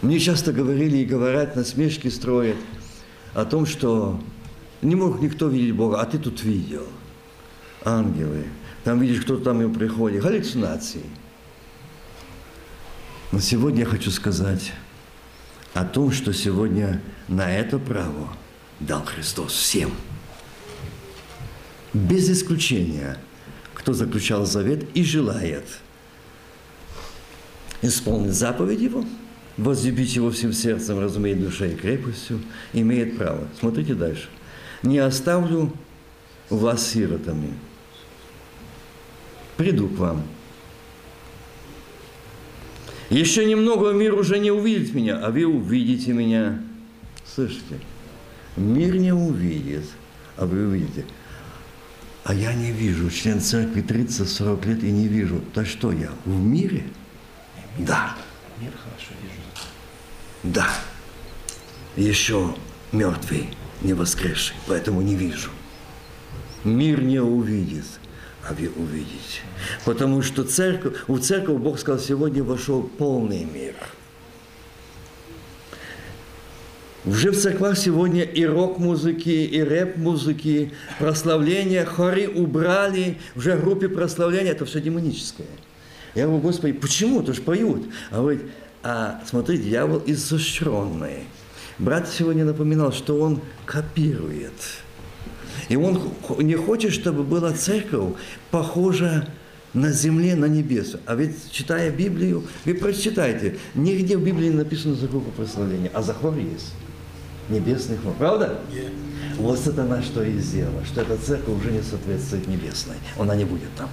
Мне 0.00 0.18
часто 0.18 0.54
говорили 0.54 0.96
и 0.96 1.04
говорят, 1.04 1.56
насмешки 1.56 2.08
строят 2.08 2.56
о 3.34 3.44
том, 3.44 3.66
что 3.66 4.18
не 4.80 4.94
мог 4.94 5.20
никто 5.20 5.48
видеть 5.48 5.74
Бога, 5.74 6.00
а 6.00 6.06
ты 6.06 6.18
тут 6.18 6.42
видел. 6.42 6.86
Ангелы. 7.84 8.46
Там 8.82 8.98
видишь, 8.98 9.20
кто 9.24 9.36
там 9.36 9.60
им 9.60 9.74
приходит. 9.74 10.22
Галлюцинации. 10.22 11.04
Но 13.32 13.38
сегодня 13.38 13.80
я 13.80 13.86
хочу 13.86 14.10
сказать 14.10 14.72
о 15.72 15.84
том, 15.84 16.10
что 16.10 16.32
сегодня 16.32 17.00
на 17.28 17.50
это 17.50 17.78
право 17.78 18.28
дал 18.80 19.04
Христос 19.04 19.52
всем. 19.52 19.92
Без 21.92 22.28
исключения, 22.28 23.18
кто 23.74 23.92
заключал 23.92 24.46
завет 24.46 24.84
и 24.94 25.04
желает 25.04 25.64
исполнить 27.82 28.34
заповедь 28.34 28.80
Его, 28.80 29.04
возлюбить 29.56 30.14
Его 30.16 30.30
всем 30.30 30.52
сердцем, 30.52 30.98
разумеет 30.98 31.40
душой 31.40 31.72
и 31.72 31.76
крепостью, 31.76 32.40
имеет 32.72 33.16
право. 33.16 33.46
Смотрите 33.58 33.94
дальше. 33.94 34.28
«Не 34.82 34.98
оставлю 34.98 35.72
вас 36.48 36.86
сиротами. 36.86 37.52
Приду 39.56 39.88
к 39.88 39.98
вам, 39.98 40.22
еще 43.10 43.44
немного 43.44 43.90
мир 43.90 44.14
уже 44.14 44.38
не 44.38 44.50
увидит 44.50 44.94
меня, 44.94 45.18
а 45.18 45.30
вы 45.30 45.44
увидите 45.44 46.12
меня. 46.12 46.60
Слышите? 47.26 47.80
Мир 48.56 48.96
не 48.96 49.12
увидит, 49.12 49.84
а 50.36 50.46
вы 50.46 50.68
увидите. 50.68 51.04
А 52.24 52.34
я 52.34 52.52
не 52.54 52.70
вижу, 52.70 53.10
член 53.10 53.40
церкви 53.40 53.82
30-40 53.82 54.66
лет 54.68 54.84
и 54.84 54.90
не 54.90 55.08
вижу. 55.08 55.40
Да 55.54 55.64
что 55.64 55.90
я, 55.90 56.10
в 56.24 56.38
мире? 56.38 56.84
Мир, 57.76 57.88
да. 57.88 58.16
Мир 58.60 58.70
хорошо 58.72 59.12
вижу. 59.22 60.54
Да. 60.54 60.68
Еще 61.96 62.54
мертвый, 62.92 63.48
не 63.82 63.94
воскресший, 63.94 64.54
поэтому 64.66 65.00
не 65.00 65.16
вижу. 65.16 65.50
Мир 66.62 67.02
не 67.02 67.20
увидит 67.20 67.86
а 68.48 68.54
вы 68.54 68.70
увидите. 68.76 69.40
Потому 69.84 70.22
что 70.22 70.44
церковь, 70.44 70.96
в 71.06 71.18
церковь 71.20 71.58
Бог 71.58 71.78
сказал, 71.78 72.00
сегодня 72.00 72.42
вошел 72.42 72.82
полный 72.82 73.44
мир. 73.44 73.74
Уже 77.06 77.30
в 77.30 77.40
церквах 77.40 77.78
сегодня 77.78 78.22
и 78.22 78.44
рок-музыки, 78.44 79.30
и 79.30 79.62
рэп-музыки, 79.62 80.72
прославления, 80.98 81.86
хоры 81.86 82.28
убрали, 82.28 83.16
уже 83.34 83.56
группе 83.56 83.88
прославления, 83.88 84.52
это 84.52 84.66
все 84.66 84.82
демоническое. 84.82 85.46
Я 86.14 86.26
говорю, 86.26 86.42
Господи, 86.42 86.74
почему? 86.74 87.22
То 87.22 87.32
же 87.32 87.40
поют. 87.40 87.88
А 88.10 88.18
говорит, 88.18 88.42
а 88.82 89.22
смотри, 89.26 89.58
дьявол 89.58 90.02
изощренный. 90.06 91.24
Брат 91.78 92.08
сегодня 92.08 92.44
напоминал, 92.44 92.92
что 92.92 93.18
он 93.18 93.40
копирует. 93.64 94.52
И 95.70 95.76
он 95.76 96.02
не 96.40 96.56
хочет, 96.56 96.92
чтобы 96.92 97.22
была 97.22 97.52
церковь 97.52 98.14
похожа 98.50 99.28
на 99.72 99.92
земле, 99.92 100.34
на 100.34 100.46
небес. 100.46 100.96
А 101.06 101.14
ведь, 101.14 101.50
читая 101.52 101.92
Библию, 101.92 102.44
вы 102.64 102.74
прочитайте, 102.74 103.56
нигде 103.76 104.16
в 104.16 104.24
Библии 104.24 104.48
не 104.48 104.56
написано 104.56 104.96
за 104.96 105.06
группу 105.06 105.30
прославления, 105.30 105.88
а 105.94 106.02
за 106.02 106.12
хор 106.12 106.36
есть. 106.36 106.72
Небесный 107.48 107.98
хор. 107.98 108.14
Правда? 108.18 108.58
Yeah. 108.72 108.90
Вот 109.36 109.64
это 109.64 109.84
на 109.84 110.02
что 110.02 110.24
и 110.24 110.38
сделала, 110.38 110.84
что 110.84 111.02
эта 111.02 111.16
церковь 111.16 111.60
уже 111.60 111.70
не 111.70 111.82
соответствует 111.82 112.48
небесной. 112.48 112.96
Она 113.16 113.36
не 113.36 113.44
будет 113.44 113.70
там. 113.76 113.88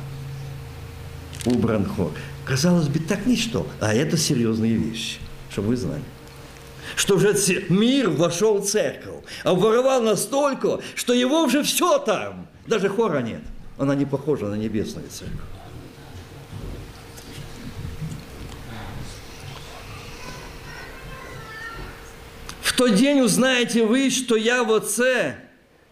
Убран 1.45 1.85
хор. 1.85 2.11
Казалось 2.43 2.87
бы, 2.87 2.97
так 2.97 3.27
ничто, 3.27 3.67
а 3.79 3.93
это 3.93 4.17
серьезные 4.17 4.73
вещи, 4.73 5.19
чтобы 5.51 5.69
вы 5.69 5.77
знали 5.77 6.01
что 6.97 7.15
уже 7.15 7.35
мир 7.69 8.09
вошел 8.09 8.57
в 8.57 8.65
церковь, 8.65 9.23
а 9.43 9.53
воровал 9.53 10.01
настолько, 10.01 10.81
что 10.95 11.13
его 11.13 11.43
уже 11.43 11.61
все 11.61 11.99
там, 11.99 12.47
даже 12.65 12.89
хора 12.89 13.19
нет. 13.19 13.41
Она 13.77 13.93
не 13.93 14.05
похожа 14.05 14.47
на 14.47 14.55
небесную 14.55 15.07
церковь. 15.07 15.37
В 22.61 22.75
тот 22.75 22.95
день 22.95 23.21
узнаете 23.21 23.85
вы, 23.85 24.09
что 24.09 24.35
я 24.35 24.63
в 24.63 24.73
Отце 24.73 25.37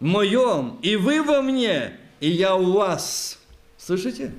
моем, 0.00 0.78
и 0.82 0.96
вы 0.96 1.22
во 1.22 1.40
мне, 1.40 1.92
и 2.18 2.28
я 2.28 2.56
у 2.56 2.72
вас. 2.72 3.38
Слышите? 3.78 4.32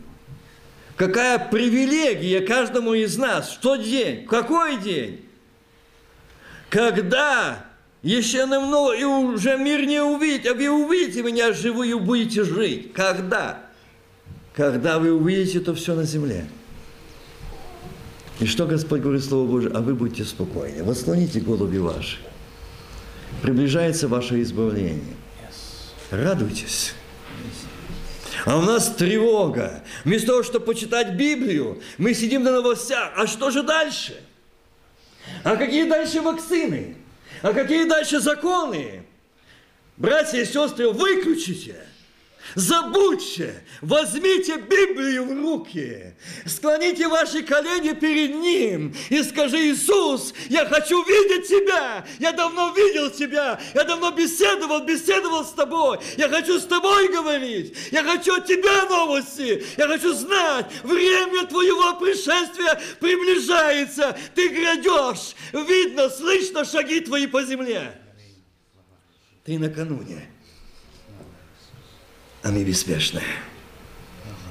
Какая 0.98 1.40
привилегия 1.40 2.42
каждому 2.42 2.94
из 2.94 3.18
нас. 3.18 3.52
В 3.52 3.60
тот 3.62 3.84
день. 3.84 4.26
какой 4.26 4.78
день? 4.78 5.27
Когда 6.70 7.66
еще 8.02 8.46
немного, 8.46 8.94
и 8.94 9.04
уже 9.04 9.58
мир 9.58 9.86
не 9.86 10.02
увидит, 10.02 10.48
а 10.48 10.54
вы 10.54 10.70
увидите 10.70 11.24
меня 11.24 11.54
живую, 11.54 12.00
будете 12.00 12.44
жить. 12.44 12.94
Когда? 12.94 13.60
Когда 14.54 15.00
вы 15.00 15.14
увидите 15.14 15.60
то 15.60 15.74
все 15.74 15.96
на 15.96 16.04
земле. 16.04 16.46
И 18.40 18.46
что 18.46 18.66
Господь 18.66 19.02
говорит 19.02 19.24
Слово 19.24 19.48
Божие? 19.48 19.72
А 19.74 19.82
вы 19.82 19.96
будьте 19.96 20.24
спокойны. 20.24 20.84
Восклоните 20.84 21.40
голуби 21.40 21.78
ваши. 21.78 22.18
Приближается 23.42 24.08
ваше 24.08 24.42
избавление. 24.42 25.16
Радуйтесь. 26.12 26.94
А 28.46 28.58
у 28.58 28.62
нас 28.62 28.94
тревога. 28.96 29.84
Вместо 30.06 30.28
того, 30.28 30.44
чтобы 30.44 30.66
почитать 30.66 31.16
Библию, 31.16 31.82
мы 31.98 32.14
сидим 32.14 32.44
на 32.44 32.52
новостях. 32.52 33.12
А 33.16 33.26
что 33.26 33.50
же 33.50 33.64
дальше? 33.64 34.22
А 35.44 35.56
какие 35.56 35.88
дальше 35.88 36.22
вакцины? 36.22 36.96
А 37.42 37.54
какие 37.54 37.88
дальше 37.88 38.20
законы? 38.20 39.04
Братья 39.98 40.40
и 40.40 40.46
сестры, 40.46 40.90
выключите– 40.90 41.76
Забудьте, 42.56 43.64
возьмите 43.82 44.58
Библию 44.58 45.26
в 45.26 45.42
руки, 45.42 46.16
склоните 46.46 47.08
ваши 47.08 47.44
колени 47.44 47.94
перед 47.94 48.36
Ним 48.36 48.96
и 49.10 49.22
скажи, 49.24 49.58
Иисус, 49.72 50.34
я 50.50 50.66
хочу 50.66 51.04
видеть 51.04 51.48
Тебя, 51.48 52.06
я 52.20 52.32
давно 52.32 52.74
видел 52.74 53.10
Тебя, 53.10 53.60
я 53.74 53.84
давно 53.84 54.12
беседовал, 54.12 54.86
беседовал 54.86 55.46
с 55.46 55.52
Тобой, 55.52 56.00
я 56.18 56.30
хочу 56.30 56.60
с 56.60 56.66
Тобой 56.66 57.10
говорить, 57.10 57.76
я 57.92 58.04
хочу 58.04 58.36
от 58.36 58.46
Тебя 58.46 58.86
новости, 58.86 59.64
я 59.78 59.88
хочу 59.88 60.14
знать, 60.14 60.68
время 60.84 61.46
Твоего 61.48 62.00
пришествия 62.00 62.80
приближается, 63.00 64.18
Ты 64.36 64.48
грядешь, 64.50 65.36
видно, 65.52 66.10
слышно 66.10 66.64
шаги 66.64 67.02
Твои 67.02 67.28
по 67.28 67.44
земле. 67.44 68.02
Ты 69.44 69.60
накануне 69.60 70.37
а 72.48 72.50
мы 72.50 72.64
беспечны, 72.64 73.22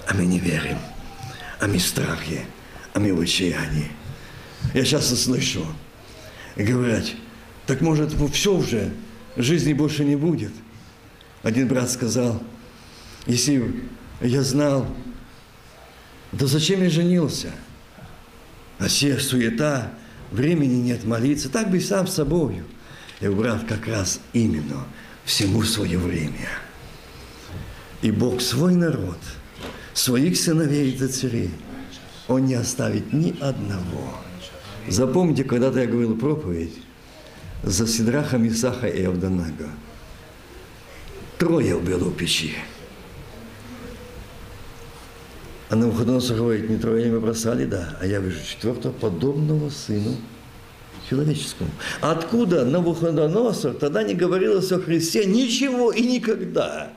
а 0.06 0.12
мы 0.12 0.26
не 0.26 0.38
верим, 0.38 0.76
а 1.58 1.66
мы 1.66 1.78
страхи, 1.78 2.42
а 2.92 3.00
мы 3.00 3.14
в 3.14 3.20
отчаянии. 3.20 3.90
Я 4.74 4.84
часто 4.84 5.16
слышу, 5.16 5.66
говорят, 6.56 7.06
так 7.66 7.80
может 7.80 8.12
все 8.34 8.54
уже, 8.54 8.92
жизни 9.38 9.72
больше 9.72 10.04
не 10.04 10.14
будет. 10.14 10.52
Один 11.42 11.68
брат 11.68 11.90
сказал, 11.90 12.42
если 13.24 13.82
я 14.20 14.42
знал, 14.42 14.86
да 16.32 16.46
зачем 16.46 16.82
я 16.82 16.90
женился? 16.90 17.50
А 18.78 18.88
все 18.88 19.18
суета, 19.18 19.90
времени 20.32 20.82
нет 20.82 21.04
молиться, 21.04 21.48
так 21.48 21.70
бы 21.70 21.78
и 21.78 21.80
сам 21.80 22.06
с 22.06 22.12
собою. 22.12 22.66
Говорю, 23.22 23.40
брат, 23.40 23.64
как 23.66 23.86
раз 23.86 24.20
именно 24.34 24.84
всему 25.24 25.62
свое 25.62 25.96
время– 25.96 26.50
и 28.02 28.10
Бог 28.10 28.40
свой 28.40 28.74
народ, 28.74 29.18
своих 29.94 30.36
сыновей 30.36 30.90
и 30.90 30.96
дочерей, 30.96 31.50
Он 32.28 32.44
не 32.44 32.54
оставит 32.54 33.12
ни 33.12 33.36
одного. 33.40 34.14
Запомните, 34.88 35.44
когда-то 35.44 35.80
я 35.80 35.86
говорил 35.86 36.16
проповедь 36.16 36.74
за 37.62 37.86
Сидраха, 37.86 38.38
Мисаха 38.38 38.86
и 38.86 39.04
Авданага. 39.04 39.70
Трое 41.38 41.76
в 41.76 42.14
печи. 42.14 42.54
А 45.68 45.74
на 45.74 45.86
Навуходоносор 45.86 46.36
говорит, 46.36 46.70
не 46.70 46.76
трое 46.76 47.10
мы 47.10 47.18
бросали, 47.18 47.64
да, 47.64 47.98
а 48.00 48.06
я 48.06 48.20
вижу 48.20 48.38
четвертого, 48.46 48.92
подобного 48.92 49.68
сыну 49.68 50.16
человеческому. 51.10 51.70
Откуда 52.00 52.64
Навуходоносор 52.64 53.74
тогда 53.74 54.04
не 54.04 54.14
говорилось 54.14 54.70
о 54.70 54.78
Христе 54.78 55.24
ничего 55.24 55.90
и 55.90 56.02
никогда? 56.02 56.92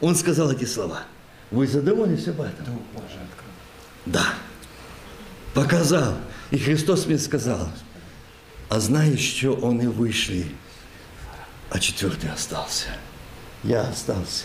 Он 0.00 0.14
сказал 0.14 0.52
эти 0.52 0.64
слова. 0.64 1.02
Вы 1.50 1.66
задумались 1.66 2.28
об 2.28 2.40
этом? 2.40 2.80
Да. 4.06 4.34
Показал. 5.54 6.14
И 6.50 6.58
Христос 6.58 7.06
мне 7.06 7.18
сказал, 7.18 7.68
а 8.68 8.80
знаешь, 8.80 9.20
что 9.20 9.52
он 9.52 9.80
и 9.80 9.86
вышли, 9.86 10.46
а 11.70 11.78
четвертый 11.78 12.30
остался. 12.30 12.88
Я 13.64 13.82
остался. 13.82 14.44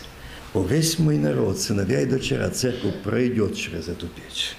О, 0.54 0.64
весь 0.64 1.00
мой 1.00 1.18
народ, 1.18 1.60
сыновья 1.60 2.02
и 2.02 2.06
дочера, 2.06 2.50
церковь 2.50 3.02
пройдет 3.04 3.56
через 3.56 3.88
эту 3.88 4.08
печь. 4.08 4.56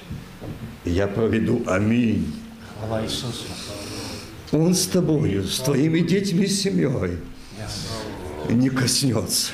И 0.85 0.91
я 0.91 1.07
проведу. 1.07 1.63
Аминь. 1.67 2.33
Он 4.53 4.75
с 4.75 4.87
тобою, 4.87 5.45
с 5.45 5.61
твоими 5.61 6.01
детьми, 6.01 6.47
с 6.47 6.63
семьей 6.63 7.19
не 8.51 8.69
коснется 8.69 9.53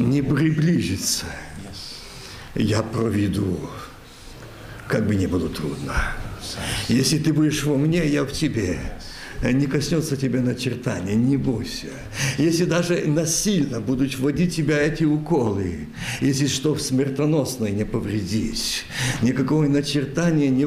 не 0.00 0.22
приблизится, 0.22 1.26
я 2.54 2.82
проведу, 2.82 3.58
как 4.88 5.06
бы 5.06 5.14
не 5.14 5.26
было 5.26 5.48
трудно. 5.48 5.94
Если 6.88 7.18
ты 7.18 7.32
будешь 7.32 7.64
во 7.64 7.76
мне, 7.76 8.06
я 8.06 8.24
в 8.24 8.32
тебе. 8.32 8.78
Не 9.42 9.66
коснется 9.66 10.18
тебя 10.18 10.42
начертания, 10.42 11.14
не 11.14 11.38
бойся. 11.38 11.86
Если 12.36 12.66
даже 12.66 13.04
насильно 13.06 13.80
будут 13.80 14.18
вводить 14.18 14.54
тебя 14.54 14.78
эти 14.82 15.04
уколы, 15.04 15.88
если 16.20 16.46
что 16.46 16.76
смертоносное 16.76 17.70
не 17.70 17.86
повредить, 17.86 18.84
никакого 19.22 19.66
начертания 19.66 20.50
не, 20.50 20.64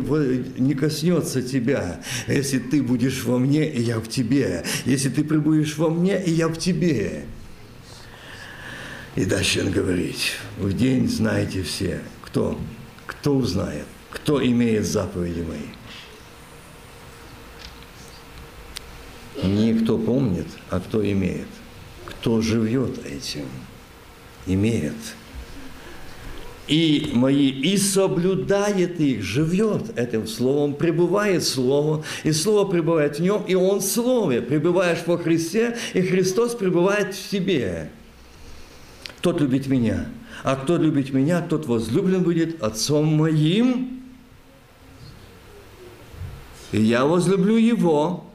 не 0.60 0.74
коснется 0.74 1.44
тебя. 1.44 2.02
Если 2.28 2.58
ты 2.58 2.82
будешь 2.82 3.24
во 3.26 3.38
мне, 3.38 3.70
и 3.70 3.80
я 3.80 4.00
в 4.00 4.08
тебе. 4.08 4.64
Если 4.86 5.10
ты 5.10 5.24
прибудешь 5.24 5.78
во 5.78 5.90
мне, 5.90 6.20
и 6.24 6.32
я 6.32 6.48
в 6.48 6.58
тебе. 6.58 7.26
И 9.16 9.26
дальше 9.26 9.62
он 9.62 9.72
говорит, 9.72 10.16
в 10.58 10.74
день 10.74 11.08
знаете 11.08 11.62
все, 11.62 12.02
кто, 12.24 12.60
кто 13.06 13.36
узнает, 13.36 13.86
кто 14.10 14.44
имеет 14.44 14.86
заповеди 14.86 15.42
мои. 15.42 15.60
Не 19.44 19.74
кто 19.76 19.98
помнит, 19.98 20.48
а 20.70 20.80
кто 20.80 21.06
имеет. 21.06 21.48
Кто 22.06 22.42
живет 22.42 23.06
этим, 23.06 23.46
имеет. 24.48 24.96
И 26.68 27.12
мои, 27.14 27.50
и 27.50 27.78
соблюдает 27.78 29.00
их, 29.00 29.22
живет 29.22 29.98
этим 29.98 30.28
словом, 30.28 30.74
пребывает 30.76 31.44
слово, 31.44 32.04
и 32.24 32.32
слово 32.32 32.70
пребывает 32.70 33.18
в 33.18 33.22
нем, 33.22 33.44
и 33.46 33.54
он 33.54 33.80
в 33.80 33.84
слове. 33.84 34.42
Пребываешь 34.42 35.00
во 35.06 35.18
Христе, 35.18 35.78
и 35.94 36.02
Христос 36.02 36.56
пребывает 36.56 37.14
в 37.14 37.30
тебе 37.30 37.92
тот 39.24 39.40
любит 39.40 39.68
меня. 39.68 40.06
А 40.44 40.58
кто 40.58 40.78
любит 40.78 41.14
меня, 41.14 41.42
тот 41.42 41.66
возлюблен 41.66 42.24
будет 42.24 42.62
Отцом 42.62 43.06
моим. 43.06 44.04
И 46.74 46.82
я 46.82 47.06
возлюблю 47.06 47.56
его 47.56 48.26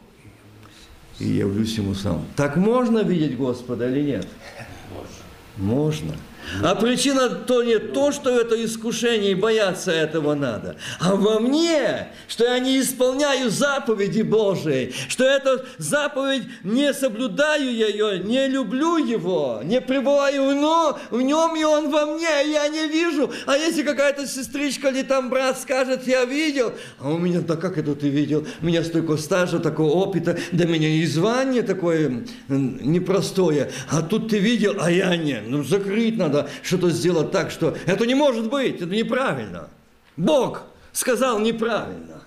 и 1.18 1.28
явлюсь 1.28 1.76
ему 1.76 1.94
сам. 1.94 2.24
Так 2.36 2.56
можно 2.56 3.00
видеть 3.00 3.36
Господа 3.36 3.90
или 3.90 4.12
нет? 4.12 4.28
Можно. 5.58 6.16
А 6.62 6.74
причина 6.74 7.28
то 7.28 7.62
не 7.62 7.78
то, 7.78 8.12
что 8.12 8.30
это 8.30 8.62
искушение, 8.64 9.32
и 9.32 9.34
бояться 9.34 9.90
этого 9.90 10.34
надо, 10.34 10.76
а 11.00 11.14
во 11.14 11.40
мне, 11.40 12.08
что 12.28 12.44
я 12.44 12.58
не 12.58 12.80
исполняю 12.80 13.50
заповеди 13.50 14.22
Божией, 14.22 14.94
что 15.08 15.24
эту 15.24 15.64
заповедь 15.78 16.44
не 16.62 16.92
соблюдаю 16.92 17.74
я 17.74 17.88
ее, 17.88 18.18
не 18.18 18.46
люблю 18.48 18.96
его, 18.96 19.60
не 19.64 19.80
пребываю 19.80 20.54
но 20.54 20.98
в 21.10 21.20
нем, 21.20 21.56
и 21.56 21.64
он 21.64 21.90
во 21.90 22.06
мне, 22.06 22.46
и 22.46 22.50
я 22.50 22.68
не 22.68 22.88
вижу. 22.88 23.30
А 23.46 23.56
если 23.56 23.82
какая-то 23.82 24.26
сестричка 24.26 24.88
или 24.88 25.02
там 25.02 25.30
брат 25.30 25.58
скажет, 25.58 26.06
я 26.06 26.24
видел, 26.24 26.72
а 26.98 27.10
у 27.10 27.18
меня, 27.18 27.40
да 27.40 27.56
как 27.56 27.78
это 27.78 27.94
ты 27.94 28.08
видел? 28.08 28.46
У 28.60 28.66
меня 28.66 28.82
столько 28.84 29.16
стажа, 29.16 29.58
такого 29.58 29.90
опыта, 29.90 30.38
да 30.52 30.64
меня 30.64 30.88
и 30.88 31.06
звание 31.06 31.62
такое 31.62 32.24
непростое, 32.48 33.70
а 33.90 34.02
тут 34.02 34.28
ты 34.28 34.38
видел, 34.38 34.76
а 34.80 34.90
я 34.90 35.16
не. 35.16 35.40
Ну, 35.46 35.62
закрыть 35.62 36.16
надо 36.16 36.37
надо 36.38 36.50
что-то 36.62 36.90
сделать 36.90 37.30
так, 37.30 37.50
что 37.50 37.76
это 37.86 38.06
не 38.06 38.14
может 38.14 38.48
быть, 38.48 38.76
это 38.76 38.94
неправильно. 38.94 39.68
Бог 40.16 40.62
сказал 40.92 41.38
неправильно. 41.38 42.22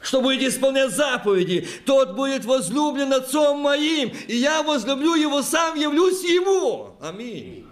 Что 0.00 0.20
будет 0.20 0.42
исполнять 0.42 0.94
заповеди, 0.94 1.66
тот 1.86 2.14
будет 2.14 2.44
возлюблен 2.44 3.12
отцом 3.12 3.60
моим, 3.60 4.12
и 4.28 4.36
я 4.36 4.62
возлюблю 4.62 5.14
его, 5.14 5.42
сам 5.42 5.76
явлюсь 5.76 6.22
ему. 6.24 6.96
Аминь. 7.00 7.64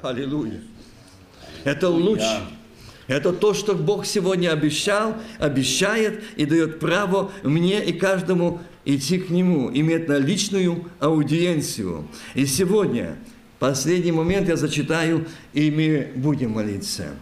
Аллилуйя. 0.00 0.62
Это 1.64 1.90
луч. 1.90 2.20
Это 3.08 3.32
то, 3.32 3.54
что 3.54 3.74
Бог 3.74 4.06
сегодня 4.06 4.50
обещал, 4.52 5.14
обещает 5.38 6.24
и 6.36 6.44
дает 6.44 6.80
право 6.80 7.30
мне 7.42 7.84
и 7.84 7.92
каждому 7.92 8.60
идти 8.84 9.18
к 9.18 9.30
Нему, 9.30 9.70
иметь 9.72 10.08
на 10.08 10.18
личную 10.18 10.90
аудиенцию. 10.98 12.08
И 12.34 12.46
сегодня 12.46 13.16
Последний 13.58 14.12
момент 14.12 14.48
я 14.48 14.56
зачитаю, 14.56 15.26
и 15.54 15.70
мы 15.70 16.12
будем 16.14 16.52
молиться. 16.52 17.14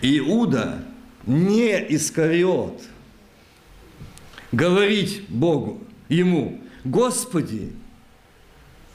Иуда 0.00 0.84
не 1.26 1.72
Искариот 1.94 2.82
говорить 4.52 5.24
Богу, 5.28 5.82
ему, 6.08 6.60
Господи, 6.84 7.72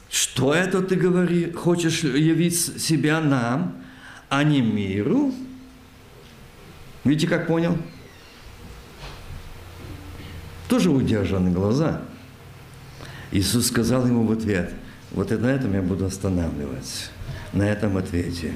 что 0.08 0.54
это 0.54 0.82
ты 0.82 0.96
говори, 0.96 1.52
хочешь 1.52 2.04
явить 2.04 2.56
себя 2.56 3.20
нам, 3.20 3.82
а 4.30 4.42
не 4.42 4.62
миру? 4.62 5.34
Видите, 7.04 7.26
как 7.26 7.46
понял? 7.46 7.76
Тоже 10.68 10.90
удержаны 10.90 11.50
глаза. 11.50 12.02
Иисус 13.30 13.66
сказал 13.66 14.06
ему 14.06 14.24
в 14.24 14.32
ответ– 14.32 14.72
вот 15.10 15.32
и 15.32 15.36
на 15.36 15.46
этом 15.46 15.72
я 15.74 15.82
буду 15.82 16.06
останавливаться, 16.06 17.06
на 17.52 17.62
этом 17.62 17.96
ответе. 17.96 18.52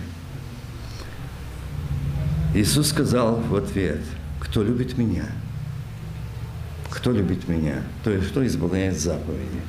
Иисус 2.54 2.88
сказал 2.88 3.36
в 3.36 3.54
ответ, 3.56 4.00
кто 4.40 4.62
любит 4.62 4.98
меня, 4.98 5.26
кто 6.90 7.10
любит 7.12 7.48
меня, 7.48 7.82
то 8.04 8.10
есть 8.10 8.28
кто 8.28 8.46
исполняет 8.46 8.98
заповеди, 9.00 9.62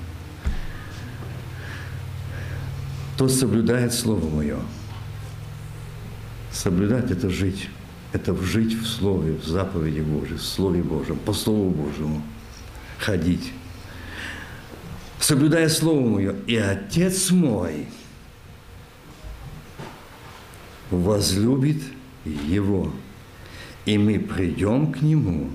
тот 3.17 3.31
соблюдает 3.31 3.93
Слово 3.93 4.27
Мое. 4.29 4.57
Соблюдать– 6.51 7.09
это 7.11 7.29
жить. 7.29 7.69
Это 8.11 8.35
жить 8.35 8.79
в 8.79 8.85
Слове, 8.85 9.33
в 9.33 9.45
заповеди 9.45 10.01
Божьей, 10.01 10.35
в 10.35 10.43
Слове 10.43 10.83
Божьем, 10.83 11.17
по 11.17 11.33
Слову 11.33 11.71
Божьему. 11.71 12.21
Ходить 12.99 13.51
соблюдая 15.23 15.69
Слово 15.69 16.05
Мое, 16.05 16.35
и 16.47 16.57
Отец 16.57 17.31
мой 17.31 17.87
возлюбит 20.91 21.81
Его, 22.25 22.91
и 23.85 23.97
мы 23.97 24.19
придем 24.19 24.91
к 24.91 25.01
Нему, 25.01 25.49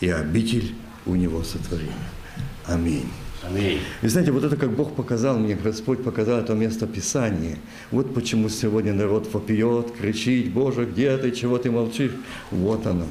и 0.00 0.08
обитель 0.08 0.74
у 1.04 1.14
Него 1.14 1.42
сотворим. 1.42 1.92
Аминь. 2.64 3.08
Аминь. 3.46 3.80
И 4.02 4.08
знаете, 4.08 4.32
вот 4.32 4.42
это 4.42 4.56
как 4.56 4.74
Бог 4.74 4.96
показал 4.96 5.38
мне, 5.38 5.54
Господь 5.54 6.02
показал 6.02 6.40
это 6.40 6.54
место 6.54 6.86
Писания. 6.86 7.58
Вот 7.90 8.14
почему 8.14 8.48
сегодня 8.48 8.94
народ 8.94 9.32
вопиет, 9.32 9.92
кричит, 9.92 10.52
Боже, 10.52 10.86
где 10.86 11.16
ты, 11.18 11.30
чего 11.30 11.58
ты 11.58 11.70
молчишь? 11.70 12.12
Вот 12.50 12.86
оно. 12.86 13.06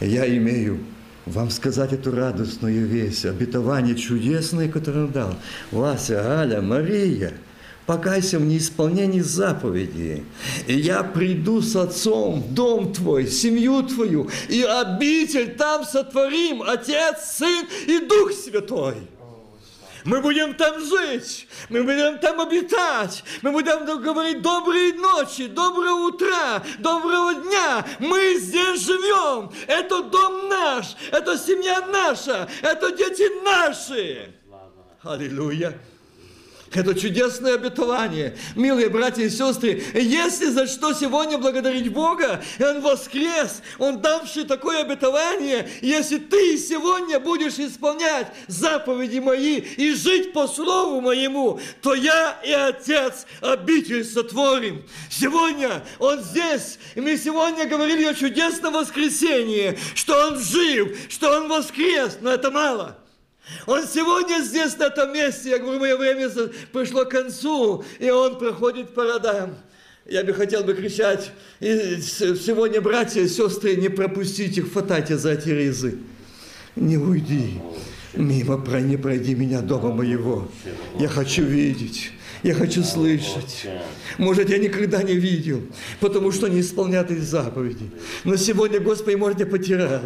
Я 0.00 0.26
имею 0.36 0.80
вам 1.26 1.50
сказать 1.50 1.92
эту 1.92 2.12
радостную 2.12 2.86
весть, 2.86 3.26
обетование 3.26 3.96
чудесное, 3.96 4.68
которое 4.68 5.06
он 5.06 5.12
дал. 5.12 5.34
Вася, 5.72 6.22
Галя, 6.22 6.62
Мария, 6.62 7.34
покайся 7.84 8.38
в 8.38 8.44
неисполнении 8.44 9.20
заповеди. 9.20 10.24
И 10.66 10.74
я 10.74 11.02
приду 11.02 11.60
с 11.60 11.74
отцом 11.74 12.42
в 12.42 12.54
дом 12.54 12.92
твой, 12.92 13.26
семью 13.26 13.82
твою, 13.82 14.30
и 14.48 14.62
обитель 14.62 15.54
там 15.56 15.84
сотворим, 15.84 16.62
Отец, 16.62 17.36
Сын 17.36 17.66
и 17.86 17.98
Дух 18.06 18.32
Святой. 18.32 18.94
Мы 20.06 20.20
будем 20.20 20.54
там 20.54 20.80
жить, 20.80 21.48
мы 21.68 21.82
будем 21.82 22.18
там 22.18 22.40
обитать, 22.40 23.24
мы 23.42 23.50
будем 23.50 23.84
говорить 23.84 24.40
доброй 24.40 24.92
ночи, 24.92 25.48
доброго 25.48 26.08
утра, 26.08 26.62
доброго 26.78 27.34
дня. 27.34 27.84
Мы 27.98 28.36
здесь 28.36 28.86
живем. 28.86 29.50
Это 29.66 30.04
дом 30.04 30.48
наш, 30.48 30.94
это 31.10 31.36
семья 31.36 31.84
наша, 31.88 32.48
это 32.62 32.92
дети 32.92 33.42
наши. 33.42 34.32
Аллилуйя. 35.02 35.76
Это 36.74 36.94
чудесное 36.94 37.54
обетование. 37.54 38.36
Милые 38.56 38.88
братья 38.88 39.22
и 39.22 39.30
сестры, 39.30 39.82
если 39.94 40.46
за 40.46 40.66
что 40.66 40.92
сегодня 40.92 41.38
благодарить 41.38 41.92
Бога, 41.92 42.42
Он 42.58 42.80
воскрес, 42.80 43.62
Он 43.78 44.00
давший 44.00 44.44
такое 44.44 44.80
обетование, 44.80 45.68
если 45.80 46.18
ты 46.18 46.58
сегодня 46.58 47.20
будешь 47.20 47.58
исполнять 47.58 48.26
заповеди 48.48 49.20
мои 49.20 49.58
и 49.58 49.94
жить 49.94 50.32
по 50.32 50.48
слову 50.48 51.00
моему, 51.00 51.60
то 51.82 51.94
я 51.94 52.38
и 52.44 52.52
Отец 52.52 53.26
обитель 53.40 54.04
сотворим. 54.04 54.84
Сегодня 55.08 55.84
Он 55.98 56.20
здесь, 56.22 56.78
и 56.94 57.00
мы 57.00 57.16
сегодня 57.16 57.66
говорили 57.66 58.04
о 58.04 58.14
чудесном 58.14 58.74
воскресении, 58.74 59.78
что 59.94 60.26
Он 60.26 60.38
жив, 60.38 60.98
что 61.08 61.30
Он 61.30 61.48
воскрес, 61.48 62.18
но 62.20 62.30
это 62.32 62.50
мало. 62.50 62.96
Он 63.66 63.86
сегодня 63.86 64.42
здесь, 64.42 64.76
на 64.76 64.84
этом 64.84 65.12
месте. 65.12 65.50
Я 65.50 65.58
говорю, 65.58 65.78
мое 65.78 65.96
время 65.96 66.28
пришло 66.72 67.04
к 67.04 67.10
концу, 67.10 67.84
и 67.98 68.10
он 68.10 68.38
проходит 68.38 68.94
по 68.94 69.04
родам. 69.04 69.56
Я 70.08 70.22
бы 70.22 70.32
хотел 70.32 70.62
бы 70.62 70.74
кричать, 70.74 71.32
и 71.58 71.98
сегодня, 72.00 72.80
братья 72.80 73.20
и 73.20 73.28
сестры, 73.28 73.74
не 73.74 73.88
пропустите 73.88 74.62
хватайте 74.62 75.16
за 75.16 75.32
эти 75.32 75.48
ризы. 75.48 75.98
Не 76.76 76.96
уйди, 76.96 77.60
мимо, 78.14 78.62
не 78.80 78.96
пройди 78.96 79.34
меня 79.34 79.62
дома 79.62 79.92
моего. 79.92 80.48
Я 80.98 81.08
хочу 81.08 81.42
видеть. 81.42 82.12
Я 82.42 82.54
хочу 82.54 82.84
слышать. 82.84 83.66
Может, 84.18 84.50
я 84.50 84.58
никогда 84.58 85.02
не 85.02 85.14
видел, 85.14 85.62
потому 85.98 86.30
что 86.30 86.46
не 86.46 86.60
исполняют 86.60 87.10
эти 87.10 87.20
заповеди. 87.20 87.90
Но 88.22 88.36
сегодня, 88.36 88.78
Господи, 88.78 89.16
может, 89.16 89.40
я 89.40 89.46
потерял. 89.46 90.02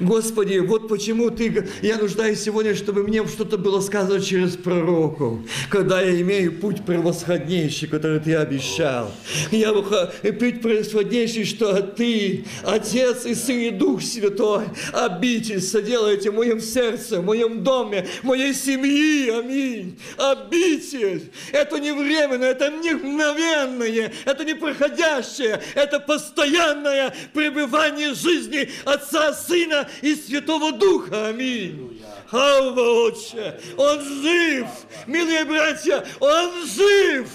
Господи, 0.00 0.58
вот 0.58 0.88
почему 0.88 1.30
Ты, 1.30 1.68
я 1.82 1.96
нуждаюсь 1.98 2.40
сегодня, 2.40 2.74
чтобы 2.74 3.02
мне 3.02 3.26
что-то 3.26 3.58
было 3.58 3.80
сказано 3.80 4.20
через 4.20 4.56
пророков, 4.56 5.40
когда 5.70 6.00
я 6.00 6.20
имею 6.20 6.52
путь 6.52 6.84
превосходнейший, 6.84 7.88
который 7.88 8.20
Ты 8.20 8.34
обещал. 8.34 9.12
Я 9.50 9.72
путь 9.72 10.60
превосходнейший, 10.62 11.44
что 11.44 11.80
Ты, 11.82 12.44
Отец 12.64 13.26
и 13.26 13.34
Сын 13.34 13.58
и 13.58 13.70
Дух 13.70 14.02
Святой, 14.02 14.64
обитель 14.92 15.60
соделаете 15.60 16.30
в 16.30 16.34
моем 16.34 16.60
сердце, 16.60 17.20
в 17.20 17.24
моем 17.24 17.62
доме, 17.62 18.06
в 18.22 18.26
моей 18.26 18.54
семьи. 18.54 19.30
Аминь. 19.30 19.98
Обитель. 20.16 21.30
Это 21.52 21.78
не 21.78 21.92
временное, 21.92 22.50
это 22.50 22.70
не 22.70 22.94
мгновенное, 22.94 24.12
это 24.24 24.44
не 24.44 24.54
проходящее, 24.54 25.60
это 25.74 26.00
постоянное 26.00 27.14
пребывание 27.32 28.14
жизни 28.14 28.68
Отца, 28.84 29.32
Сына 29.32 29.67
Сына 29.68 29.88
и 30.02 30.14
Святого 30.14 30.72
Духа. 30.72 31.28
Аминь. 31.28 32.02
Хава, 32.26 33.06
Отче, 33.06 33.60
Он 33.76 34.00
жив. 34.02 34.66
Милые 35.06 35.44
братья, 35.44 36.04
Он 36.20 36.50
жив. 36.66 37.28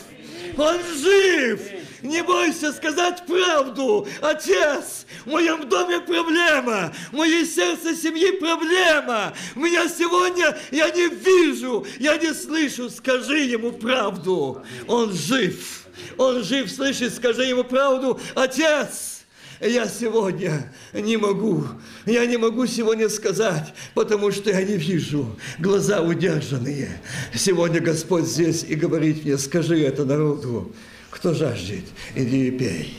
Он 0.58 0.80
жив. 0.98 1.62
Не 2.02 2.22
бойся 2.22 2.74
сказать 2.74 3.26
правду. 3.26 4.08
Отец, 4.22 5.06
в 5.26 5.30
моем 5.30 5.70
доме 5.70 6.00
проблема. 6.02 6.94
В 7.12 7.16
моей 7.16 7.46
сердце 7.46 7.96
семьи 7.96 8.32
проблема. 8.40 9.34
Меня 9.56 9.88
сегодня 9.88 10.58
я 10.72 10.90
не 10.90 11.08
вижу, 11.08 11.86
я 12.00 12.18
не 12.18 12.34
слышу. 12.34 12.90
Скажи 12.90 13.40
ему 13.46 13.72
правду. 13.72 14.64
Он 14.88 15.14
жив. 15.14 15.88
Он 16.18 16.44
жив, 16.44 16.70
слышит, 16.72 17.16
скажи 17.16 17.46
ему 17.46 17.64
правду. 17.64 18.20
Отец, 18.36 19.13
я 19.60 19.88
сегодня 19.88 20.72
не 20.94 21.18
могу, 21.18 21.66
я 22.06 22.26
не 22.26 22.38
могу 22.38 22.66
сегодня 22.66 23.10
сказать, 23.10 23.74
потому 23.94 24.32
что 24.32 24.50
я 24.50 24.64
не 24.64 24.78
вижу, 24.78 25.38
глаза 25.60 26.02
удержанные. 26.02 27.00
Сегодня 27.34 27.80
Господь 27.80 28.26
здесь 28.26 28.64
и 28.64 28.76
говорит 28.76 29.24
мне, 29.24 29.38
скажи 29.38 29.80
это 29.82 30.06
народу, 30.06 30.74
кто 31.10 31.34
жаждет, 31.34 31.84
иди 32.16 32.48
и 32.48 32.52
пей. 32.52 32.98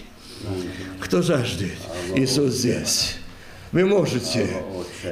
Кто 1.01 1.23
жаждет, 1.23 1.79
Иисус 2.15 2.55
здесь. 2.55 3.17
Вы 3.73 3.87
можете 3.87 4.49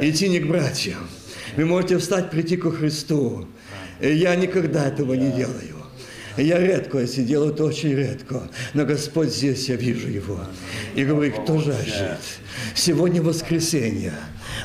идти 0.01 0.28
не 0.28 0.38
к 0.40 0.47
братьям, 0.47 1.09
вы 1.57 1.64
можете 1.64 1.99
встать, 1.99 2.30
прийти 2.30 2.57
ко 2.57 2.70
Христу. 2.70 3.47
Я 4.01 4.36
никогда 4.36 4.88
этого 4.88 5.14
не 5.14 5.32
делаю. 5.32 5.82
Я 6.37 6.59
редко, 6.59 6.99
если 6.99 7.22
делаю, 7.22 7.53
то 7.53 7.64
очень 7.64 7.95
редко. 7.95 8.49
Но 8.74 8.85
Господь 8.85 9.28
здесь, 9.28 9.68
я 9.68 9.76
вижу 9.76 10.09
Его. 10.09 10.41
И 10.95 11.05
говорит, 11.05 11.35
кто 11.43 11.59
жаждет? 11.61 12.18
Сегодня 12.74 13.22
воскресенье, 13.22 14.14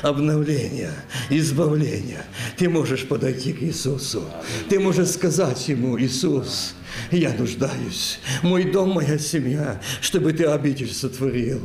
обновление, 0.02 0.92
избавление. 1.30 2.24
Ты 2.56 2.68
можешь 2.68 3.06
подойти 3.06 3.52
к 3.52 3.62
Иисусу. 3.62 4.24
Ты 4.68 4.80
можешь 4.80 5.10
сказать 5.10 5.68
Ему, 5.68 5.98
Иисус, 6.00 6.74
я 7.10 7.32
нуждаюсь. 7.34 8.20
Мой 8.42 8.64
дом, 8.64 8.90
моя 8.90 9.18
семья, 9.18 9.80
чтобы 10.00 10.32
Ты 10.32 10.44
обитель 10.44 10.92
сотворил. 10.92 11.60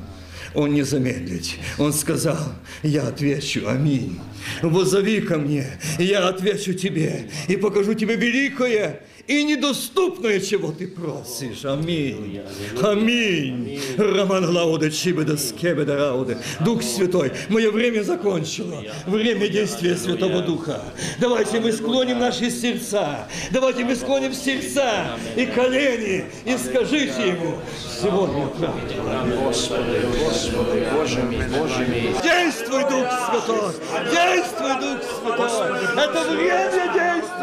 Он 0.54 0.72
не 0.72 0.84
замедлит. 0.84 1.47
Он 1.80 1.93
сказал, 1.93 2.54
я 2.84 3.08
отвечу, 3.08 3.68
аминь. 3.68 4.20
Возови 4.62 5.22
ко 5.22 5.38
мне, 5.38 5.66
я 5.97 6.28
отвечу 6.28 6.74
тебе, 6.74 7.30
и 7.47 7.56
покажу 7.56 7.93
тебе 7.93 8.16
великое 8.16 9.01
и 9.28 9.43
недоступное, 9.43 10.39
чего 10.41 10.71
ты 10.71 10.88
просишь. 10.88 11.63
Аминь. 11.63 12.41
Аминь. 12.82 13.82
Роман 13.97 14.53
Лауде, 14.53 14.91
Чибеда, 14.91 15.38
Скебеда, 15.38 15.95
Рауде. 15.95 16.38
Дух 16.59 16.84
Святой, 16.84 17.32
мое 17.49 17.71
время 17.71 18.03
закончило. 18.03 18.84
Время 19.05 19.47
действия 19.47 19.95
Святого 19.95 20.41
Духа. 20.41 20.82
Давайте 21.19 21.59
мы 21.61 21.71
склоним 21.71 22.19
наши 22.19 22.51
сердца. 22.51 23.28
Давайте 23.51 23.86
мы 23.86 23.95
склоним 23.95 24.34
сердца 24.34 25.17
и 25.36 25.45
колени. 25.45 26.26
И 26.45 26.57
скажите 26.57 27.30
Ему, 27.30 27.55
сегодня 28.01 28.47
правда. 28.47 29.36
Господи, 29.43 30.01
Господи, 30.19 30.88
Боже 30.93 31.24
мой, 31.24 31.59
Боже 31.59 31.88
мой. 31.88 32.15
Действуй, 32.21 32.82
Дух 32.82 33.07
Святой! 33.30 33.74
Действуй, 34.11 34.74
Дух 34.82 35.03
Святой! 35.21 35.78
Это 35.95 36.24
время 36.30 36.93
действия! 36.93 37.34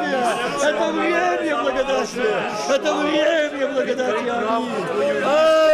Это 0.63 0.93
время 0.93 1.70
благодати! 1.71 2.21
Это 2.69 2.95
время 2.95 3.67
благодати! 3.69 4.33
Аминь! 4.49 5.70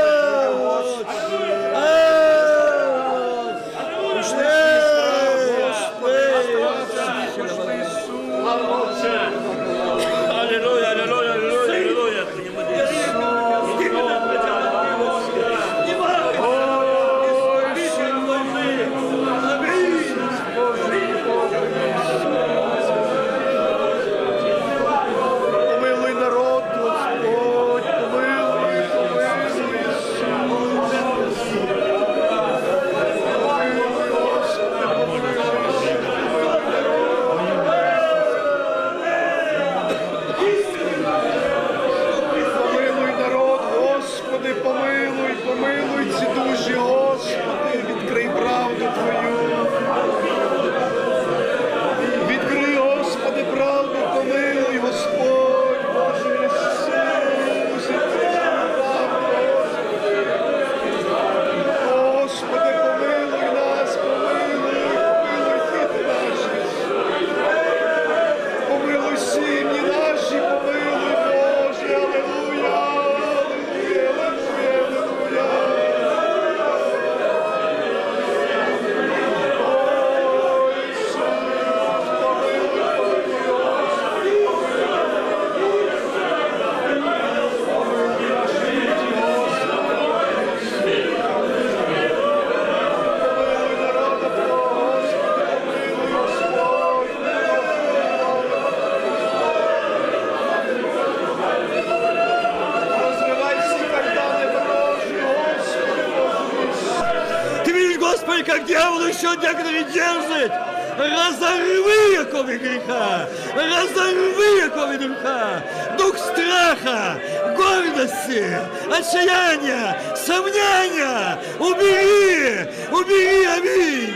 Гордости, 117.57 118.59
отчаяния, 118.91 119.97
сомнения, 120.15 121.39
убери, 121.59 122.69
убери, 122.91 123.47
аминь. 123.47 124.15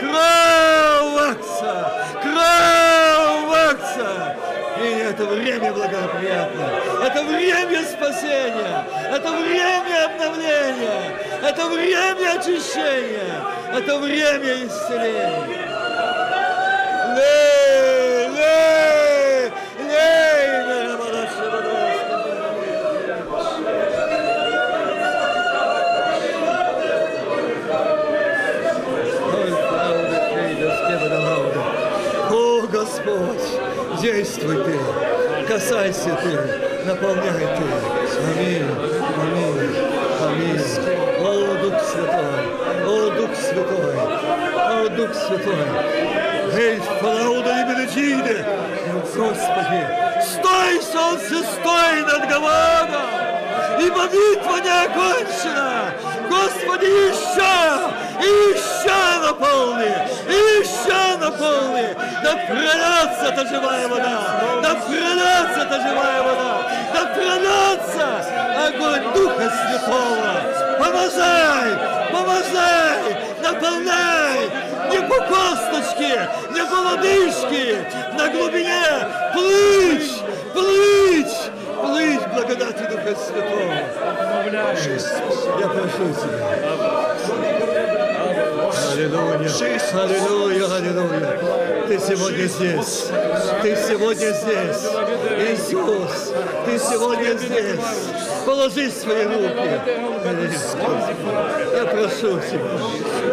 Кровь 0.00 1.12
вакса, 1.14 1.74
кровь 2.22 3.44
вакса. 3.50 4.36
И 4.82 4.84
это 4.84 5.24
время 5.26 5.72
благоприятное, 5.72 6.80
это 7.04 7.22
время 7.22 7.84
спасения, 7.84 8.84
это 9.12 9.30
время 9.30 10.06
обновления, 10.06 11.18
это 11.42 11.66
время 11.66 12.32
очищения, 12.38 13.44
это 13.72 13.98
время 13.98 14.66
исцеления. 14.66 15.68
Лей, 17.16 18.28
лей, 18.28 18.91
действуй 34.02 34.64
Ты, 34.64 35.44
касайся 35.46 36.18
Ты, 36.22 36.84
наполняй 36.86 37.46
Ты. 37.56 37.66
Аминь, 38.34 38.66
аминь, 39.22 39.76
аминь. 40.26 40.62
О, 41.20 41.54
Дух 41.62 41.80
Святой, 41.80 42.42
о, 42.84 43.10
Дух 43.16 43.30
Святой, 43.36 43.96
о, 44.56 44.88
Дух 44.88 45.14
Святой. 45.14 45.54
Эй, 46.54 46.80
Фалауда 47.00 47.54
не 47.54 47.64
Беличиде, 47.74 48.44
Господи, 49.14 49.86
стой, 50.20 50.82
солнце, 50.82 51.48
стой 51.52 52.02
над 52.02 52.28
Гаваном, 52.28 53.08
ибо 53.78 54.08
битва 54.08 54.58
не 54.60 54.84
окончена. 54.84 55.94
Господи, 56.28 56.86
еще, 56.86 57.92
еще 58.20 58.61
наполни, 59.32 59.94
еще 60.60 61.16
наполни, 61.16 61.96
да 62.22 62.36
прольется 62.46 63.32
та 63.34 63.46
живая 63.46 63.88
вода, 63.88 64.60
да 64.62 64.74
прольется 64.74 65.64
та 65.68 65.88
живая 65.88 66.22
вода, 66.22 66.62
да 66.92 67.06
прольется 67.14 68.06
огонь 68.66 69.12
Духа 69.14 69.50
Святого. 69.50 70.32
Помазай, 70.78 71.70
помазай, 72.10 73.16
наполняй, 73.42 74.50
не 74.90 75.00
по 75.00 75.16
косточке, 75.26 76.28
не 76.52 76.64
по 76.64 76.74
лодыжке, 76.74 77.86
на 78.18 78.28
глубине! 78.28 78.84
Плыть, 79.32 80.22
плыть, 80.52 81.50
плыть 81.80 82.26
благодати 82.34 82.82
Духа 82.90 83.16
Святого. 83.16 84.02
Я 84.52 85.68
прошу 85.68 86.12
тебя, 86.12 87.11
Аллилуйя, 89.02 89.50
аллилуйя, 90.00 90.76
аллилуйя. 90.76 91.84
Ты 91.88 91.98
сегодня 91.98 92.46
здесь. 92.46 93.06
Ты 93.60 93.76
сегодня 93.76 94.32
здесь. 94.32 94.82
Иисус, 95.50 96.32
ты 96.64 96.78
сегодня 96.78 97.36
здесь. 97.36 97.80
Положи 98.46 98.90
свои 98.90 99.24
руки. 99.24 99.80
Я 101.74 101.84
прошу 101.86 102.38
тебя. 102.38 102.78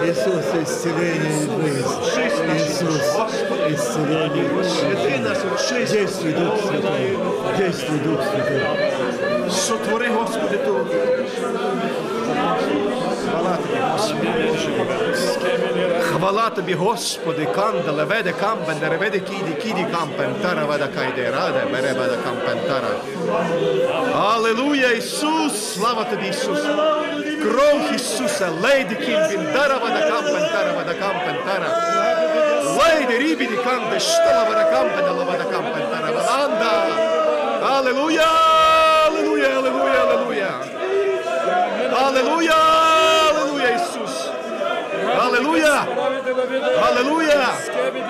Иисус, 0.07 0.45
исцеление 0.63 1.37
и 1.37 1.77
жизнь. 2.15 2.45
Иисус, 2.57 3.05
исцеление 3.69 4.45
и 4.45 4.63
жизнь. 5.69 5.91
Действуй, 5.93 6.33
Дух 6.33 6.55
Святой. 6.61 7.17
Действуй, 7.59 7.99
Дух 7.99 8.21
Святой. 8.23 8.61
Сотвори, 9.51 10.07
Господи, 10.07 10.57
тут. 10.65 10.87
Хвала 13.29 13.57
Хвала 16.19 16.49
тобі, 16.49 16.73
Господи, 16.73 17.45
кандале, 17.45 18.03
веде 18.03 18.31
кампен, 18.31 18.77
веде 18.99 19.19
киди 19.19 19.53
киди 19.61 19.85
кампентара 19.91 20.65
тара 20.65 20.87
кайде, 20.95 21.31
раде, 21.31 21.65
бере 21.71 21.93
веда 21.93 22.17
кампен, 22.17 22.59
тара. 22.67 22.91
Алелуя, 24.15 25.01
слава 25.01 26.03
тобі, 26.03 26.27
Иисус, 26.27 26.59
Кров 27.41 27.91
Иисуса 27.91 28.49
лейди 28.63 28.95
кільбін, 28.95 29.47
дара 29.53 29.77
веда 29.77 30.11
кампентара 30.11 30.73
тара 30.73 30.93
кампентара. 30.93 31.69
Лейди 32.79 33.17
рібіді 33.17 33.55
канде, 33.55 33.99
штала 33.99 34.43
веда 34.49 34.63
кампен, 34.63 35.05
ала 35.05 35.25
кампентара 35.25 36.11
кампен, 36.11 37.19
Аллилуйя, 37.61 38.25
аллилуйя, 39.07 39.57
аллилуйя, 39.57 40.01
аллилуйя, 40.03 40.51
аллилуйя, 42.07 42.53
аллилуйя 43.29 43.77
Иисус, 43.77 44.29
аллилуйя. 45.21 46.08
Аллилуйя! 46.29 47.47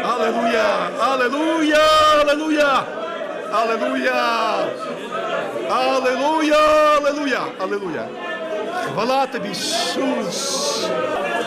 Аллилуйя! 0.04 0.92
Аллилуйя! 1.00 1.86
Аллилуйя! 2.22 2.84
Аллилуйя! 3.52 4.70
Аллилуйя! 5.70 6.98
Аллилуйя! 6.98 7.42
Аллилуйя! 7.60 8.08
Хвала 8.94 9.26
тобі, 9.26 9.50
Ісус! 9.50 10.84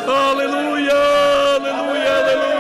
Аллилуйя! 0.07 0.95
Аллилуйя! 1.57 2.52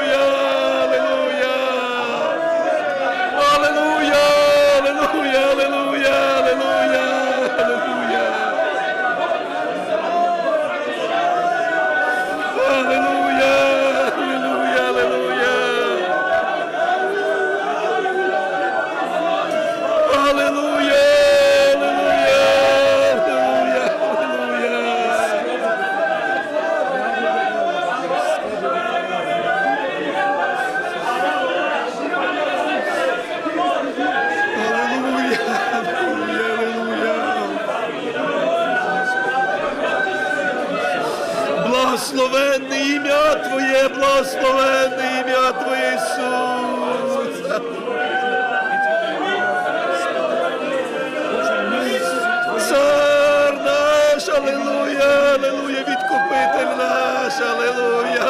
Наш, 57.33 57.41
аллилуйя. 57.41 58.23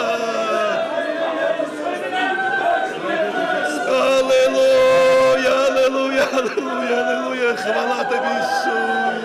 Аллилуйя, 3.88 5.66
аллилуйя, 5.66 6.24
аллилуйя, 6.32 6.96
аллилуйя, 7.05 7.55
хвала 7.57 8.05
тобі, 8.05 8.32
Ісус. 8.40 9.24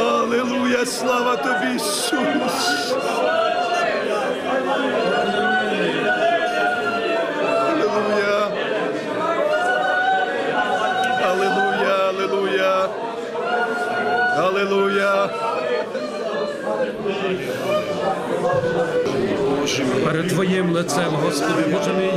Аллилуйя, 0.00 0.86
слава 0.86 1.36
тобі, 1.36 1.74
Ісус. 1.76 3.05
Перед 20.06 20.28
Твоїм 20.28 20.72
лицем, 20.72 21.14
Господи, 21.24 21.62
Боже 21.72 21.92
мій. 21.92 22.12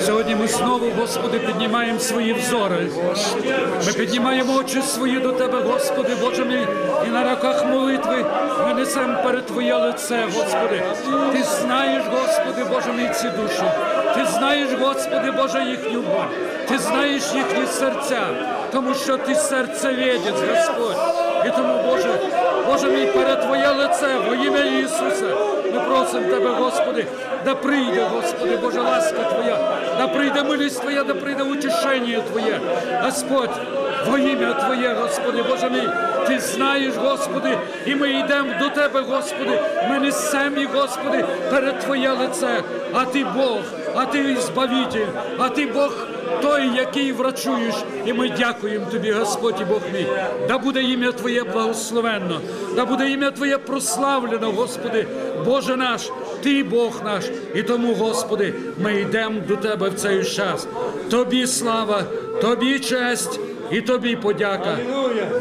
Сьогодні 0.00 0.34
ми 0.34 0.46
знову, 0.46 0.86
Господи, 1.00 1.38
піднімаємо 1.38 1.98
свої 1.98 2.32
взори. 2.32 2.88
Ми 3.86 3.92
піднімаємо 3.92 4.54
очі 4.54 4.82
свої 4.82 5.18
до 5.18 5.32
Тебе, 5.32 5.62
Господи, 5.62 6.08
Боже 6.20 6.44
мій, 6.44 6.66
і 7.06 7.10
на 7.10 7.30
руках 7.30 7.66
молитви 7.66 8.24
ми 8.66 8.74
несемо 8.74 9.22
перед 9.24 9.46
Твоє 9.46 9.74
лице, 9.74 10.24
Господи. 10.34 10.82
Ти 11.32 11.42
знаєш, 11.42 12.02
Господи, 12.10 12.64
Боже 12.70 12.92
мій, 12.92 13.08
ці 13.14 13.28
душі. 13.28 13.70
Ти 14.14 14.26
знаєш, 14.38 14.68
Господи, 14.80 15.30
Боже, 15.30 15.64
їхню 15.64 16.00
боль. 16.00 16.34
Ти 16.68 16.78
знаєш 16.78 17.22
їхні 17.34 17.66
серця, 17.66 18.20
тому 18.72 18.94
що 18.94 19.16
Ти 19.16 19.34
серцеведець, 19.34 20.40
Господь. 20.50 20.96
І 21.46 21.50
тому, 21.50 21.82
Боже, 21.86 22.18
Боже 22.66 22.88
мій, 22.88 23.06
перед 23.06 23.46
Твоє 23.46 23.68
лице, 23.68 24.08
во 24.28 24.34
ім'я 24.34 24.64
Ісуса, 24.64 25.53
просимо 25.86 26.30
Тебе, 26.30 26.50
Господи, 26.50 27.06
да 27.44 27.54
прийде, 27.54 28.04
Господи, 28.14 28.56
Боже, 28.56 28.80
ласка 28.80 29.18
Твоя, 29.18 29.58
да 29.98 30.08
прийде 30.08 30.42
милість 30.42 30.80
Твоя, 30.80 31.04
да 31.04 31.14
прийде 31.14 31.42
утішення 31.42 32.20
Твоє. 32.20 32.60
Господь, 33.02 33.50
во 34.06 34.18
ім'я 34.18 34.52
Твоє, 34.52 34.94
Господи, 34.94 35.44
Боже 35.50 35.70
мій, 35.70 35.88
Ти 36.26 36.40
знаєш, 36.40 36.94
Господи, 36.96 37.58
і 37.86 37.94
ми 37.94 38.10
йдемо 38.10 38.48
до 38.60 38.68
Тебе, 38.68 39.00
Господи, 39.00 39.60
ми 39.90 39.98
несемо 39.98 40.56
їх, 40.56 40.74
Господи, 40.74 41.24
перед 41.50 41.78
Твоє 41.78 42.12
лице, 42.12 42.62
а 42.94 43.04
Ти 43.04 43.24
Бог, 43.36 43.60
а 43.94 44.06
Ти 44.06 44.36
Збавитель, 44.36 45.06
а 45.38 45.48
Ти 45.48 45.66
Бог 45.66 46.06
той, 46.44 46.76
який 46.76 47.12
врачуєш, 47.12 47.74
і 48.06 48.12
ми 48.12 48.28
дякуємо 48.38 48.86
тобі, 48.90 49.12
Господь 49.12 49.54
і 49.60 49.64
Бог 49.64 49.80
мій. 49.94 50.06
Да 50.48 50.58
буде 50.58 50.82
ім'я 50.82 51.12
Твоє 51.12 51.44
благословенно, 51.44 52.40
да 52.76 52.84
буде 52.84 53.10
ім'я 53.10 53.30
Твоє 53.30 53.58
прославлено, 53.58 54.50
Господи, 54.50 55.06
Боже 55.44 55.76
наш, 55.76 56.10
Ти 56.42 56.64
Бог 56.64 57.00
наш. 57.04 57.24
І 57.54 57.62
тому, 57.62 57.94
Господи, 57.94 58.54
ми 58.78 59.00
йдемо 59.00 59.40
до 59.48 59.56
Тебе 59.56 59.88
в 59.88 59.94
цей 59.94 60.24
час. 60.24 60.66
Тобі 61.10 61.46
слава, 61.46 62.02
Тобі 62.40 62.78
честь 62.78 63.40
і 63.70 63.80
Тобі 63.80 64.16
подяка. 64.16 64.78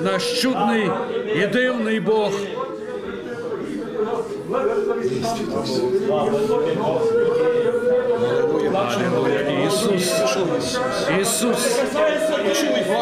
Наш 0.03 0.41
чудний 0.41 0.91
і 1.35 1.47
дивний 1.47 1.99
Бог. 1.99 2.31
Иисус, 9.73 10.79
Иисус, 11.17 11.57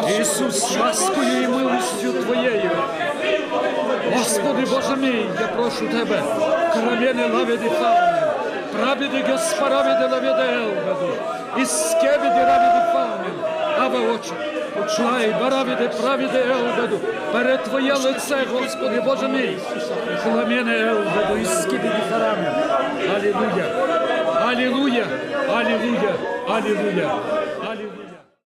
Иисус, 0.08 0.76
ласкою 0.78 1.42
и 1.42 1.46
милостью 1.46 2.12
Твоєю. 2.12 2.70
Господи 4.16 4.66
Боже 4.70 4.96
мій, 4.96 5.26
я 5.40 5.46
прошу 5.46 5.88
Тебе, 5.88 6.22
кровени 6.72 7.26
лаведи 7.34 7.68
фауни, 7.68 8.22
прабеди 8.72 9.24
госпораведи 9.30 10.06
лаведи 10.06 10.52
елведи, 10.52 11.12
іскебеди 11.62 12.44
раведи 12.44 12.92
фауни, 12.92 13.30
аве 13.78 13.98
очі, 13.98 14.32
Почай, 14.76 15.34
баравіде, 15.40 15.88
правіде 15.88 16.44
Елведу, 16.50 17.00
перед 17.32 17.62
Твоє 17.64 17.94
лице, 17.94 18.36
Господи 18.52 19.00
Боже 19.00 19.28
мій, 19.28 19.56
хламене 20.22 20.78
Елведу, 20.78 21.36
іскибіді 21.42 22.02
харами. 22.10 22.52
Алілуя. 23.16 24.11
Аллилуйя! 24.52 25.06
Аллилуйя! 25.48 26.14
Аллилуйя! 26.46 27.41